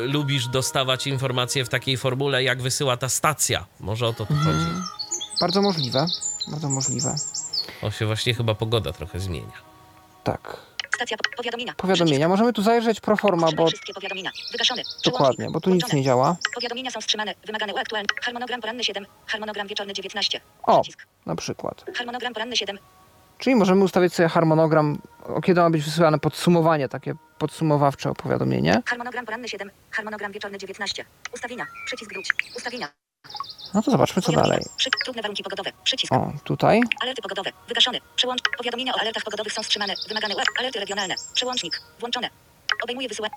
lubisz 0.07 0.47
dostawać 0.47 1.07
informacje 1.07 1.65
w 1.65 1.69
takiej 1.69 1.97
formule, 1.97 2.43
jak 2.43 2.61
wysyła 2.61 2.97
ta 2.97 3.09
stacja. 3.09 3.65
Może 3.79 4.07
o 4.07 4.13
to 4.13 4.25
tu 4.25 4.33
Mhm. 4.33 4.57
chodzi. 4.57 4.71
Bardzo 5.41 5.61
możliwe. 5.61 6.05
Bardzo 6.47 6.69
możliwe. 6.69 7.15
O 7.81 7.91
się 7.91 8.05
właśnie 8.05 8.33
chyba 8.33 8.55
pogoda 8.55 8.91
trochę 8.93 9.19
zmienia. 9.19 9.57
Tak. 10.23 10.57
Stacja 10.95 11.17
po- 11.17 11.37
powiadomienia. 11.37 11.73
Powiadomienia. 11.77 12.27
Możemy 12.27 12.53
tu 12.53 12.61
zajrzeć 12.61 12.99
pro 13.01 13.17
forma, 13.17 13.51
bo 13.51 13.67
wszystkie 13.67 13.93
powiadomienia. 13.93 14.31
Wygaszony. 14.51 14.81
dokładnie, 15.05 15.49
bo 15.51 15.59
tu 15.61 15.69
nic 15.69 15.93
nie 15.93 16.03
działa. 16.03 16.35
Powiadomienia 16.55 16.91
są 16.91 17.01
wstrzymane. 17.01 17.33
Wymagane 17.45 17.73
uaktualnienie. 17.73 18.07
Harmonogram 18.23 18.61
poranny 18.61 18.83
7. 18.83 19.05
Harmonogram 19.27 19.67
wieczorny 19.67 19.93
19. 19.93 20.41
O, 20.63 20.81
na 21.25 21.35
przykład. 21.35 21.85
Harmonogram 21.95 22.33
poranny 22.33 22.57
7. 22.57 22.77
Czyli 23.37 23.55
możemy 23.55 23.83
ustawić 23.83 24.13
sobie 24.13 24.29
harmonogram, 24.29 24.97
kiedy 25.43 25.61
ma 25.61 25.69
być 25.69 25.83
wysyłane 25.83 26.19
podsumowanie, 26.19 26.89
takie 26.89 27.13
podsumowawcze 27.37 28.09
opowiadomienie. 28.09 28.81
Harmonogram 28.85 29.25
poranny 29.25 29.49
7. 29.49 29.71
Harmonogram 29.91 30.31
wieczorny 30.31 30.57
19. 30.57 31.05
Ustawienia. 31.33 31.65
Przycisk 31.85 32.13
wróć. 32.13 32.29
Ustawienia. 32.57 32.87
No 33.73 33.81
to 33.81 33.91
zobaczmy, 33.91 34.21
co 34.21 34.31
dalej. 34.31 34.59
Trudne 35.05 35.21
warunki 35.21 35.43
pogodowe. 35.43 35.71
Przycisk. 35.83 36.13
O, 36.13 36.31
tutaj. 36.43 36.81
Alerty 37.01 37.21
pogodowe. 37.21 37.51
Wygaszony. 37.67 37.99
Przełącz. 38.15 38.41
Powiadomienia 38.57 38.93
o 38.93 38.99
alertach 38.99 39.23
pogodowych 39.23 39.53
są 39.53 39.63
wstrzymane. 39.63 39.93
Wymagane 40.07 40.35
alerty 40.59 40.79
regionalne. 40.79 41.15
Przełącznik. 41.33 41.81
Włączone. 41.99 42.29
Obejmuje 42.83 43.07
wysyłanie. 43.07 43.35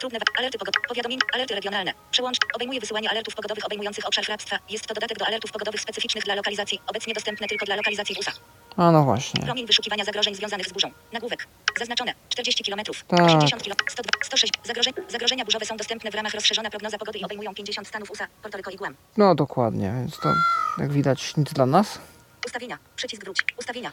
Trudne 0.00 0.18
alerty 0.38 0.58
pogodowe. 0.58 0.88
Powiadomienia. 0.88 1.22
Alerty 1.34 1.54
regionalne. 1.54 1.94
Przełącz. 2.10 2.38
Obejmuje 2.54 2.80
wysyłanie 2.80 3.10
alertów 3.10 3.34
pogodowych 3.34 3.64
obejmujących 3.66 4.06
obszar 4.06 4.24
hrabstwa. 4.24 4.58
Jest 4.70 4.86
to 4.86 4.94
dodatek 4.94 5.18
do 5.18 5.26
alertów 5.26 5.52
pogodowych 5.52 5.80
specyficznych 5.80 6.24
dla 6.24 6.34
lokalizacji. 6.34 6.80
Obecnie 6.86 7.14
dostępne 7.14 7.46
tylko 7.46 7.66
dla 7.66 7.76
lokalizacji 7.76 8.14
w 8.14 8.18
USA. 8.18 8.32
A 8.76 8.90
no 8.90 9.04
właśnie. 9.04 9.42
Promień 9.42 9.66
wyszukiwania 9.66 10.04
zagrożeń 10.04 10.34
związanych 10.34 10.66
z 10.66 10.72
burzą. 10.72 10.90
Nagłówek. 11.12 11.46
Zaznaczone. 11.78 12.14
40 12.28 12.64
km. 12.64 12.80
Tak. 13.08 13.20
80 13.20 13.62
km. 13.62 13.76
102, 13.88 14.10
106. 14.24 14.52
Zagrożeń, 14.64 14.92
zagrożenia 15.08 15.44
burzowe 15.44 15.66
są 15.66 15.76
dostępne 15.76 16.10
w 16.10 16.14
ramach 16.14 16.34
rozszerzona 16.34 16.70
prognoza 16.70 16.98
pogody 16.98 17.18
i 17.18 17.24
obejmują 17.24 17.54
50 17.54 17.88
stanów 17.88 18.10
USA, 18.10 18.26
Puerto 18.42 18.58
Rico 18.58 18.70
i 18.70 18.76
Guam. 18.76 18.94
No 19.16 19.34
dokładnie, 19.34 19.92
więc 19.98 20.18
to 20.18 20.32
jak 20.78 20.92
widać 20.92 21.36
nic 21.36 21.52
dla 21.52 21.66
nas. 21.66 21.98
Ustawienia. 22.46 22.78
Przycisk 22.96 23.24
wróć. 23.24 23.44
Ustawienia. 23.58 23.92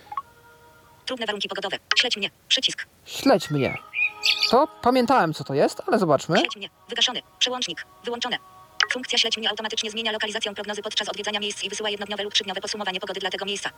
Trudne 1.05 1.25
warunki 1.25 1.49
pogodowe. 1.49 1.77
Śledź 1.99 2.17
mnie. 2.17 2.29
Przycisk. 2.47 2.85
Śledź 3.05 3.51
mnie. 3.51 3.77
To 4.49 4.67
pamiętałem, 4.81 5.33
co 5.33 5.43
to 5.43 5.53
jest, 5.53 5.81
ale 5.87 5.99
zobaczmy. 5.99 6.43
Mnie. 6.55 6.69
Wygaszony. 6.89 7.21
Przełącznik. 7.39 7.85
Wyłączone. 8.03 8.37
Funkcja 8.91 9.17
śledź 9.17 9.37
mnie 9.37 9.49
automatycznie 9.49 9.91
zmienia 9.91 10.11
lokalizację 10.11 10.53
prognozy 10.53 10.81
podczas 10.81 11.09
odwiedzania 11.09 11.39
miejsc 11.39 11.63
i 11.63 11.69
wysyła 11.69 11.89
jednodniowe 11.89 12.23
lub 12.23 12.33
trzydniowe 12.33 12.61
podsumowanie 12.61 12.99
pogody 12.99 13.19
dla 13.19 13.29
tego 13.29 13.45
miejsca. 13.45 13.69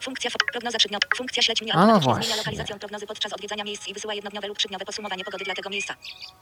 Funkcja 0.00 0.30
prognoza 0.52 0.78
trzydniowa. 0.78 1.06
Funkcja 1.16 1.42
śledź 1.42 1.62
mnie 1.62 1.72
no 1.74 1.80
automatycznie 1.80 2.12
właśnie. 2.12 2.24
zmienia 2.24 2.36
lokalizację 2.36 2.78
prognozy 2.78 3.06
podczas 3.06 3.32
odwiedzania 3.32 3.64
miejsc 3.64 3.88
i 3.88 3.94
wysyła 3.94 4.14
jednodniowe 4.14 4.48
lub 4.48 4.58
trzydniowe 4.58 4.84
podsumowanie 4.84 5.24
pogody 5.24 5.44
dla 5.44 5.54
tego 5.54 5.70
miejsca. 5.70 5.94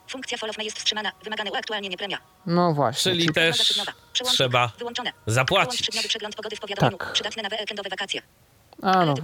Funkcja 0.08 0.38
follow 0.38 0.58
me 0.58 0.64
jest 0.64 0.78
wstrzymana. 0.78 1.12
Wymagane 1.24 1.52
uaktualnienie 1.52 1.96
premia. 1.96 2.18
No 2.46 2.72
właśnie. 2.72 3.12
Czyli 3.12 3.32
też 3.32 3.82
trzeba 4.12 4.72
Wyłączone. 4.78 5.12
Wyłącz 5.12 5.26
zapłacić. 5.26 5.82
trzydniowy 5.82 6.08
przegląd 6.08 6.36
pogody 6.36 6.56
w 6.56 6.60
powiadomieniu. 6.60 6.98
Tak. 6.98 7.12
Przydatne 7.12 7.42
na 7.42 7.48
weekendowe 7.48 7.90
wakacje. 7.90 8.22
A 8.82 9.04
no. 9.04 9.14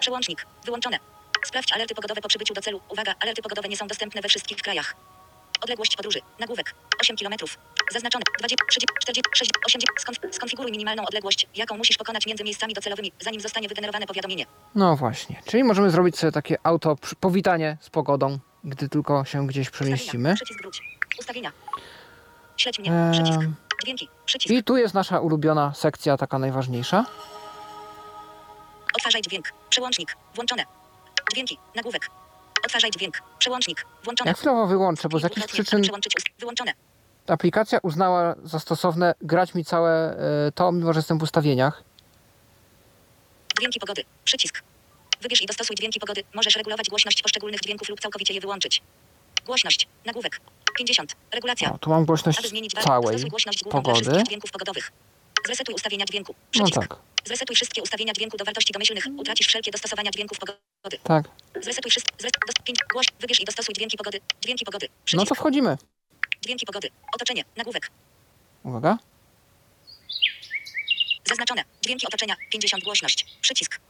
Przełącznik. 0.00 0.46
Wyłączone. 0.64 0.98
Sprawdź 1.44 1.72
alerty 1.72 1.94
pogodowe 1.94 2.20
po 2.20 2.28
przybyciu 2.28 2.54
do 2.54 2.60
celu. 2.60 2.80
Uwaga, 2.88 3.14
alerty 3.20 3.42
pogodowe 3.42 3.68
nie 3.68 3.76
są 3.76 3.86
dostępne 3.86 4.20
we 4.20 4.28
wszystkich 4.28 4.58
krajach. 4.58 4.94
Odległość 5.60 5.96
podróży. 5.96 6.20
Nagłówek. 6.38 6.74
8 7.00 7.16
km. 7.16 7.34
Zaznaczone. 7.92 8.22
20, 8.38 8.64
30, 8.70 8.86
40, 9.02 9.22
60, 9.34 9.64
80. 9.66 10.00
Skonf- 10.00 10.32
skonfiguruj 10.36 10.72
minimalną 10.72 11.02
odległość, 11.06 11.46
jaką 11.54 11.76
musisz 11.76 11.96
pokonać 11.98 12.26
między 12.26 12.44
miejscami 12.44 12.74
docelowymi, 12.74 13.12
zanim 13.20 13.40
zostanie 13.40 13.68
wygenerowane 13.68 14.06
powiadomienie. 14.06 14.46
No 14.74 14.96
właśnie. 14.96 15.42
Czyli 15.46 15.64
możemy 15.64 15.90
zrobić 15.90 16.18
sobie 16.18 16.32
takie 16.32 16.56
auto 16.62 16.96
przy- 16.96 17.16
powitanie 17.16 17.76
z 17.80 17.90
pogodą, 17.90 18.38
gdy 18.64 18.88
tylko 18.88 19.24
się 19.24 19.46
gdzieś 19.46 19.70
przemieścimy. 19.70 20.32
Ustawienia. 20.32 20.34
Przycisk 20.36 20.60
wróć. 20.62 20.82
Ustawienia. 21.18 21.52
Śledź 22.56 22.78
mnie. 22.78 22.90
Przycisk. 23.12 23.38
Ehm, 23.40 23.54
Dźwięki. 23.84 24.08
Przycisk. 24.26 24.54
I 24.54 24.64
tu 24.64 24.76
jest 24.76 24.94
nasza 24.94 25.20
ulubiona 25.20 25.74
sekcja, 25.74 26.16
taka 26.16 26.38
najważniejsza. 26.38 27.04
Odtwarzaj 28.94 29.22
dźwięk. 29.22 29.52
Przełącznik. 29.70 30.16
Włączone. 30.34 30.64
Dźwięki. 31.34 31.58
Nagłówek. 31.74 32.10
Odtwarzaj 32.64 32.90
dźwięk. 32.90 33.22
Przełącznik. 33.38 33.86
Włączone. 34.04 34.30
Ja 34.30 34.34
chwilowo 34.34 34.66
wyłączę, 34.66 35.08
bo 35.08 35.18
z 35.18 35.22
jakichś 35.22 35.46
przyczyn 35.46 35.82
Przełączyć 35.82 36.16
ust- 36.16 36.26
Wyłączone. 36.38 36.72
aplikacja 37.28 37.78
uznała 37.82 38.34
za 38.44 38.58
stosowne 38.60 39.14
grać 39.22 39.54
mi 39.54 39.64
całe 39.64 40.16
e, 40.46 40.52
to, 40.54 40.72
mimo 40.72 40.92
że 40.92 40.98
jestem 40.98 41.18
w 41.18 41.22
ustawieniach. 41.22 41.82
Dźwięki 43.58 43.80
pogody. 43.80 44.04
Przycisk. 44.24 44.62
Wybierz 45.20 45.42
i 45.42 45.46
dostosuj 45.46 45.76
dźwięki 45.76 46.00
pogody. 46.00 46.24
Możesz 46.34 46.56
regulować 46.56 46.88
głośność 46.88 47.22
poszczególnych 47.22 47.60
dźwięków 47.60 47.88
lub 47.88 48.00
całkowicie 48.00 48.34
je 48.34 48.40
wyłączyć. 48.40 48.82
Głośność. 49.46 49.88
Nagłówek. 50.04 50.40
50. 50.78 51.16
Regulacja. 51.32 51.72
O, 51.72 51.78
tu 51.78 51.90
mam 51.90 52.04
głośność 52.04 52.38
Aby 52.38 52.48
zmienić 52.48 52.72
całej 52.72 53.24
głośność 53.30 53.64
pogody. 53.70 54.22
dźwięków 54.28 54.50
pogodowych. 54.50 54.92
Zresetuj 55.46 55.74
ustawienia 55.74 56.04
dźwięku. 56.04 56.34
No 56.38 56.64
Przycisk. 56.64 56.80
tak, 56.88 56.98
Zresetuj 57.24 57.56
wszystkie 57.56 57.82
ustawienia 57.82 58.12
dźwięku 58.12 58.36
do 58.36 58.44
wartości 58.44 58.72
domyślnych. 58.72 59.04
Utracisz 59.16 59.46
wszelkie 59.46 59.70
dostosowania 59.70 60.10
dźwięków 60.10 60.38
pogody. 60.38 60.58
Tak. 61.02 61.24
Zresetuj 61.62 61.90
wszystkie. 61.90 62.14
Zres, 62.18 62.32
dos, 62.46 62.54
pięć, 62.64 62.78
głoś, 62.92 63.06
wybierz 63.20 63.40
i 63.40 63.44
dostosuj 63.44 63.74
dźwięki 63.74 63.96
pogody. 63.96 64.20
Dźwięki 64.42 64.64
pogody. 64.64 64.88
No 65.12 65.24
to 65.26 65.34
wchodzimy. 65.34 65.76
Dźwięki 66.44 66.66
pogody. 66.66 66.88
Otoczenie. 67.14 67.44
Nagłówek. 67.56 67.90
Uwaga. 68.62 68.98
Zaznaczone. 71.24 71.64
Dźwięki 71.84 72.06
otoczenia. 72.06 72.36
50 72.50 72.84
głośność. 72.84 73.26
Przycisk. 73.40 73.80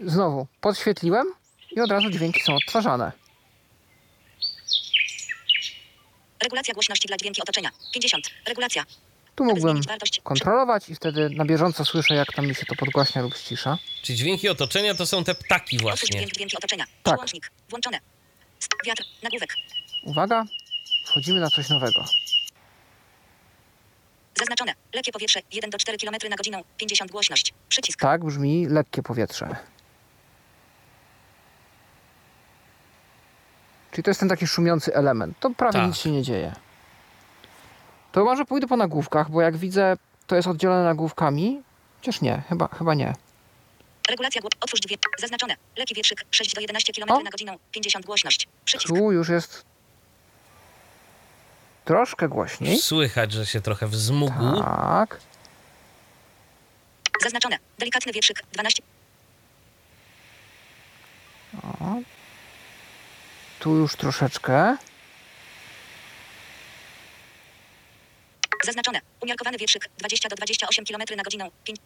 Znowu 0.00 0.46
podświetliłem 0.60 1.26
i 1.70 1.80
od 1.80 1.90
razu 1.90 2.10
dźwięki 2.10 2.40
są 2.40 2.54
odtwarzane. 2.54 3.12
Regulacja 6.42 6.74
głośności 6.74 7.08
dla 7.08 7.16
dźwięki 7.16 7.42
otoczenia. 7.42 7.70
50. 7.94 8.30
Regulacja. 8.46 8.84
Tu 9.36 9.44
mógłbym 9.44 9.80
kontrolować 10.22 10.88
i 10.88 10.94
wtedy 10.94 11.30
na 11.30 11.44
bieżąco 11.44 11.84
słyszę, 11.84 12.14
jak 12.14 12.32
tam 12.32 12.46
mi 12.46 12.54
się 12.54 12.66
to 12.66 12.74
podgłaśnia 12.74 13.22
lub 13.22 13.36
ścisza. 13.36 13.78
Czy 14.02 14.14
dźwięki 14.14 14.48
otoczenia 14.48 14.94
to 14.94 15.06
są 15.06 15.24
te 15.24 15.34
ptaki 15.34 15.78
właśnie. 15.78 16.08
dźwięk, 16.08 16.32
dźwięki 16.32 16.56
otoczenia. 16.56 16.84
Tak. 16.84 17.14
Przełącznik. 17.14 17.50
Włączone. 17.70 18.00
Wiatr. 18.86 19.02
Nagłówek. 19.22 19.56
Uwaga, 20.04 20.44
wchodzimy 21.06 21.40
na 21.40 21.50
coś 21.50 21.68
nowego. 21.68 22.04
Zaznaczone. 24.38 24.74
Lekkie 24.94 25.12
powietrze. 25.12 25.40
1 25.52 25.70
do 25.70 25.78
4 25.78 25.98
km 25.98 26.14
na 26.30 26.36
godzinę. 26.36 26.62
50 26.76 27.10
głośność. 27.10 27.54
Przycisk. 27.68 28.00
Tak 28.00 28.24
brzmi 28.24 28.66
lekkie 28.66 29.02
powietrze. 29.02 29.56
Czyli 33.90 34.02
to 34.02 34.10
jest 34.10 34.20
ten 34.20 34.28
taki 34.28 34.46
szumiący 34.46 34.94
element. 34.94 35.40
To 35.40 35.50
prawie 35.50 35.72
Tak. 35.72 35.86
nic 35.86 35.96
się 35.96 36.10
nie 36.10 36.22
dzieje. 36.22 36.52
To 38.16 38.24
może 38.24 38.44
pójdę 38.44 38.66
po 38.66 38.76
nagłówkach, 38.76 39.30
bo 39.30 39.40
jak 39.42 39.56
widzę, 39.56 39.96
to 40.26 40.36
jest 40.36 40.48
oddzielone 40.48 40.84
nagłówkami. 40.84 41.62
Chociaż 42.00 42.20
nie, 42.20 42.42
chyba, 42.48 42.68
chyba 42.68 42.94
nie. 42.94 43.14
Regulacja 44.08 44.40
gło- 44.42 44.48
Otwórz 44.60 44.80
dźwięk. 44.80 45.00
Zaznaczone. 45.18 45.56
Lekki 45.76 45.94
wietrzyk. 45.94 46.24
6 46.30 46.54
do 46.54 46.60
11 46.60 46.92
km 46.92 47.10
O. 47.10 47.20
na 47.22 47.30
godzinę. 47.30 47.56
50 47.72 48.06
głośność. 48.06 48.48
Przycisk. 48.64 48.94
Tu 48.94 49.12
już 49.12 49.28
jest 49.28 49.64
troszkę 51.84 52.28
głośniej. 52.28 52.78
Słychać, 52.78 53.32
że 53.32 53.46
się 53.46 53.60
trochę 53.60 53.86
wzmógł. 53.86 54.60
Tak. 54.62 55.20
Zaznaczone. 57.22 57.58
Delikatny 57.78 58.12
wietrzyk. 58.12 58.42
12. 58.52 58.82
Tu 63.60 63.74
już 63.76 63.96
troszeczkę. 63.96 64.76
Zaznaczone. 68.66 69.00
Umiarkowany 69.20 69.58
wietrzyk. 69.58 69.88
20 69.98 70.28
do 70.28 70.36
28 70.36 70.84
km 70.84 71.02
na 71.16 71.22
godzinę. 71.22 71.50
5. 71.64 71.78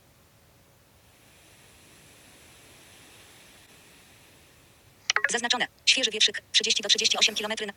Zaznaczone. 5.31 5.67
Świeży 5.87 6.11
wietrzyk. 6.11 6.43
30 6.53 6.83
do 6.83 6.89
38 6.89 7.35
km 7.35 7.53
na... 7.67 7.73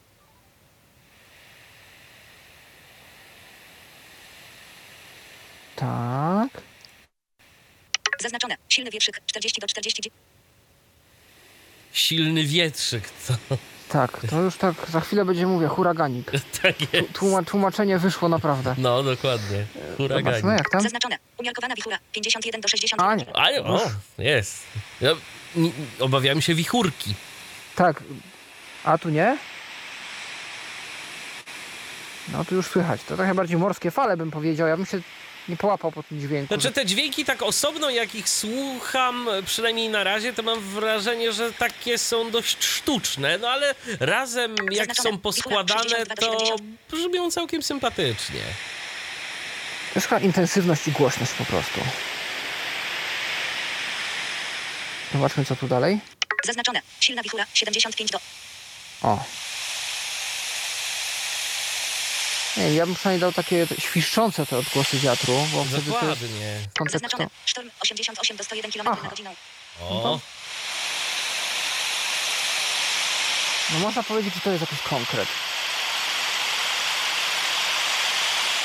Tak. 5.76 6.62
Zaznaczone. 8.22 8.58
Silny 8.70 8.92
wietrzyk. 8.92 9.22
40 9.26 9.62
do 9.62 9.68
40. 9.68 10.12
Silny 11.94 12.44
wietrzyk. 12.44 13.10
To, 13.10 13.58
Tak, 13.90 14.20
to 14.30 14.42
już 14.42 14.58
tak 14.58 14.74
za 14.92 15.02
chwilę 15.02 15.26
będzie 15.26 15.48
mówię, 15.48 15.68
huraganik. 15.68 16.32
tak 16.62 16.94
jest. 16.94 17.14
Tłuma, 17.14 17.44
tłumaczenie 17.44 18.00
wyszło 18.00 18.30
naprawdę. 18.30 18.76
No, 18.78 19.04
dokładnie. 19.04 19.66
Zobaczmy 19.98 19.98
Huragan. 19.98 20.58
jak 20.58 20.70
tam. 20.70 20.82
Zaznaczone. 20.82 21.18
Umiarkowana 21.38 21.76
wichura. 21.76 21.98
51 22.12 22.62
do 22.62 22.68
60 22.68 23.02
A 23.02 23.16
nie. 23.16 23.26
A, 23.34 23.50
o, 23.64 23.82
jest. 24.18 24.64
Ja, 25.02 25.10
obawiałem 26.00 26.42
się 26.42 26.56
wichurki. 26.56 27.16
Tak. 27.76 28.04
A 28.84 28.98
tu 28.98 29.10
nie? 29.10 29.38
No 32.32 32.46
tu 32.46 32.56
już 32.56 32.68
słychać. 32.68 33.04
To 33.04 33.16
trochę 33.16 33.36
bardziej 33.36 33.58
morskie 33.58 33.92
fale 33.92 34.18
bym 34.18 34.32
powiedział. 34.32 34.68
Ja 34.68 34.78
bym 34.78 34.86
się 34.86 35.02
nie 35.50 35.58
połapał 35.58 35.92
po 35.92 36.04
tym 36.04 36.20
dźwięku. 36.20 36.54
Znaczy 36.54 36.72
te 36.72 36.86
dźwięki 36.86 37.26
tak 37.26 37.42
osobno, 37.42 37.90
jak 37.90 38.16
ich 38.16 38.30
słucham, 38.30 39.30
przynajmniej 39.46 39.90
na 39.90 40.04
razie, 40.04 40.34
to 40.34 40.44
mam 40.44 40.60
wrażenie, 40.60 41.34
że 41.34 41.54
takie 41.54 41.98
są 41.98 42.32
dość 42.32 42.64
sztuczne, 42.64 43.38
no 43.38 43.50
ale 43.50 43.76
razem 44.00 44.56
jak 44.72 44.96
są 44.96 45.18
poskładane, 45.18 46.06
to 46.06 46.56
brzmią 46.92 47.32
całkiem 47.32 47.64
sympatycznie. 47.64 48.42
To 49.94 50.00
jest 50.00 50.08
chyba 50.08 50.22
intensywność 50.22 50.88
i 50.88 50.92
głośność 50.92 51.32
po 51.32 51.46
prostu. 51.46 51.80
Zobaczmy 55.14 55.46
co 55.46 55.56
tu 55.56 55.68
dalej. 55.68 56.00
Zaznaczone. 56.46 56.82
Silna 57.00 57.24
wichura. 57.24 57.46
75 57.54 58.12
do... 58.12 58.20
O. 59.02 59.24
Nie, 62.58 62.74
ja 62.76 62.86
bym 62.86 62.96
przynajmniej 62.96 63.22
dał 63.22 63.32
takie 63.34 63.68
świszczące 63.80 64.46
te 64.46 64.58
odgłosy 64.58 65.00
wiatru, 65.00 65.48
bo 65.54 65.64
wtedy 65.64 65.72
to 65.72 65.76
jest 65.78 65.90
Dokładnie. 65.90 66.90
Zaznaczone. 66.92 67.28
Sztorm. 67.46 67.70
88 67.80 68.38
do 68.38 68.44
101 68.44 68.72
km 68.72 68.88
Aha. 68.88 69.00
na 69.04 69.10
godzinę. 69.10 69.36
O, 69.82 70.20
No 73.74 73.80
można 73.80 74.04
powiedzieć, 74.04 74.34
że 74.34 74.40
to 74.42 74.50
jest 74.52 74.62
jakiś 74.62 74.82
konkret. 74.82 75.28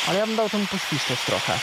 Ale 0.08 0.18
ja 0.18 0.26
bym 0.26 0.36
dał 0.36 0.50
temu 0.50 0.66
poświszczeć 0.66 1.20
trochę. 1.26 1.58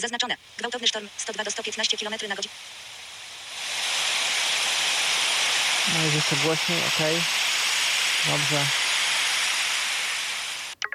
Zaznaczone. 0.00 0.36
Gwałtowny 0.58 0.88
sztorm. 0.88 1.08
102 1.16 1.44
do 1.44 1.50
115 1.50 1.98
km 1.98 2.10
na 2.28 2.36
godzinę. 2.36 2.54
No 5.94 6.02
jest 6.02 6.14
jeszcze 6.14 6.36
głośniej, 6.36 6.78
okej. 6.96 7.22
Dobrze. 8.26 8.64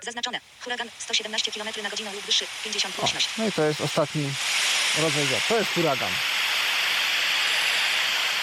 Zaznaczone. 0.05 0.39
Huragan 0.61 0.89
117 0.99 1.51
km 1.51 1.69
na 1.83 1.89
godzinę 1.89 2.13
lub 2.13 2.25
wyższy. 2.25 2.45
50 2.63 2.95
O, 2.95 2.99
głośność. 2.99 3.29
no 3.37 3.45
i 3.47 3.51
to 3.51 3.63
jest 3.63 3.81
ostatni 3.81 4.33
rodzaj 5.01 5.25
wiatru. 5.25 5.47
To 5.49 5.57
jest 5.57 5.71
huragan. 5.73 6.11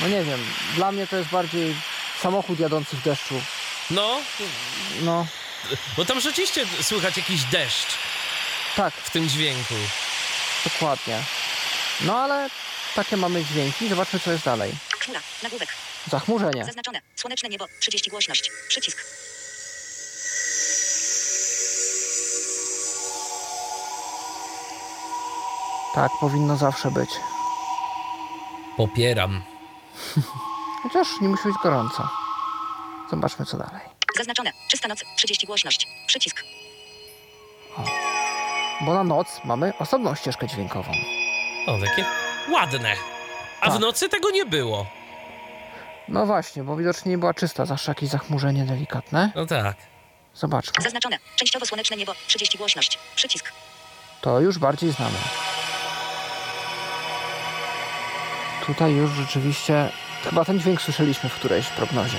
No 0.01 0.09
nie 0.09 0.23
wiem, 0.25 0.47
dla 0.75 0.93
mnie 0.93 1.07
to 1.07 1.17
jest 1.17 1.29
bardziej 1.29 1.77
samochód 2.23 2.61
jadący 2.61 2.97
w 2.97 3.03
deszczu. 3.03 3.43
no, 3.91 4.21
No, 5.01 5.27
bo 5.97 6.05
tam 6.05 6.21
rzeczywiście 6.21 6.67
słychać 6.83 7.17
jakiś 7.17 7.43
deszcz 7.43 7.87
tak, 8.77 8.95
w 8.95 9.11
tym 9.11 9.29
dźwięku. 9.29 9.75
dokładnie. 10.65 11.23
No 12.01 12.17
ale 12.19 12.51
takie 12.95 13.17
mamy 13.17 13.45
dźwięki. 13.45 13.89
Zobaczmy, 13.89 14.21
co 14.21 14.33
jest 14.33 14.45
dalej. 14.45 14.73
Chmura. 14.99 15.21
Nagłówek. 15.43 15.69
Zachmurzenie. 16.11 16.65
Zaznaczone. 16.65 17.01
Słoneczne 17.17 17.49
niebo. 17.49 17.67
30 17.81 18.11
głośność. 18.11 18.51
Przycisk. 18.69 19.05
Tak, 25.95 26.13
powinno 26.21 26.57
zawsze 26.57 26.91
być. 26.91 27.11
Popieram. 28.77 29.43
Chociaż 30.83 31.09
nie 31.21 31.29
musi 31.29 31.43
być 31.49 31.57
gorąco. 31.63 32.09
Zobaczmy, 33.11 33.47
co 33.47 33.57
dalej. 33.59 33.81
Zaznaczone. 34.17 34.51
Czysta 34.69 34.89
noc. 34.89 34.99
30 35.17 35.47
głośność. 35.47 35.89
Przycisk. 36.07 36.45
Bo 38.81 38.95
na 38.95 39.05
noc 39.05 39.41
mamy 39.45 39.73
osobną 39.79 40.15
ścieżkę 40.15 40.47
dźwiękową. 40.47 40.93
O, 41.67 41.79
takie 41.79 42.05
ładne. 42.53 42.95
A 43.61 43.71
w 43.71 43.73
Tak. 43.73 43.81
nocy 43.81 44.09
tego 44.09 44.31
nie 44.31 44.47
było. 44.47 44.87
No 46.09 46.27
właśnie, 46.27 46.63
bo 46.65 46.77
widocznie 46.77 47.11
nie 47.11 47.19
była 47.19 47.35
czysta, 47.35 47.67
zawsze 47.67 47.91
jakieś 47.91 48.09
zachmurzenie 48.09 48.65
delikatne. 48.65 49.33
No 49.35 49.47
tak. 49.47 49.77
Zobaczmy. 50.35 50.73
Zaznaczone. 50.83 51.19
Częściowo 51.37 51.67
słoneczne 51.67 51.97
niebo. 51.97 52.13
30 52.27 52.59
głośność. 52.59 52.99
Przycisk. 53.17 53.53
To 54.21 54.41
już 54.41 54.59
bardziej 54.59 54.93
znamy. 54.93 55.19
Tutaj 58.67 58.93
już 58.95 59.11
rzeczywiście 59.11 59.91
chyba 60.25 60.45
ten 60.45 60.61
dźwięk 60.61 60.83
słyszeliśmy 60.83 61.31
w 61.31 61.35
którejś 61.35 61.67
prognozie. 61.67 62.19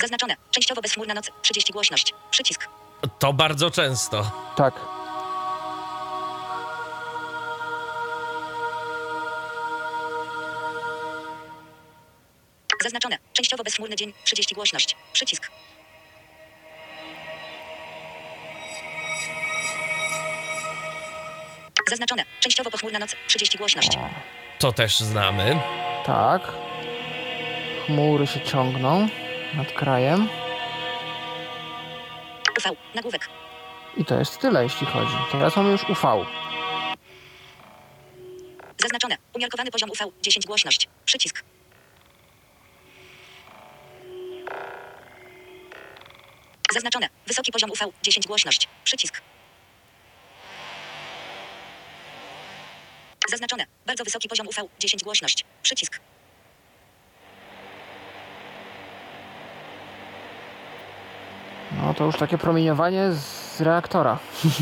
Zaznaczone. 0.00 0.36
Częściowo 0.50 0.80
bezchmurna 0.80 1.14
noc. 1.14 1.30
30 1.42 1.72
głośność. 1.72 2.14
Przycisk. 2.30 2.68
To 3.18 3.32
bardzo 3.32 3.70
często. 3.70 4.30
Tak. 4.56 4.74
Zaznaczone. 12.82 13.18
Częściowo 13.32 13.64
bezchmurny 13.64 13.96
dzień. 13.96 14.12
30 14.24 14.54
głośność. 14.54 14.96
Przycisk. 15.12 15.50
Zaznaczone. 21.88 22.24
Częściowo 22.40 22.70
pochmurna 22.70 22.98
noc. 22.98 23.16
30 23.26 23.58
głośność. 23.58 23.90
To 24.58 24.72
też 24.72 25.00
znamy. 25.00 25.60
Tak. 26.06 26.42
Chmury 27.86 28.26
się 28.26 28.40
ciągną 28.40 29.08
nad 29.54 29.72
krajem. 29.72 30.28
UV. 32.58 32.76
Nagłówek. 32.94 33.28
I 33.96 34.04
to 34.04 34.18
jest 34.18 34.38
tyle, 34.40 34.62
jeśli 34.62 34.86
chodzi. 34.86 35.12
Teraz 35.32 35.56
mamy 35.56 35.70
już 35.70 35.82
UV. 35.88 36.26
Zaznaczone. 38.78 39.16
Umiarkowany 39.34 39.70
poziom 39.70 39.90
UV. 39.90 40.12
10 40.22 40.46
głośność. 40.46 40.88
Przycisk. 41.04 41.44
Zaznaczone. 46.72 47.08
Wysoki 47.26 47.52
poziom 47.52 47.70
UV. 47.70 47.86
10 48.02 48.26
głośność. 48.26 48.68
Przycisk. 48.84 49.22
Zaznaczone. 53.36 53.64
Bardzo 53.86 54.04
wysoki 54.04 54.28
poziom 54.28 54.48
UV. 54.48 54.68
10 54.78 55.04
głośność. 55.04 55.44
Przycisk. 55.62 56.00
No 61.72 61.94
to 61.94 62.04
już 62.04 62.16
takie 62.16 62.38
promieniowanie 62.38 63.12
z 63.12 63.60
reaktora. 63.60 64.18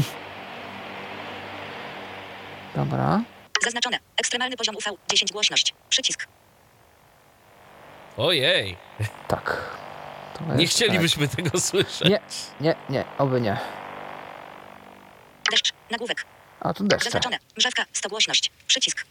Dobra. 2.77 3.21
Zaznaczone. 3.65 3.99
Ekstremalny 4.17 4.57
poziom 4.57 4.77
UV. 4.77 4.91
10 5.11 5.33
głośność. 5.33 5.75
Przycisk. 5.89 6.27
Ojej. 8.17 8.77
Tak. 9.29 9.75
To 10.39 10.55
Nie 10.55 10.63
jest 10.63 10.75
chcielibyśmy 10.75 11.29
tego 11.29 11.61
słyszeć. 11.61 11.99
Tak. 11.99 12.11
Nie, 12.11 12.21
nie, 12.61 12.75
nie, 12.91 13.05
oby 13.19 13.41
nie. 13.41 13.57
Deszcz. 15.51 15.73
Nagłówek. 15.91 16.25
A 16.65 16.75
tu 16.75 16.85
deszcze. 16.85 17.05
Zaznaczone. 17.05 17.39
Mrzawka. 17.57 17.87
100 17.93 18.09
głośność. 18.09 18.51
Przycisk. 18.67 19.05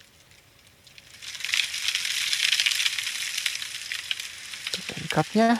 Delikatnie. 4.95 5.57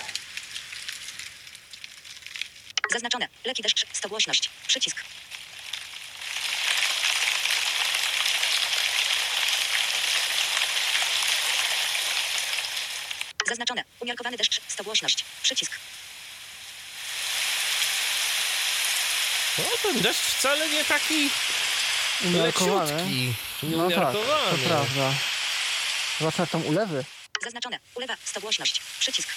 Zaznaczone. 2.91 3.27
Leki 3.45 3.63
deszcz. 3.63 3.85
100 3.93 4.09
głośność. 4.09 4.49
Przycisk. 4.67 4.97
Zaznaczone. 13.47 13.83
Umiarkowany 13.99 14.37
deszcz. 14.37 14.61
100 14.67 14.83
głośność. 14.83 15.25
Przycisk. 15.43 15.71
No 19.57 19.63
ten 19.83 20.01
deszcz 20.01 20.21
wcale 20.21 20.69
nie 20.69 20.85
taki 20.85 21.29
Umiarkowany. 22.24 22.91
leciutki. 22.93 23.34
No 23.63 23.89
tak, 23.91 24.13
to 24.13 24.57
prawda. 24.67 25.13
Zwłaszcza 26.19 26.45
tam 26.45 26.65
ulewy. 26.65 27.05
Zaznaczone. 27.43 27.80
Ulewa. 27.95 28.15
100 28.26 28.41
głośność. 28.41 28.82
Przycisk. 28.99 29.30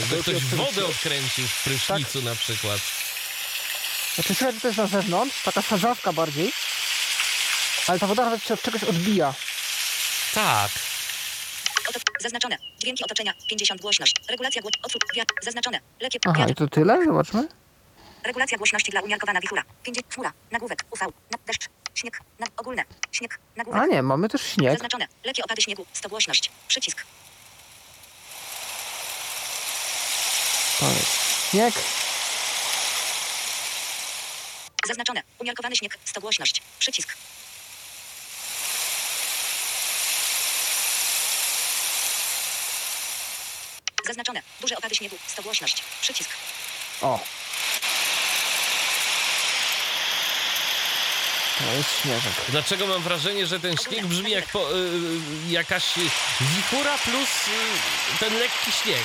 Jakby 0.00 0.22
ktoś 0.22 0.44
wodę 0.44 0.86
odkręcił 0.86 1.46
w 1.48 1.62
prysznicu 1.64 2.18
Tak. 2.18 2.24
na 2.24 2.34
przykład. 2.36 2.80
Znaczy 4.14 4.34
słychać, 4.34 4.54
że 4.54 4.60
to 4.60 4.68
jest 4.68 4.78
na 4.78 4.86
zewnątrz, 4.86 5.42
taka 5.42 5.62
sadzawka 5.62 6.12
bardziej. 6.12 6.52
Ale 7.86 7.98
ta 7.98 8.06
woda 8.06 8.24
nawet 8.24 8.44
się 8.44 8.54
od 8.54 8.62
czegoś 8.62 8.84
odbija. 8.84 9.34
Tak. 10.34 10.70
Oto. 11.90 12.00
Zaznaczone. 12.20 12.56
Dźwięki 12.78 13.04
otoczenia. 13.04 13.32
50 13.48 13.80
głośność. 13.80 14.14
Regulacja 14.28 14.62
głośności. 14.62 14.82
Odsłuch. 14.86 15.02
Wiatr. 15.16 15.34
Zaznaczone. 15.42 15.80
Lekie. 16.00 16.18
Aha, 16.26 16.38
Wiatr. 16.38 16.52
i 16.52 16.54
to 16.54 16.68
tyle? 16.68 17.04
Zobaczmy. 17.04 17.48
Regulacja 18.24 18.58
głośności 18.58 18.90
dla 18.90 19.00
umiarkowana 19.00 19.40
wichura. 19.40 19.62
50. 19.82 20.14
Chmura. 20.14 20.32
Nagłówek. 20.50 20.84
UV. 20.90 21.06
Na, 21.30 21.38
deszcz. 21.46 21.68
Śnieg. 21.94 22.20
Na, 22.38 22.46
ogólne. 22.56 22.84
Śnieg. 23.12 23.38
Nagłówek. 23.56 23.82
A 23.82 23.86
nie, 23.86 24.02
mamy 24.02 24.28
też 24.28 24.42
śnieg. 24.42 24.72
Zaznaczone. 24.72 25.08
Lekkie 25.24 25.44
opady 25.44 25.62
śniegu. 25.62 25.86
100 25.92 26.08
głośność. 26.08 26.50
Przycisk. 26.68 27.04
To 30.80 30.86
jest 30.86 31.50
śnieg. 31.50 31.74
Zaznaczone. 34.86 35.22
Umiarkowany 35.38 35.76
śnieg. 35.76 35.98
100 36.04 36.20
głośność. 36.20 36.62
Przycisk. 36.78 37.16
Zaznaczone. 44.06 44.42
Duże 44.60 44.76
opady 44.76 44.94
śniegu. 44.94 45.16
100 45.26 45.42
głośność. 45.42 45.82
Przycisk. 46.00 46.30
O. 47.02 47.20
To 51.58 51.72
jest 51.72 52.00
śnieżek. 52.02 52.32
Dlaczego 52.48 52.86
mam 52.86 53.02
wrażenie, 53.02 53.46
że 53.46 53.60
ten 53.60 53.76
śnieg 53.76 54.06
brzmi 54.06 54.30
jak 54.30 54.46
po, 54.46 54.76
y, 54.76 54.82
jakaś 55.48 55.84
wichura 56.40 56.98
plus 56.98 57.28
y, 57.48 58.18
ten 58.20 58.38
lekki 58.38 58.72
śnieg. 58.72 59.02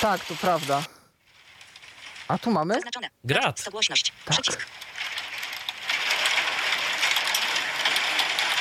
Tak, 0.00 0.24
to 0.24 0.34
prawda. 0.36 0.82
A 2.28 2.38
tu 2.38 2.50
mamy? 2.50 2.74
Zaznaczone. 2.74 3.10
Grad. 3.24 3.60
100 3.60 3.70
głośność. 3.70 4.12
Tak. 4.24 4.32
Przycisk. 4.34 4.66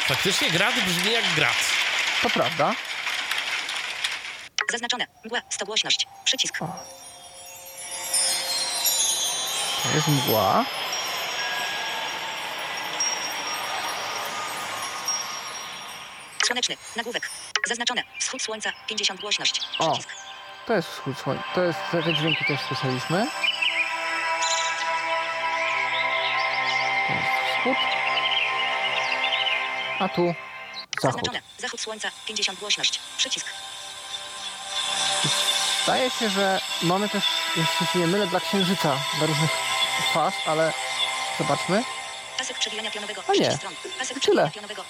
Faktycznie 0.07 0.51
grad 0.51 0.75
brzmi 0.75 1.11
jak 1.11 1.25
grad. 1.35 1.55
To 2.23 2.29
prawda. 2.29 2.75
Zaznaczone. 4.71 5.07
Mgła. 5.25 5.41
100 5.49 5.65
głośność. 5.65 6.07
Przycisk. 6.25 6.61
O. 6.61 6.67
To 9.83 9.95
jest 9.95 10.07
mgła. 10.07 10.65
Słoneczny. 16.51 16.77
Nagłówek. 16.95 17.29
Zaznaczone. 17.67 18.03
Wschód 18.19 18.41
słońca. 18.41 18.71
50 18.87 19.21
głośność. 19.21 19.61
O. 19.79 19.91
Przycisk. 19.91 20.09
To 20.67 20.73
jest 20.73 20.89
wschód 20.89 21.17
słońca. 21.17 21.43
To 21.55 21.63
jest, 21.63 21.79
te 21.91 22.13
dźwięki 22.13 22.45
też 22.45 22.59
słyszeliśmy. 22.67 23.27
To 27.07 27.13
jest 27.13 27.27
wschód. 27.57 27.77
A 29.99 30.09
tu 30.09 30.25
zachód. 30.25 31.01
Zaznaczone. 31.01 31.41
Zachód 31.57 31.81
słońca. 31.81 32.11
50 32.25 32.59
głośność. 32.59 32.99
Przycisk. 33.17 33.47
Zdaje 35.83 36.09
się, 36.09 36.29
że 36.29 36.61
mamy 36.81 37.09
też, 37.09 37.23
jeśli 37.57 37.87
się 37.87 37.99
nie 37.99 38.07
mylę, 38.07 38.27
dla 38.27 38.39
księżyca, 38.39 38.97
dla 39.17 39.27
różnych 39.27 39.51
faz, 40.13 40.33
ale 40.47 40.73
zobaczmy. 41.37 41.83
Pasek 42.37 42.59
przewijania 42.59 42.91
pionowego. 42.91 43.23
A 43.27 43.31
nie. 43.31 43.37
30 43.37 43.57
stron. 43.57 43.73
Pasek 43.99 44.19
Tyle. 44.19 44.51
pionowego. 44.51 44.83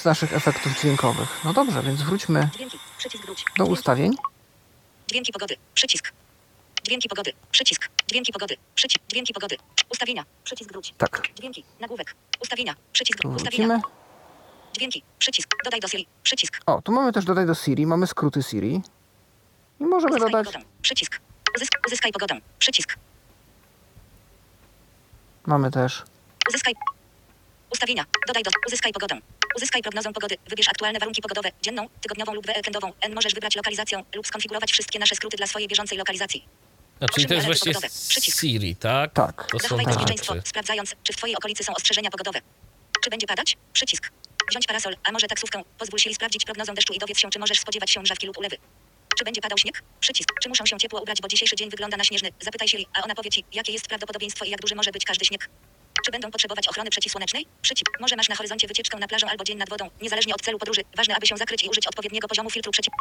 Z 0.00 0.04
naszych 0.04 0.32
efektów 0.32 0.80
dźwiękowych. 0.80 1.40
No 1.44 1.52
dobrze, 1.52 1.82
więc 1.82 2.02
wróćmy 2.02 2.48
Dźwięki. 2.54 2.78
Przycisk 2.98 3.24
wróć. 3.24 3.44
do 3.44 3.50
Dźwięki. 3.54 3.72
ustawień. 3.72 4.12
Dźwięki 5.10 5.32
pogody. 5.32 5.56
Przycisk. 5.74 6.12
Dźwięki 6.86 7.08
pogody. 7.08 7.32
Przycisk. 7.52 7.88
Dźwięki 8.10 8.32
pogody. 8.32 8.56
Przycisk. 8.74 9.02
Dźwięki 9.08 9.32
pogody. 9.34 9.56
Ustawienia. 9.92 10.24
Przycisk 10.44 10.72
wróć. 10.72 10.94
Tak. 10.98 11.28
Dźwięki. 11.38 11.64
Nagłówek. 11.80 12.14
Ustawienia. 12.42 12.74
Przycisk. 12.92 13.18
Tu 13.20 13.28
Ustawienia. 13.28 13.80
Dźwięki. 14.76 15.02
Przycisk. 15.18 15.48
Dodaj 15.64 15.80
do 15.80 15.88
Siri. 15.88 16.06
Przycisk. 16.22 16.60
O, 16.66 16.82
tu 16.82 16.92
mamy 16.92 17.12
też 17.12 17.24
dodaj 17.24 17.46
do 17.46 17.54
Siri, 17.54 17.86
mamy 17.86 18.06
skróty 18.06 18.42
Siri. 18.42 18.80
I 19.80 19.84
możemy 19.84 20.10
Uzyskaj 20.16 20.30
dodać, 20.32 20.46
pogodę. 20.46 20.64
Przycisk. 20.82 21.20
Uzysk, 21.56 21.72
uzyskaj 21.86 22.12
pogodę. 22.12 22.34
Przycisk. 22.58 22.96
mamy 25.46 25.70
też 25.70 26.02
Uzyskaj. 26.48 26.74
Ustawienia. 27.72 28.04
Dodaj 28.26 28.42
do. 28.42 28.50
Uzyskaj 28.66 28.92
pogodę. 28.92 29.18
Uzyskaj 29.56 29.82
prognozę 29.82 30.12
pogody. 30.12 30.36
Wybierz 30.48 30.68
aktualne 30.68 30.98
warunki 30.98 31.22
pogodowe. 31.22 31.48
Dzienną, 31.62 31.88
tygodniową 32.00 32.34
lub 32.34 32.48
weekendową. 32.48 32.92
N 33.02 33.14
możesz 33.14 33.34
wybrać 33.34 33.56
lokalizację 33.56 34.02
lub 34.14 34.26
skonfigurować 34.26 34.72
wszystkie 34.72 34.98
nasze 34.98 35.14
skróty 35.14 35.36
dla 35.36 35.46
swojej 35.46 35.68
bieżącej 35.68 35.98
lokalizacji. 35.98 36.44
Czyli 37.14 37.26
to 37.26 37.34
jest 37.34 37.46
pogodowe. 37.60 37.88
Przycisk. 38.08 38.40
Siri, 38.40 38.76
tak? 38.76 39.12
Tak. 39.12 39.46
To 39.50 39.58
są 39.58 39.62
Zachowaj 39.62 39.84
te 39.84 39.90
bezpieczeństwo, 39.90 40.34
rzeczy. 40.34 40.48
sprawdzając, 40.48 40.94
czy 41.02 41.12
w 41.12 41.16
Twojej 41.16 41.36
okolicy 41.36 41.64
są 41.64 41.74
ostrzeżenia 41.74 42.10
pogodowe. 42.10 42.40
Czy 43.04 43.10
będzie 43.10 43.26
padać? 43.26 43.56
Przycisk. 43.72 44.10
Wziąć 44.50 44.66
parasol, 44.66 44.96
a 45.04 45.12
może 45.12 45.26
taksówkę. 45.26 45.62
Pozwól 45.78 45.98
Siri 45.98 46.14
sprawdzić 46.14 46.44
prognozę 46.44 46.74
deszczu 46.74 46.92
i 46.92 46.98
dowiedz 46.98 47.18
się, 47.18 47.30
czy 47.30 47.38
możesz 47.38 47.60
spodziewać 47.60 47.90
się 47.90 48.00
mrzawki 48.00 48.26
lub 48.26 48.38
ulewy. 48.38 48.56
Czy 49.18 49.24
będzie 49.24 49.40
padał 49.40 49.58
śnieg? 49.58 49.82
Przycisk. 50.00 50.28
Czy 50.42 50.48
muszę 50.48 50.66
się 50.66 50.78
ciepło 50.78 51.00
ubrać, 51.02 51.20
bo 51.22 51.28
dzisiejszy 51.28 51.56
dzień 51.56 51.70
wygląda 51.70 51.96
na 51.96 52.04
śnieżny? 52.04 52.30
Zapytaj 52.40 52.68
Siri, 52.68 52.86
a 52.94 53.02
ona 53.04 53.14
powie 53.14 53.30
Ci, 53.30 53.44
jakie 53.52 53.72
jest 53.72 53.88
prawdopodobieństwo 53.88 54.44
i 54.44 54.50
jak 54.50 54.60
duży 54.60 54.74
może 54.74 54.90
być 54.92 55.04
każdy 55.04 55.24
śnieg. 55.24 55.50
Czy 56.04 56.10
będą 56.10 56.30
potrzebować 56.30 56.68
ochrony 56.68 56.90
przeciwsłonecznej? 56.90 57.46
Przycisk. 57.62 58.00
Może 58.00 58.16
masz 58.16 58.28
na 58.28 58.36
horyzoncie 58.36 58.68
wycieczkę 58.68 58.98
na 58.98 59.08
plażę 59.08 59.26
albo 59.30 59.44
dzień 59.44 59.58
nad 59.58 59.68
wodą, 59.70 59.90
niezależnie 60.02 60.34
od 60.34 60.42
celu 60.42 60.58
podróży. 60.58 60.80
Ważne, 60.96 61.16
aby 61.16 61.26
się 61.26 61.36
zakryć 61.36 61.64
i 61.64 61.68
użyć 61.68 61.86
odpowiedniego 61.86 62.28
poziomu 62.28 62.50
filtru 62.50 62.72
przeciw... 62.72 62.94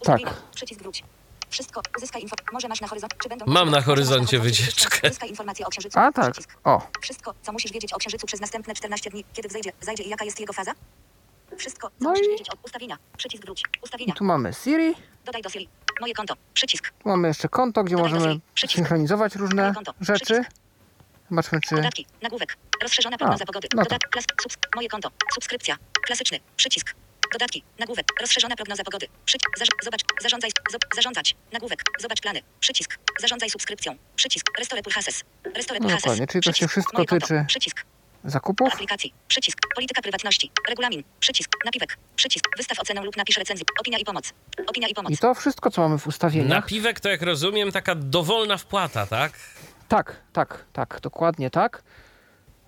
Ustawienia. 0.00 0.34
Przycisk 0.54 0.80
wróć. 0.82 1.04
Wszystko. 1.50 1.80
Uzyskaj 1.96 2.22
info. 2.22 2.36
Może 2.52 2.68
masz 2.68 2.80
na 2.80 2.88
horyzoncie. 2.88 3.16
Czy 3.22 3.28
będą 3.28 3.44
Mam 3.46 3.70
na 3.70 3.80
horyzoncie 3.82 4.38
wycieczkę. 4.38 5.08
Uzyskaj 5.08 5.28
informacje 5.28 5.66
o 5.66 5.70
księżycu. 5.70 5.98
A 5.98 6.12
tak. 6.12 6.32
Przycisk. 6.32 6.58
O, 6.64 6.82
Wszystko, 7.00 7.34
co 7.42 7.52
musisz 7.52 7.72
wiedzieć 7.72 7.92
o 7.92 7.96
księżycu 7.98 8.26
przez 8.26 8.40
następne 8.40 8.74
14 8.74 9.10
dni, 9.10 9.24
kiedy 9.34 9.48
wzejdzie, 9.48 9.72
zajdzie 9.80 10.02
i 10.02 10.08
jaka 10.08 10.24
jest 10.24 10.40
jego 10.40 10.52
faza? 10.52 10.72
Wszystko, 11.56 11.88
co 11.88 11.94
No 12.00 12.10
musisz 12.10 12.26
i- 12.26 12.30
wiedzieć 12.30 12.50
o 12.50 12.52
ustawienia. 12.62 12.98
Przycisk 13.16 13.44
wróć. 13.44 13.60
i 13.62 13.80
Ustawienia. 13.82 14.14
tu 14.14 14.24
mamy 14.24 14.52
Siri, 14.64 14.94
Dodaj 15.24 15.42
do 15.42 15.50
Siri. 15.50 15.68
Moje 16.00 16.14
konto. 16.14 16.34
Przycisk. 16.54 16.90
tu 17.02 17.08
mamy 17.08 17.28
jeszcze 17.28 17.48
konto, 17.48 17.84
gdzie 17.84 17.96
Dodaj 17.96 18.10
do 18.12 18.18
możemy 18.18 18.40
synchronizować 18.68 19.34
różne 19.34 19.74
rzeczy. 20.00 20.24
Przycisk. 20.24 20.50
Zobaczmy, 21.30 21.60
czy... 21.60 21.74
Dodatki. 21.74 22.06
Nagłówek. 22.22 22.56
Rozszerzona 22.82 23.18
prognoza 23.18 23.42
A, 23.42 23.46
pogody. 23.46 23.68
no 23.74 23.82
to. 23.82 23.88
Dodatki. 23.88 24.10
Klas, 24.10 24.24
subs, 24.42 24.56
moje 24.76 24.88
konto. 24.88 25.10
Subskrypcja. 25.34 25.76
Klasyczny. 26.06 26.40
Przycisk. 26.56 26.94
Dodatki. 27.32 27.62
Nagłówek. 27.78 28.06
Rozszerzona 28.20 28.56
prognoza 28.56 28.84
pogody. 28.84 29.06
Przycisk. 29.24 29.50
Zobacz. 29.84 30.00
Zarządzaj. 30.22 30.50
Zob, 30.72 30.82
zarządzać. 30.94 31.36
Nagłówek. 31.52 31.82
Zobacz 32.00 32.20
plany. 32.20 32.40
Przycisk. 32.60 32.98
Zarządzaj 33.20 33.50
subskrypcją. 33.50 33.96
Przycisk. 34.16 34.46
Restore 34.58 34.82
Pulhases. 34.82 35.24
Restore 35.54 35.80
No 35.80 35.84
Pulhases. 35.84 36.02
dokładnie, 36.04 36.26
czyli 36.26 36.42
to 36.42 36.46
się 36.46 36.52
Przycisk. 36.52 36.70
wszystko 36.70 36.92
Moje 36.96 37.06
konto. 37.06 37.26
tyczy 37.26 37.44
Przycisk. 37.48 37.84
zakupów. 38.24 38.72
Aplikacji. 38.74 39.14
Przycisk. 39.28 39.58
Polityka 39.74 40.02
prywatności. 40.02 40.50
Regulamin. 40.68 41.02
Przycisk. 41.20 41.50
Napiwek. 41.64 41.98
Przycisk. 42.16 42.44
Wystaw 42.56 42.78
ocenę 42.80 43.02
lub 43.02 43.16
napisz 43.16 43.36
recenzję. 43.36 43.64
Opinia 43.80 43.98
i 43.98 44.04
pomoc. 44.04 44.32
Opinia 44.66 44.88
i 44.88 44.94
pomoc. 44.94 45.12
I 45.12 45.18
to 45.18 45.34
wszystko, 45.34 45.70
co 45.70 45.82
mamy 45.82 45.98
w 45.98 46.06
ustawieniach. 46.06 46.48
Napiwek 46.48 47.00
to 47.00 47.08
jak 47.08 47.22
rozumiem 47.22 47.72
taka 47.72 47.94
dowolna 47.94 48.56
wpłata, 48.56 49.06
tak? 49.06 49.32
Tak, 49.88 50.16
tak, 50.32 50.64
tak, 50.72 50.98
dokładnie 51.02 51.50
tak. 51.50 51.82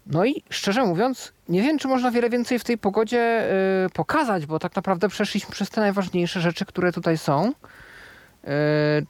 No 0.07 0.25
i 0.25 0.43
szczerze 0.51 0.85
mówiąc, 0.85 1.33
nie 1.49 1.63
wiem, 1.63 1.79
czy 1.79 1.89
można 1.89 2.11
wiele 2.11 2.31
więcej 2.31 2.59
w 2.59 2.65
tej 2.65 2.79
pogodzie 2.79 3.51
y, 3.87 3.91
pokazać, 3.91 4.47
bo 4.47 4.59
tak 4.59 4.77
naprawdę 4.77 5.09
przeszliśmy 5.09 5.51
przez 5.51 5.71
te 5.71 5.81
najważniejsze 5.81 6.41
rzeczy, 6.41 6.65
które 6.65 6.93
tutaj 6.93 7.19
są. 7.19 7.49
Y, 7.49 7.53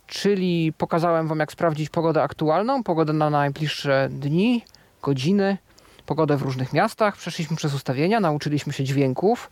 czyli 0.07 0.73
pokazałem 0.79 1.29
Wam, 1.29 1.39
jak 1.39 1.53
sprawdzić 1.53 1.89
pogodę 1.89 2.23
aktualną, 2.23 2.83
pogodę 2.83 3.13
na 3.13 3.31
najbliższe 3.31 4.09
dni, 4.11 4.65
godziny, 5.03 5.59
pogodę 6.07 6.37
w 6.37 6.43
różnych 6.43 6.73
miastach. 6.73 7.17
Przeszliśmy 7.17 7.57
przez 7.57 7.75
ustawienia, 7.75 8.21
nauczyliśmy 8.21 8.73
się 8.73 8.85
dźwięków. 8.85 9.51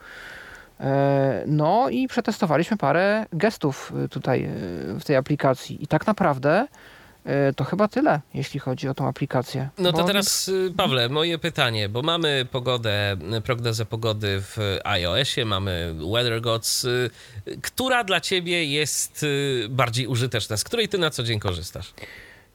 Y, 0.81 0.85
No 1.47 1.89
i 1.89 2.09
przetestowaliśmy 2.09 2.77
parę 2.77 3.27
gestów 3.33 3.93
tutaj 4.11 4.49
w 5.01 5.05
tej 5.05 5.17
aplikacji. 5.17 5.85
I 5.85 5.87
tak 5.87 6.07
naprawdę 6.07 6.67
To 7.57 7.65
chyba 7.65 7.89
tyle, 7.89 8.21
jeśli 8.35 8.61
chodzi 8.61 8.89
o 8.89 8.95
tą 8.95 9.09
aplikację. 9.09 9.69
No 9.79 9.93
to 9.93 9.99
Bo- 9.99 10.05
teraz, 10.05 10.49
y, 10.49 10.73
Pawle, 10.77 11.09
moje 11.09 11.39
pytanie, 11.39 11.89
bo 11.89 12.03
mamy 12.03 12.47
pogodę, 12.51 13.17
y, 13.39 13.41
prognozę 13.41 13.85
pogody 13.87 14.41
w 14.41 14.79
iOSie, 14.85 15.45
mamy 15.45 15.95
Weather 16.13 16.41
Gods. 16.41 16.85
y, 16.85 17.11
Która 17.63 18.05
dla 18.05 18.21
ciebie 18.21 18.65
jest 18.65 19.27
bardziej 19.69 20.07
użyteczna? 20.07 20.57
Z 20.57 20.65
której 20.65 20.89
ty 20.89 20.99
na 20.99 21.11
co 21.11 21.23
dzień 21.23 21.39
korzystasz? 21.41 21.95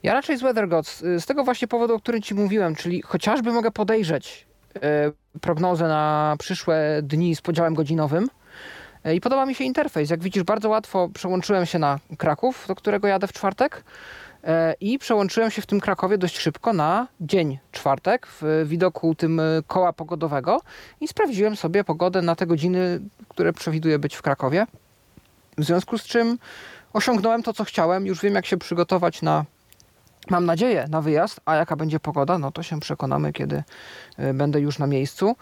Ja 0.04 0.14
raczej 0.14 0.38
z 0.38 0.42
Weather 0.42 0.68
Gods, 0.68 1.02
y, 1.02 1.20
z 1.22 1.26
tego 1.26 1.44
właśnie 1.44 1.68
powodu, 1.68 1.96
o 1.96 2.00
którym 2.00 2.22
ci 2.22 2.34
mówiłem, 2.36 2.76
czyli 2.76 3.02
chociażby 3.02 3.52
mogę 3.52 3.72
podejrzeć 3.72 4.46
e, 4.82 5.12
prognozę 5.42 5.88
na 5.88 6.36
przyszłe 6.40 7.00
dni 7.04 7.36
z 7.36 7.42
podziałem 7.42 7.74
godzinowym. 7.74 8.30
E, 9.04 9.16
I 9.16 9.22
podoba 9.22 9.46
mi 9.46 9.56
się 9.56 9.64
interfejs. 9.64 10.10
Jak 10.10 10.24
widzisz, 10.24 10.44
bardzo 10.44 10.70
łatwo 10.70 11.10
przełączyłem 11.14 11.66
się 11.66 11.80
na 11.80 12.00
Kraków, 12.18 12.66
do 12.68 12.76
którego 12.76 13.08
jadę 13.08 13.28
w 13.28 13.34
czwartek. 13.34 13.84
E, 14.44 14.76
I 14.80 15.00
przełączyłem 15.00 15.52
się 15.52 15.62
w 15.62 15.66
tym 15.66 15.80
Krakowie 15.80 16.18
dość 16.18 16.38
szybko 16.38 16.74
na 16.74 17.08
dzień 17.22 17.60
czwartek 17.72 18.28
w 18.28 18.66
widoku 18.66 19.16
tym 19.16 19.40
e, 19.40 19.44
koła 19.68 19.94
pogodowego 19.94 20.62
i 21.02 21.08
sprawdziłem 21.08 21.56
sobie 21.56 21.84
pogodę 21.84 22.22
na 22.22 22.36
te 22.36 22.48
godziny, 22.48 23.00
które 23.30 23.54
przewiduję 23.54 24.00
być 24.00 24.16
w 24.16 24.22
Krakowie. 24.22 24.68
W 25.58 25.64
związku 25.64 25.98
z 25.98 26.04
czym 26.04 26.38
osiągnąłem 26.94 27.44
to, 27.44 27.54
co 27.54 27.64
chciałem. 27.64 28.06
Już 28.06 28.22
wiem, 28.22 28.36
jak 28.36 28.46
się 28.46 28.58
przygotować 28.58 29.22
na, 29.22 29.46
mam 30.30 30.46
nadzieję, 30.46 30.86
na 30.90 31.02
wyjazd. 31.02 31.42
A 31.46 31.56
jaka 31.56 31.76
będzie 31.76 32.00
pogoda, 32.00 32.38
no 32.38 32.52
to 32.52 32.64
się 32.64 32.80
przekonamy, 32.80 33.34
kiedy 33.34 33.64
e, 34.18 34.34
będę 34.34 34.60
już 34.60 34.80
na 34.80 34.88
miejscu. 34.88 35.36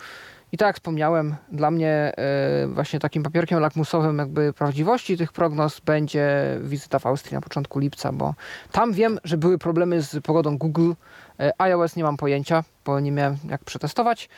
I 0.52 0.58
tak 0.58 0.68
jak 0.68 0.76
wspomniałem, 0.76 1.36
dla 1.52 1.72
mnie 1.72 2.14
e, 2.18 2.68
właśnie 2.68 3.00
takim 3.00 3.24
papierkiem 3.24 3.60
lakmusowym 3.60 4.18
jakby 4.18 4.54
prawdziwości 4.54 5.18
tych 5.18 5.32
prognoz 5.32 5.80
będzie 5.80 6.28
wizyta 6.62 7.00
w 7.00 7.06
Austrii 7.06 7.36
na 7.36 7.42
początku 7.42 7.80
lipca, 7.80 8.12
bo 8.12 8.34
tam 8.72 8.94
wiem, 8.94 9.20
że 9.24 9.38
były 9.38 9.58
problemy 9.58 10.02
z 10.02 10.24
pogodą 10.24 10.58
Google. 10.58 10.92
E, 11.40 11.62
iOS 11.62 11.96
nie 11.96 12.04
mam 12.04 12.18
pojęcia, 12.18 12.64
bo 12.86 13.00
nie 13.00 13.12
miałem 13.12 13.38
jak 13.50 13.64
przetestować. 13.64 14.30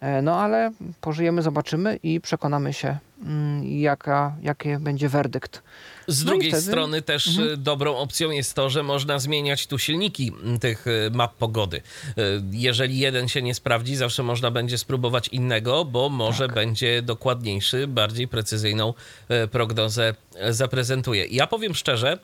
E, 0.00 0.22
No 0.22 0.36
ale 0.40 0.72
pożyjemy, 1.00 1.42
zobaczymy 1.42 1.96
i 2.02 2.20
przekonamy 2.20 2.72
się, 2.72 2.98
mm, 3.22 3.64
jaka, 3.80 4.36
jaki 4.42 4.68
będzie 4.78 5.08
werdykt. 5.08 5.62
Z 6.08 6.24
No 6.24 6.30
drugiej 6.30 6.50
wtedy- 6.50 6.66
strony 6.66 7.02
też 7.02 7.28
Mhm. 7.28 7.48
y, 7.48 7.56
dobrą 7.56 7.96
opcją 7.96 8.30
jest 8.30 8.54
to, 8.54 8.70
że 8.70 8.82
można 8.82 9.18
zmieniać 9.18 9.66
tu 9.66 9.78
silniki 9.78 10.32
tych 10.60 10.86
y, 10.86 11.10
map 11.14 11.34
pogody. 11.34 11.80
Jeżeli 12.50 12.98
jeden 12.98 13.28
się 13.28 13.42
nie 13.42 13.54
sprawdzi, 13.54 13.96
zawsze 13.96 14.22
można 14.22 14.50
będzie 14.50 14.78
spróbować 14.78 15.28
innego, 15.28 15.84
bo 15.84 16.08
może 16.08 16.46
Tak. 16.46 16.54
będzie 16.54 17.02
dokładniejszy, 17.02 17.86
bardziej 17.86 18.28
precyzyjną 18.28 18.94
prognozę 19.50 20.14
zaprezentuje. 20.50 21.26
Ja 21.26 21.46
powiem 21.46 21.74
szczerze, 21.74 22.18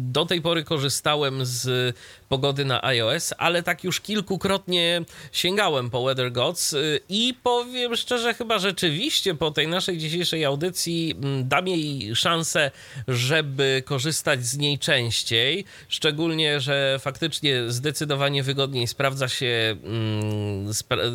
Do 0.00 0.26
tej 0.26 0.42
pory 0.42 0.64
korzystałem 0.64 1.44
z 1.46 1.96
pogody 2.28 2.64
na 2.64 2.84
iOS, 2.84 3.34
ale 3.38 3.62
tak 3.62 3.84
już 3.84 4.00
kilkukrotnie 4.00 5.02
sięgałem 5.32 5.90
po 5.90 6.04
Weather 6.04 6.32
Gods 6.32 6.72
y, 6.72 7.00
i 7.08 7.34
powiem 7.42 7.96
szczerze, 7.96 8.34
chyba 8.34 8.58
rzeczywiście 8.58 9.34
po 9.34 9.50
tej 9.50 9.68
naszej 9.68 9.98
dzisiejszej 9.98 10.44
audycji 10.44 11.14
mm, 11.22 11.48
dam 11.48 11.68
jej 11.68 12.16
szansę, 12.16 12.70
żeby 13.08 13.82
korzystać 13.86 14.46
z 14.46 14.56
niej 14.58 14.78
częściej. 14.78 15.64
Szczególnie, 15.88 16.60
że 16.60 16.98
faktycznie 17.00 17.62
zdecydowanie 17.68 18.42
wygodniej 18.42 18.86
sprawdza 18.86 19.28
się 19.28 19.76
mm, 19.84 20.68
spra- 20.68 21.10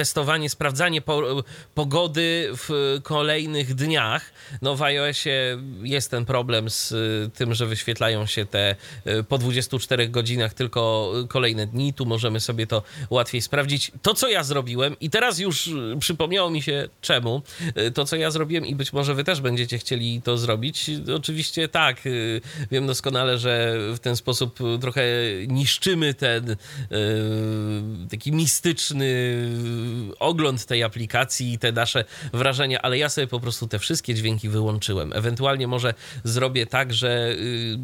testowanie, 0.00 0.50
sprawdzanie 0.50 1.00
po, 1.02 1.44
pogody 1.74 2.50
w 2.52 2.98
kolejnych 3.02 3.74
dniach. 3.74 4.32
No 4.62 4.76
w 4.76 4.82
iOSie 4.82 5.58
jest 5.82 6.10
ten 6.10 6.24
problem 6.24 6.70
z 6.70 6.92
y, 6.92 7.30
tym, 7.34 7.54
że 7.54 7.66
wyświetlają 7.66 8.26
się 8.26 8.46
te 8.46 8.76
y, 9.06 9.24
po 9.24 9.38
24 9.38 10.08
godzinach 10.08 10.54
tylko 10.54 11.12
kolejne 11.28 11.66
dni. 11.66 11.94
Tu 11.94 12.06
możemy 12.06 12.40
sobie 12.40 12.66
to 12.66 12.82
łatwiej 13.10 13.42
sprawdzić. 13.42 13.92
To, 14.02 14.14
co 14.14 14.28
ja 14.28 14.44
zrobiłem 14.44 14.96
i 15.00 15.10
teraz 15.10 15.38
już 15.38 15.66
y, 15.66 15.96
przypomniało 16.00 16.50
mi 16.50 16.62
się 16.62 16.88
czemu, 17.00 17.42
to, 17.94 18.04
co 18.04 18.16
ja 18.16 18.30
zrobiłem 18.30 18.66
i 18.66 18.74
być 18.74 18.92
może 18.92 19.14
wy 19.14 19.24
też 19.24 19.40
będziecie 19.40 19.78
chcieli 19.78 20.22
to 20.22 20.38
zrobić. 20.38 20.90
Oczywiście 21.16 21.68
tak, 21.68 22.02
wiem 22.70 22.86
doskonale, 22.86 23.38
że 23.38 23.76
w 23.94 23.98
ten 23.98 24.16
sposób 24.16 24.58
trochę 24.80 25.02
niszczymy 25.48 26.14
ten 26.14 26.56
taki 28.10 28.32
mistyczny 28.32 29.10
ogląd 30.18 30.66
tej 30.66 30.82
aplikacji 30.82 31.52
i 31.52 31.58
te 31.58 31.72
nasze 31.72 32.04
wrażenia, 32.32 32.82
ale 32.82 32.98
ja 32.98 33.08
sobie 33.08 33.26
po 33.26 33.40
prostu 33.40 33.68
te 33.68 33.78
wszystkie 33.78 34.14
dźwięki 34.14 34.48
wyłączyłem. 34.48 35.12
Ewentualnie 35.12 35.66
może 35.66 35.94
zrobię 36.24 36.66
tak, 36.66 36.92
że 36.94 37.30
y, 37.30 37.78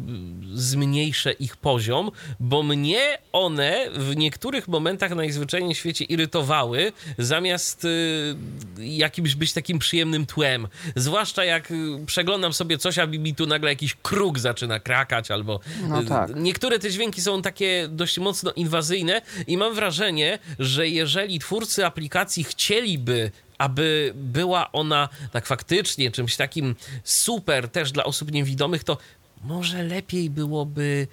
zmniejszę 0.53 1.31
ich 1.31 1.57
poziom, 1.57 2.11
bo 2.39 2.63
mnie 2.63 3.17
one 3.31 3.87
w 3.93 4.15
niektórych 4.15 4.67
momentach 4.67 5.15
najzwyczajniej 5.15 5.75
w 5.75 5.77
świecie 5.77 6.05
irytowały, 6.05 6.91
zamiast 7.17 7.85
y, 7.85 8.35
jakimś 8.77 9.35
być 9.35 9.53
takim 9.53 9.79
przyjemnym 9.79 10.25
tłem. 10.25 10.67
Zwłaszcza 10.95 11.45
jak 11.45 11.71
y, 11.71 11.75
przeglądam 12.05 12.53
sobie 12.53 12.77
coś, 12.77 12.97
a 12.99 13.05
mi 13.05 13.35
tu 13.35 13.45
nagle 13.45 13.69
jakiś 13.69 13.95
kruk 13.95 14.39
zaczyna 14.39 14.79
krakać, 14.79 15.31
albo 15.31 15.59
No 15.87 16.03
tak. 16.03 16.35
niektóre 16.35 16.79
te 16.79 16.91
dźwięki 16.91 17.21
są 17.21 17.41
takie 17.41 17.87
dość 17.91 18.19
mocno 18.19 18.51
inwazyjne 18.51 19.21
i 19.47 19.57
mam 19.57 19.75
wrażenie, 19.75 20.39
że 20.59 20.87
jeżeli 20.87 21.39
twórcy 21.39 21.85
aplikacji 21.87 22.43
chcieliby 22.43 23.31
aby 23.57 24.13
była 24.15 24.71
ona 24.71 25.09
tak 25.31 25.45
faktycznie 25.45 26.11
czymś 26.11 26.35
takim 26.35 26.75
super 27.03 27.69
też 27.69 27.91
dla 27.91 28.03
osób 28.03 28.31
niewidomych, 28.31 28.83
to 28.83 28.97
może 29.43 29.83
lepiej 29.83 30.29
byłoby 30.29 31.07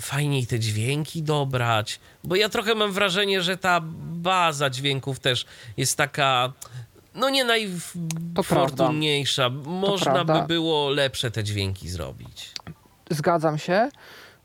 fajniej 0.00 0.46
te 0.46 0.58
dźwięki 0.58 1.22
dobrać, 1.22 2.00
bo 2.24 2.36
ja 2.36 2.48
trochę 2.48 2.74
mam 2.74 2.92
wrażenie, 2.92 3.42
że 3.42 3.56
ta 3.56 3.80
baza 4.12 4.70
dźwięków 4.70 5.20
też 5.20 5.46
jest 5.76 5.96
taka 5.96 6.52
no 7.14 7.30
nie 7.30 7.44
najfortunniejsza. 7.44 9.50
Można 9.64 10.24
by 10.24 10.46
było 10.46 10.90
lepsze 10.90 11.30
te 11.30 11.44
dźwięki 11.44 11.88
zrobić. 11.88 12.52
Zgadzam 13.10 13.58
się. 13.58 13.88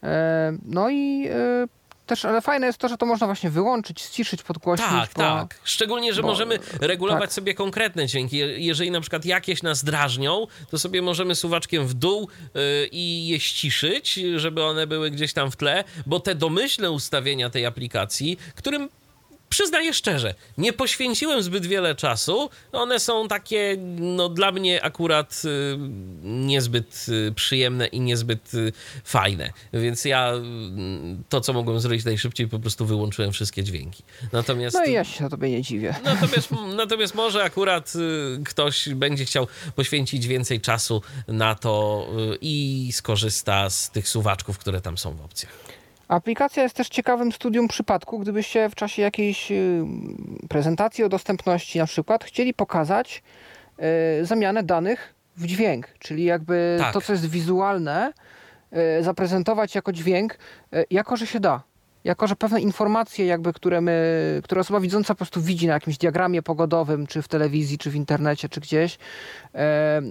E, 0.03 0.57
No 0.65 0.89
i 0.89 1.27
e, 1.27 1.67
też, 2.05 2.25
ale 2.25 2.41
fajne 2.41 2.67
jest 2.67 2.77
to, 2.79 2.87
że 2.87 2.97
to 2.97 3.05
można 3.05 3.27
właśnie 3.27 3.49
wyłączyć, 3.49 4.01
ściszyć, 4.01 4.43
podgłośnić. 4.43 4.89
Tak, 4.89 5.09
bo... 5.15 5.21
tak. 5.21 5.55
Szczególnie, 5.63 6.13
że 6.13 6.21
bo- 6.21 6.27
możemy 6.27 6.59
regulować 6.81 7.21
tak. 7.21 7.33
sobie 7.33 7.53
konkretne 7.53 8.07
dźwięki. 8.07 8.37
Je- 8.37 8.59
Jeżeli 8.59 8.91
na 8.91 9.01
przykład 9.01 9.25
jakieś 9.25 9.63
nas 9.63 9.83
drażnią, 9.83 10.47
to 10.71 10.79
sobie 10.79 11.01
możemy 11.01 11.35
suwaczkiem 11.35 11.87
w 11.87 11.93
dół 11.93 12.27
y, 12.55 12.59
i 12.91 13.27
je 13.27 13.39
ściszyć, 13.39 14.19
żeby 14.35 14.63
one 14.63 14.87
były 14.87 15.11
gdzieś 15.11 15.33
tam 15.33 15.51
w 15.51 15.55
tle, 15.55 15.83
bo 16.05 16.19
te 16.19 16.35
domyślne 16.35 16.91
ustawienia 16.91 17.49
tej 17.49 17.65
aplikacji, 17.65 18.37
którym 18.55 18.89
przyznaję 19.53 19.93
szczerze, 19.93 20.35
nie 20.57 20.73
poświęciłem 20.73 21.43
zbyt 21.43 21.65
wiele 21.65 21.95
czasu. 21.95 22.49
One 22.71 22.99
są 22.99 23.27
takie, 23.27 23.77
no 23.99 24.29
dla 24.29 24.51
mnie 24.51 24.83
akurat 24.83 25.41
y, 25.45 25.77
niezbyt 26.23 27.05
y, 27.09 27.31
przyjemne 27.31 27.87
i 27.87 27.99
niezbyt 27.99 28.53
y, 28.53 28.73
fajne. 29.03 29.53
Więc 29.73 30.05
ja 30.05 30.33
y, 30.33 30.39
to, 31.29 31.41
co 31.41 31.53
mogłem 31.53 31.79
zrobić 31.79 32.05
najszybciej, 32.05 32.47
po 32.47 32.59
prostu 32.59 32.85
wyłączyłem 32.85 33.31
wszystkie 33.31 33.63
dźwięki. 33.63 34.03
Natomiast... 34.31 34.75
No 34.75 34.85
i 34.85 34.91
ja 34.91 35.03
się 35.03 35.29
tobie 35.29 35.49
nie 35.49 35.61
dziwię. 35.61 35.95
Natomiast, 36.03 36.49
natomiast 36.75 37.15
może 37.15 37.43
akurat 37.43 37.93
y, 37.95 38.43
ktoś 38.43 38.89
będzie 38.89 39.25
chciał 39.25 39.47
poświęcić 39.75 40.27
więcej 40.27 40.61
czasu 40.61 41.01
na 41.27 41.55
to 41.55 42.07
y, 42.33 42.37
i 42.41 42.89
skorzysta 42.93 43.69
z 43.69 43.91
tych 43.91 44.07
suwaczków, 44.07 44.57
które 44.57 44.81
tam 44.81 44.97
są 44.97 45.15
w 45.15 45.21
opcjach. 45.21 45.82
Aplikacja 46.13 46.63
jest 46.63 46.75
też 46.75 46.89
ciekawym 46.89 47.31
studium 47.31 47.67
przypadku, 47.67 48.19
gdybyście 48.19 48.69
w 48.69 48.75
czasie 48.75 49.01
jakiejś 49.01 49.51
y, 49.51 49.83
prezentacji 50.49 51.03
o 51.03 51.09
dostępności 51.09 51.79
na 51.79 51.85
przykład 51.85 52.23
chcieli 52.23 52.53
pokazać 52.53 53.23
y, 54.21 54.25
zamianę 54.25 54.63
danych 54.63 55.13
w 55.37 55.45
dźwięk, 55.45 55.87
czyli 55.99 56.23
jakby 56.23 56.75
Tak. 56.79 56.93
to, 56.93 57.01
co 57.01 57.13
jest 57.13 57.29
wizualne, 57.29 58.13
y, 58.99 59.03
zaprezentować 59.03 59.75
jako 59.75 59.91
dźwięk, 59.91 60.37
jako 60.89 61.17
że 61.17 61.27
się 61.27 61.39
da. 61.39 61.63
Jako, 62.03 62.27
że 62.27 62.35
pewne 62.35 62.61
informacje, 62.61 63.25
jakby, 63.25 63.53
które, 63.53 63.81
my, 63.81 64.41
które 64.43 64.61
osoba 64.61 64.79
widząca 64.79 65.13
po 65.13 65.17
prostu 65.17 65.41
widzi 65.41 65.67
na 65.67 65.73
jakimś 65.73 65.97
diagramie 65.97 66.41
pogodowym, 66.41 67.07
czy 67.07 67.21
w 67.21 67.27
telewizji, 67.27 67.77
czy 67.77 67.89
w 67.89 67.95
internecie, 67.95 68.49
czy 68.49 68.61
gdzieś, 68.61 68.97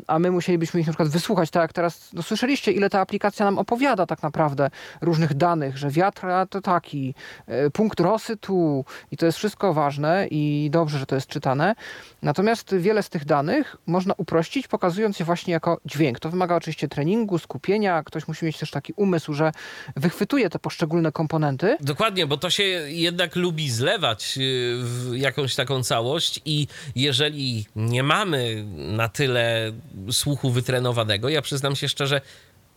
a 0.07 0.19
my 0.19 0.31
musielibyśmy 0.31 0.81
ich 0.81 0.87
na 0.87 0.93
przykład 0.93 1.09
wysłuchać, 1.09 1.51
tak 1.51 1.63
jak 1.63 1.73
teraz, 1.73 2.11
no 2.13 2.23
słyszeliście, 2.23 2.73
ile 2.73 2.91
ta 2.91 3.01
aplikacja 3.01 3.47
nam 3.47 3.59
opowiada 3.59 4.07
tak 4.07 4.23
naprawdę 4.23 4.71
różnych 5.01 5.35
danych, 5.35 5.79
że 5.79 5.91
wiatr 5.91 6.27
to 6.51 6.61
taki, 6.61 7.15
e, 7.47 7.71
punkt 7.71 8.01
rosy 8.01 8.37
tu 8.37 8.85
i 9.11 9.17
to 9.17 9.27
jest 9.27 9.39
wszystko 9.39 9.75
ważne 9.75 10.27
i 10.31 10.69
dobrze, 10.73 10.99
że 10.99 11.07
to 11.07 11.15
jest 11.15 11.27
czytane. 11.27 11.75
Natomiast 12.23 12.77
wiele 12.77 13.03
z 13.03 13.09
tych 13.09 13.25
danych 13.25 13.77
można 13.87 14.15
uprościć, 14.17 14.69
pokazując 14.69 15.19
je 15.19 15.25
właśnie 15.27 15.53
jako 15.53 15.79
dźwięk. 15.87 16.21
To 16.21 16.31
wymaga 16.31 16.57
oczywiście 16.57 16.89
treningu, 16.89 17.39
skupienia, 17.39 18.03
ktoś 18.03 18.29
musi 18.29 18.45
mieć 18.45 18.59
też 18.59 18.71
taki 18.71 18.93
umysł, 18.97 19.33
że 19.33 19.53
wychwytuje 19.97 20.51
te 20.51 20.59
poszczególne 20.59 21.13
komponenty. 21.13 21.77
Dokładnie, 21.83 22.27
bo 22.27 22.37
to 22.37 22.51
się 22.51 22.63
jednak 22.89 23.37
lubi 23.37 23.71
zlewać 23.71 24.39
y, 24.39 24.77
w 24.83 25.13
jakąś 25.17 25.55
taką 25.55 25.83
całość 25.83 26.41
i 26.45 26.67
jeżeli 26.95 27.67
nie 27.77 28.03
mamy 28.03 28.65
na 28.77 29.09
tyle 29.09 29.73
słuchu 30.11 30.51
wytrenowanego, 30.51 31.29
ja 31.29 31.43
przyznam 31.43 31.77
się 31.77 31.89
szczerze, 31.89 32.21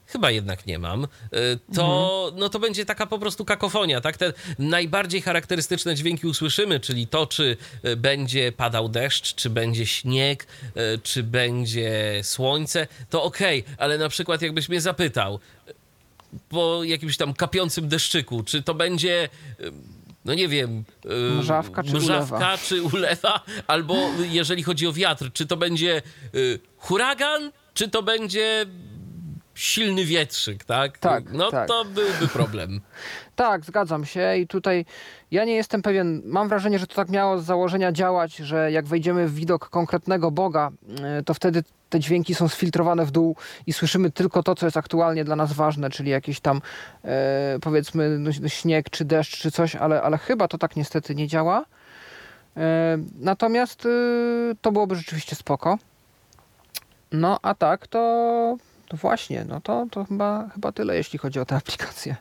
chyba 0.05 0.31
jednak 0.31 0.65
nie 0.65 0.79
mam, 0.79 1.03
y, 1.03 1.07
to, 1.75 2.31
no 2.35 2.49
to 2.49 2.59
będzie 2.59 2.85
taka 2.85 3.05
po 3.05 3.19
prostu 3.19 3.45
kakofonia, 3.45 4.01
tak? 4.01 4.17
Te 4.17 4.33
najbardziej 4.59 5.21
charakterystyczne 5.21 5.95
dźwięki 5.95 6.27
usłyszymy, 6.27 6.79
czyli 6.79 7.07
to, 7.07 7.27
czy 7.27 7.57
y, 7.85 7.95
będzie 7.95 8.51
padał 8.51 8.89
deszcz, 8.89 9.35
czy 9.35 9.49
będzie 9.49 9.85
śnieg, 9.85 10.47
czy 11.03 11.23
będzie 11.23 12.21
słońce, 12.23 12.87
to 13.09 13.23
okej, 13.23 13.63
ale 13.77 13.97
na 13.97 14.09
przykład 14.09 14.41
jakbyś 14.41 14.69
mnie 14.69 14.81
zapytał, 14.81 15.39
po 16.49 16.83
jakimś 16.83 17.17
tam 17.17 17.33
kapiącym 17.33 17.87
deszczyku, 17.87 18.43
czy 18.43 18.63
to 18.63 18.73
będzie, 18.73 19.29
no 20.25 20.33
nie 20.33 20.47
wiem, 20.47 20.83
y, 21.05 21.09
Mrzawka 21.39 21.83
czy 21.83 21.93
mrzawka 21.93 22.35
ulewa? 22.37 22.57
czy 22.57 22.81
ulewa, 22.83 23.43
albo 23.67 23.95
jeżeli 24.29 24.63
chodzi 24.63 24.87
o 24.87 24.93
wiatr, 24.93 25.31
czy 25.33 25.45
to 25.45 25.57
będzie 25.57 26.01
y, 26.35 26.59
huragan, 26.77 27.51
czy 27.73 27.89
to 27.89 28.03
będzie 28.03 28.65
silny 29.55 30.05
wietrzyk, 30.05 30.63
tak? 30.63 30.97
Tak, 30.97 31.23
No 31.33 31.51
tak. 31.51 31.67
to 31.67 31.85
byłby 31.85 32.27
problem. 32.27 32.81
Tak, 33.35 33.65
zgadzam 33.65 34.05
się 34.05 34.37
i 34.37 34.47
tutaj 34.47 34.85
ja 35.31 35.45
nie 35.45 35.55
jestem 35.55 35.81
pewien, 35.81 36.21
mam 36.25 36.49
wrażenie, 36.49 36.79
że 36.79 36.87
to 36.87 36.95
tak 36.95 37.09
miało 37.09 37.37
z 37.37 37.45
założenia 37.45 37.91
działać, 37.91 38.35
że 38.35 38.71
jak 38.71 38.85
wejdziemy 38.85 39.27
w 39.27 39.35
widok 39.35 39.69
konkretnego 39.69 40.31
Boga, 40.31 40.71
y, 41.19 41.23
to 41.23 41.33
wtedy 41.33 41.63
te 41.89 41.99
dźwięki 41.99 42.35
są 42.35 42.47
sfiltrowane 42.47 43.05
w 43.05 43.11
dół 43.11 43.35
i 43.67 43.73
słyszymy 43.73 44.11
tylko 44.11 44.43
to, 44.43 44.55
co 44.55 44.65
jest 44.67 44.77
aktualnie 44.77 45.23
dla 45.23 45.35
nas 45.35 45.53
ważne, 45.53 45.89
czyli 45.89 46.11
jakiś 46.11 46.39
tam 46.39 46.61
e, 47.03 47.57
powiedzmy 47.61 48.19
no, 48.19 48.31
no, 48.41 48.49
śnieg 48.49 48.89
czy 48.89 49.05
deszcz 49.05 49.41
czy 49.41 49.51
coś, 49.51 49.75
ale, 49.75 50.01
ale 50.01 50.17
chyba 50.17 50.47
to 50.47 50.57
tak 50.57 50.75
niestety 50.75 51.15
nie 51.15 51.27
działa. 51.27 51.65
E, 52.57 52.97
natomiast 53.19 53.85
y, 53.85 54.55
to 54.61 54.71
byłoby 54.71 54.95
rzeczywiście 54.95 55.35
spoko. 55.35 55.77
No 57.11 57.39
a 57.41 57.55
tak 57.55 57.87
to, 57.87 58.57
to 58.87 58.97
właśnie, 58.97 59.45
no 59.45 59.61
to, 59.61 59.87
to 59.91 60.05
chyba, 60.05 60.49
chyba 60.53 60.71
tyle, 60.71 60.95
jeśli 60.95 61.19
chodzi 61.19 61.39
o 61.39 61.45
tę 61.45 61.55
aplikację. 61.55 62.15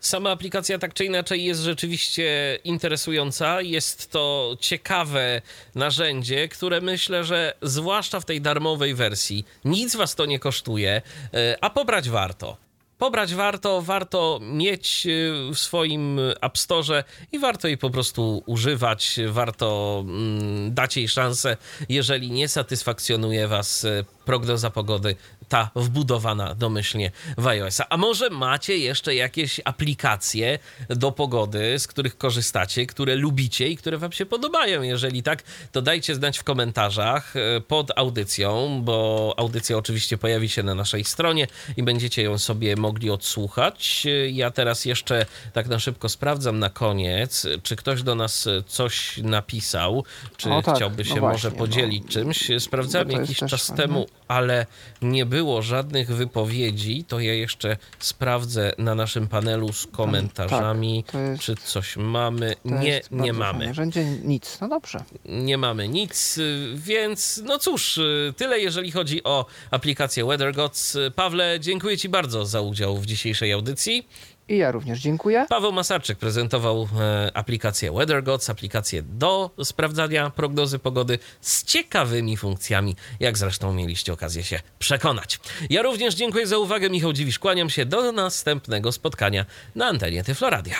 Sama 0.00 0.30
aplikacja 0.30 0.78
tak 0.78 0.94
czy 0.94 1.04
inaczej 1.04 1.44
jest 1.44 1.60
rzeczywiście 1.60 2.58
interesująca. 2.64 3.62
Jest 3.62 4.10
to 4.10 4.56
ciekawe 4.60 5.42
narzędzie, 5.74 6.48
które 6.48 6.80
myślę, 6.80 7.24
że 7.24 7.54
zwłaszcza 7.62 8.20
w 8.20 8.24
tej 8.24 8.40
darmowej 8.40 8.94
wersji 8.94 9.44
nic 9.64 9.96
was 9.96 10.14
to 10.14 10.26
nie 10.26 10.38
kosztuje, 10.38 11.02
e, 11.34 11.56
a 11.60 11.70
pobrać 11.70 12.10
warto. 12.10 12.56
Pobrać 12.98 13.34
warto, 13.34 13.82
warto 13.82 14.40
mieć 14.42 15.06
e, 15.06 15.10
w 15.54 15.58
swoim 15.58 16.20
App 16.40 16.58
Store 16.58 17.04
i 17.32 17.38
warto 17.38 17.68
jej 17.68 17.78
po 17.78 17.90
prostu 17.90 18.42
używać, 18.46 19.20
warto 19.28 19.98
mm, 20.06 20.74
dać 20.74 20.96
jej 20.96 21.08
szansę, 21.08 21.56
jeżeli 21.88 22.30
nie 22.30 22.48
satysfakcjonuje 22.48 23.48
was 23.48 23.84
e, 23.84 24.04
prognoza 24.24 24.70
pogody, 24.70 25.16
ta 25.48 25.70
wbudowana 25.76 26.54
domyślnie 26.54 27.10
w 27.38 27.46
iOS-a. 27.46 27.86
A 27.88 27.96
może 27.96 28.30
macie 28.30 28.78
jeszcze 28.78 29.14
jakieś 29.14 29.60
aplikacje 29.64 30.58
do 30.88 31.12
pogody, 31.12 31.78
z 31.78 31.86
których 31.86 32.18
korzystacie, 32.18 32.86
które 32.86 33.14
lubicie 33.16 33.68
i 33.68 33.76
które 33.76 33.98
wam 33.98 34.12
się 34.12 34.26
podobają? 34.26 34.82
Jeżeli 34.82 35.22
tak, 35.22 35.42
to 35.72 35.82
dajcie 35.82 36.14
znać 36.14 36.38
w 36.38 36.44
komentarzach 36.44 37.34
e, 37.36 37.60
pod 37.60 37.90
audycją, 37.98 38.80
bo 38.84 39.34
audycja 39.36 39.76
oczywiście 39.76 40.18
pojawi 40.18 40.48
się 40.48 40.62
na 40.62 40.74
naszej 40.74 41.04
stronie 41.04 41.46
i 41.76 41.82
będziecie 41.82 42.22
ją 42.22 42.38
sobie 42.38 42.76
mogli 42.76 43.10
odsłuchać. 43.10 44.06
E, 44.06 44.30
Ja 44.30 44.50
teraz 44.50 44.84
jeszcze 44.84 45.26
tak 45.52 45.66
na 45.68 45.78
szybko 45.78 46.08
sprawdzam 46.08 46.58
na 46.58 46.70
koniec, 46.70 47.46
czy 47.62 47.76
ktoś 47.76 48.02
do 48.02 48.14
nas 48.14 48.48
coś 48.66 49.16
napisał, 49.22 50.04
czy 50.36 50.50
O 50.52 50.62
tak, 50.62 50.76
chciałby 50.76 50.96
no 50.96 51.04
się 51.04 51.20
właśnie, 51.20 51.32
może 51.32 51.50
no. 51.50 51.56
podzielić 51.56 52.04
czymś. 52.08 52.50
Sprawdzałem 52.58 53.08
Bo 53.08 53.14
to 53.14 53.20
jest 53.20 53.32
jakiś 53.32 53.50
czas 53.50 53.66
fajne. 53.66 53.82
temu, 53.82 54.06
ale 54.28 54.66
nie 55.02 55.26
było 55.26 55.62
żadnych 55.62 56.08
wypowiedzi, 56.14 57.04
to 57.04 57.20
ja 57.20 57.34
jeszcze 57.34 57.76
sprawdzę 57.98 58.72
na 58.78 58.94
naszym 58.94 59.28
panelu 59.28 59.72
z 59.72 59.86
komentarzami, 59.86 61.04
tak, 61.04 61.14
jest- 61.14 61.42
czy 61.42 61.56
coś 61.56 61.96
mamy. 61.96 62.54
Nie, 62.64 63.00
nie 63.10 63.32
mamy. 63.32 63.66
Narzędzie 63.66 64.04
nic. 64.04 64.58
No 64.60 64.68
dobrze. 64.68 65.04
Nie 65.24 65.58
mamy 65.58 65.88
nic, 65.88 66.38
więc 66.74 67.42
no 67.44 67.58
cóż, 67.58 68.00
tyle 68.36 68.60
jeżeli 68.60 68.90
chodzi 68.90 69.24
o 69.24 69.46
aplikację 69.70 70.24
WeatherGods. 70.24 70.96
Pawle, 71.14 71.58
dziękuję 71.60 71.98
Ci 71.98 72.08
bardzo 72.08 72.46
za 72.46 72.60
udział 72.60 72.96
w 72.96 73.06
dzisiejszej 73.06 73.52
audycji. 73.52 74.06
I 74.48 74.56
ja 74.56 74.72
również 74.72 75.00
dziękuję. 75.00 75.46
Paweł 75.48 75.72
Masarczyk 75.72 76.18
prezentował 76.18 76.88
e, 77.00 77.30
aplikację 77.34 77.92
WeatherGods, 77.92 78.50
aplikację 78.50 79.02
do 79.02 79.50
sprawdzania 79.64 80.30
prognozy 80.30 80.78
pogody 80.78 81.18
z 81.40 81.64
ciekawymi 81.64 82.36
funkcjami, 82.36 82.96
jak 83.20 83.38
zresztą 83.38 83.72
mieliście 83.72 84.12
okazję 84.12 84.42
się 84.42 84.60
przekonać. 84.78 85.40
Ja 85.70 85.82
również 85.82 86.14
dziękuję 86.14 86.46
za 86.46 86.58
uwagę. 86.58 86.90
Michał 86.90 87.12
Dziwisz, 87.12 87.38
kłaniam 87.38 87.70
się 87.70 87.86
do 87.86 88.12
następnego 88.12 88.92
spotkania 88.92 89.46
na 89.74 89.86
antenie 89.86 90.24
Tyfloradia. 90.24 90.76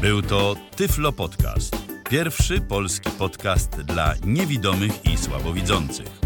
Był 0.00 0.22
to 0.22 0.56
Tyflo 0.76 1.12
Podcast. 1.12 1.76
Pierwszy 2.10 2.60
polski 2.60 3.10
podcast 3.10 3.70
dla 3.70 4.14
niewidomych 4.24 5.04
i 5.04 5.18
słabowidzących. 5.18 6.25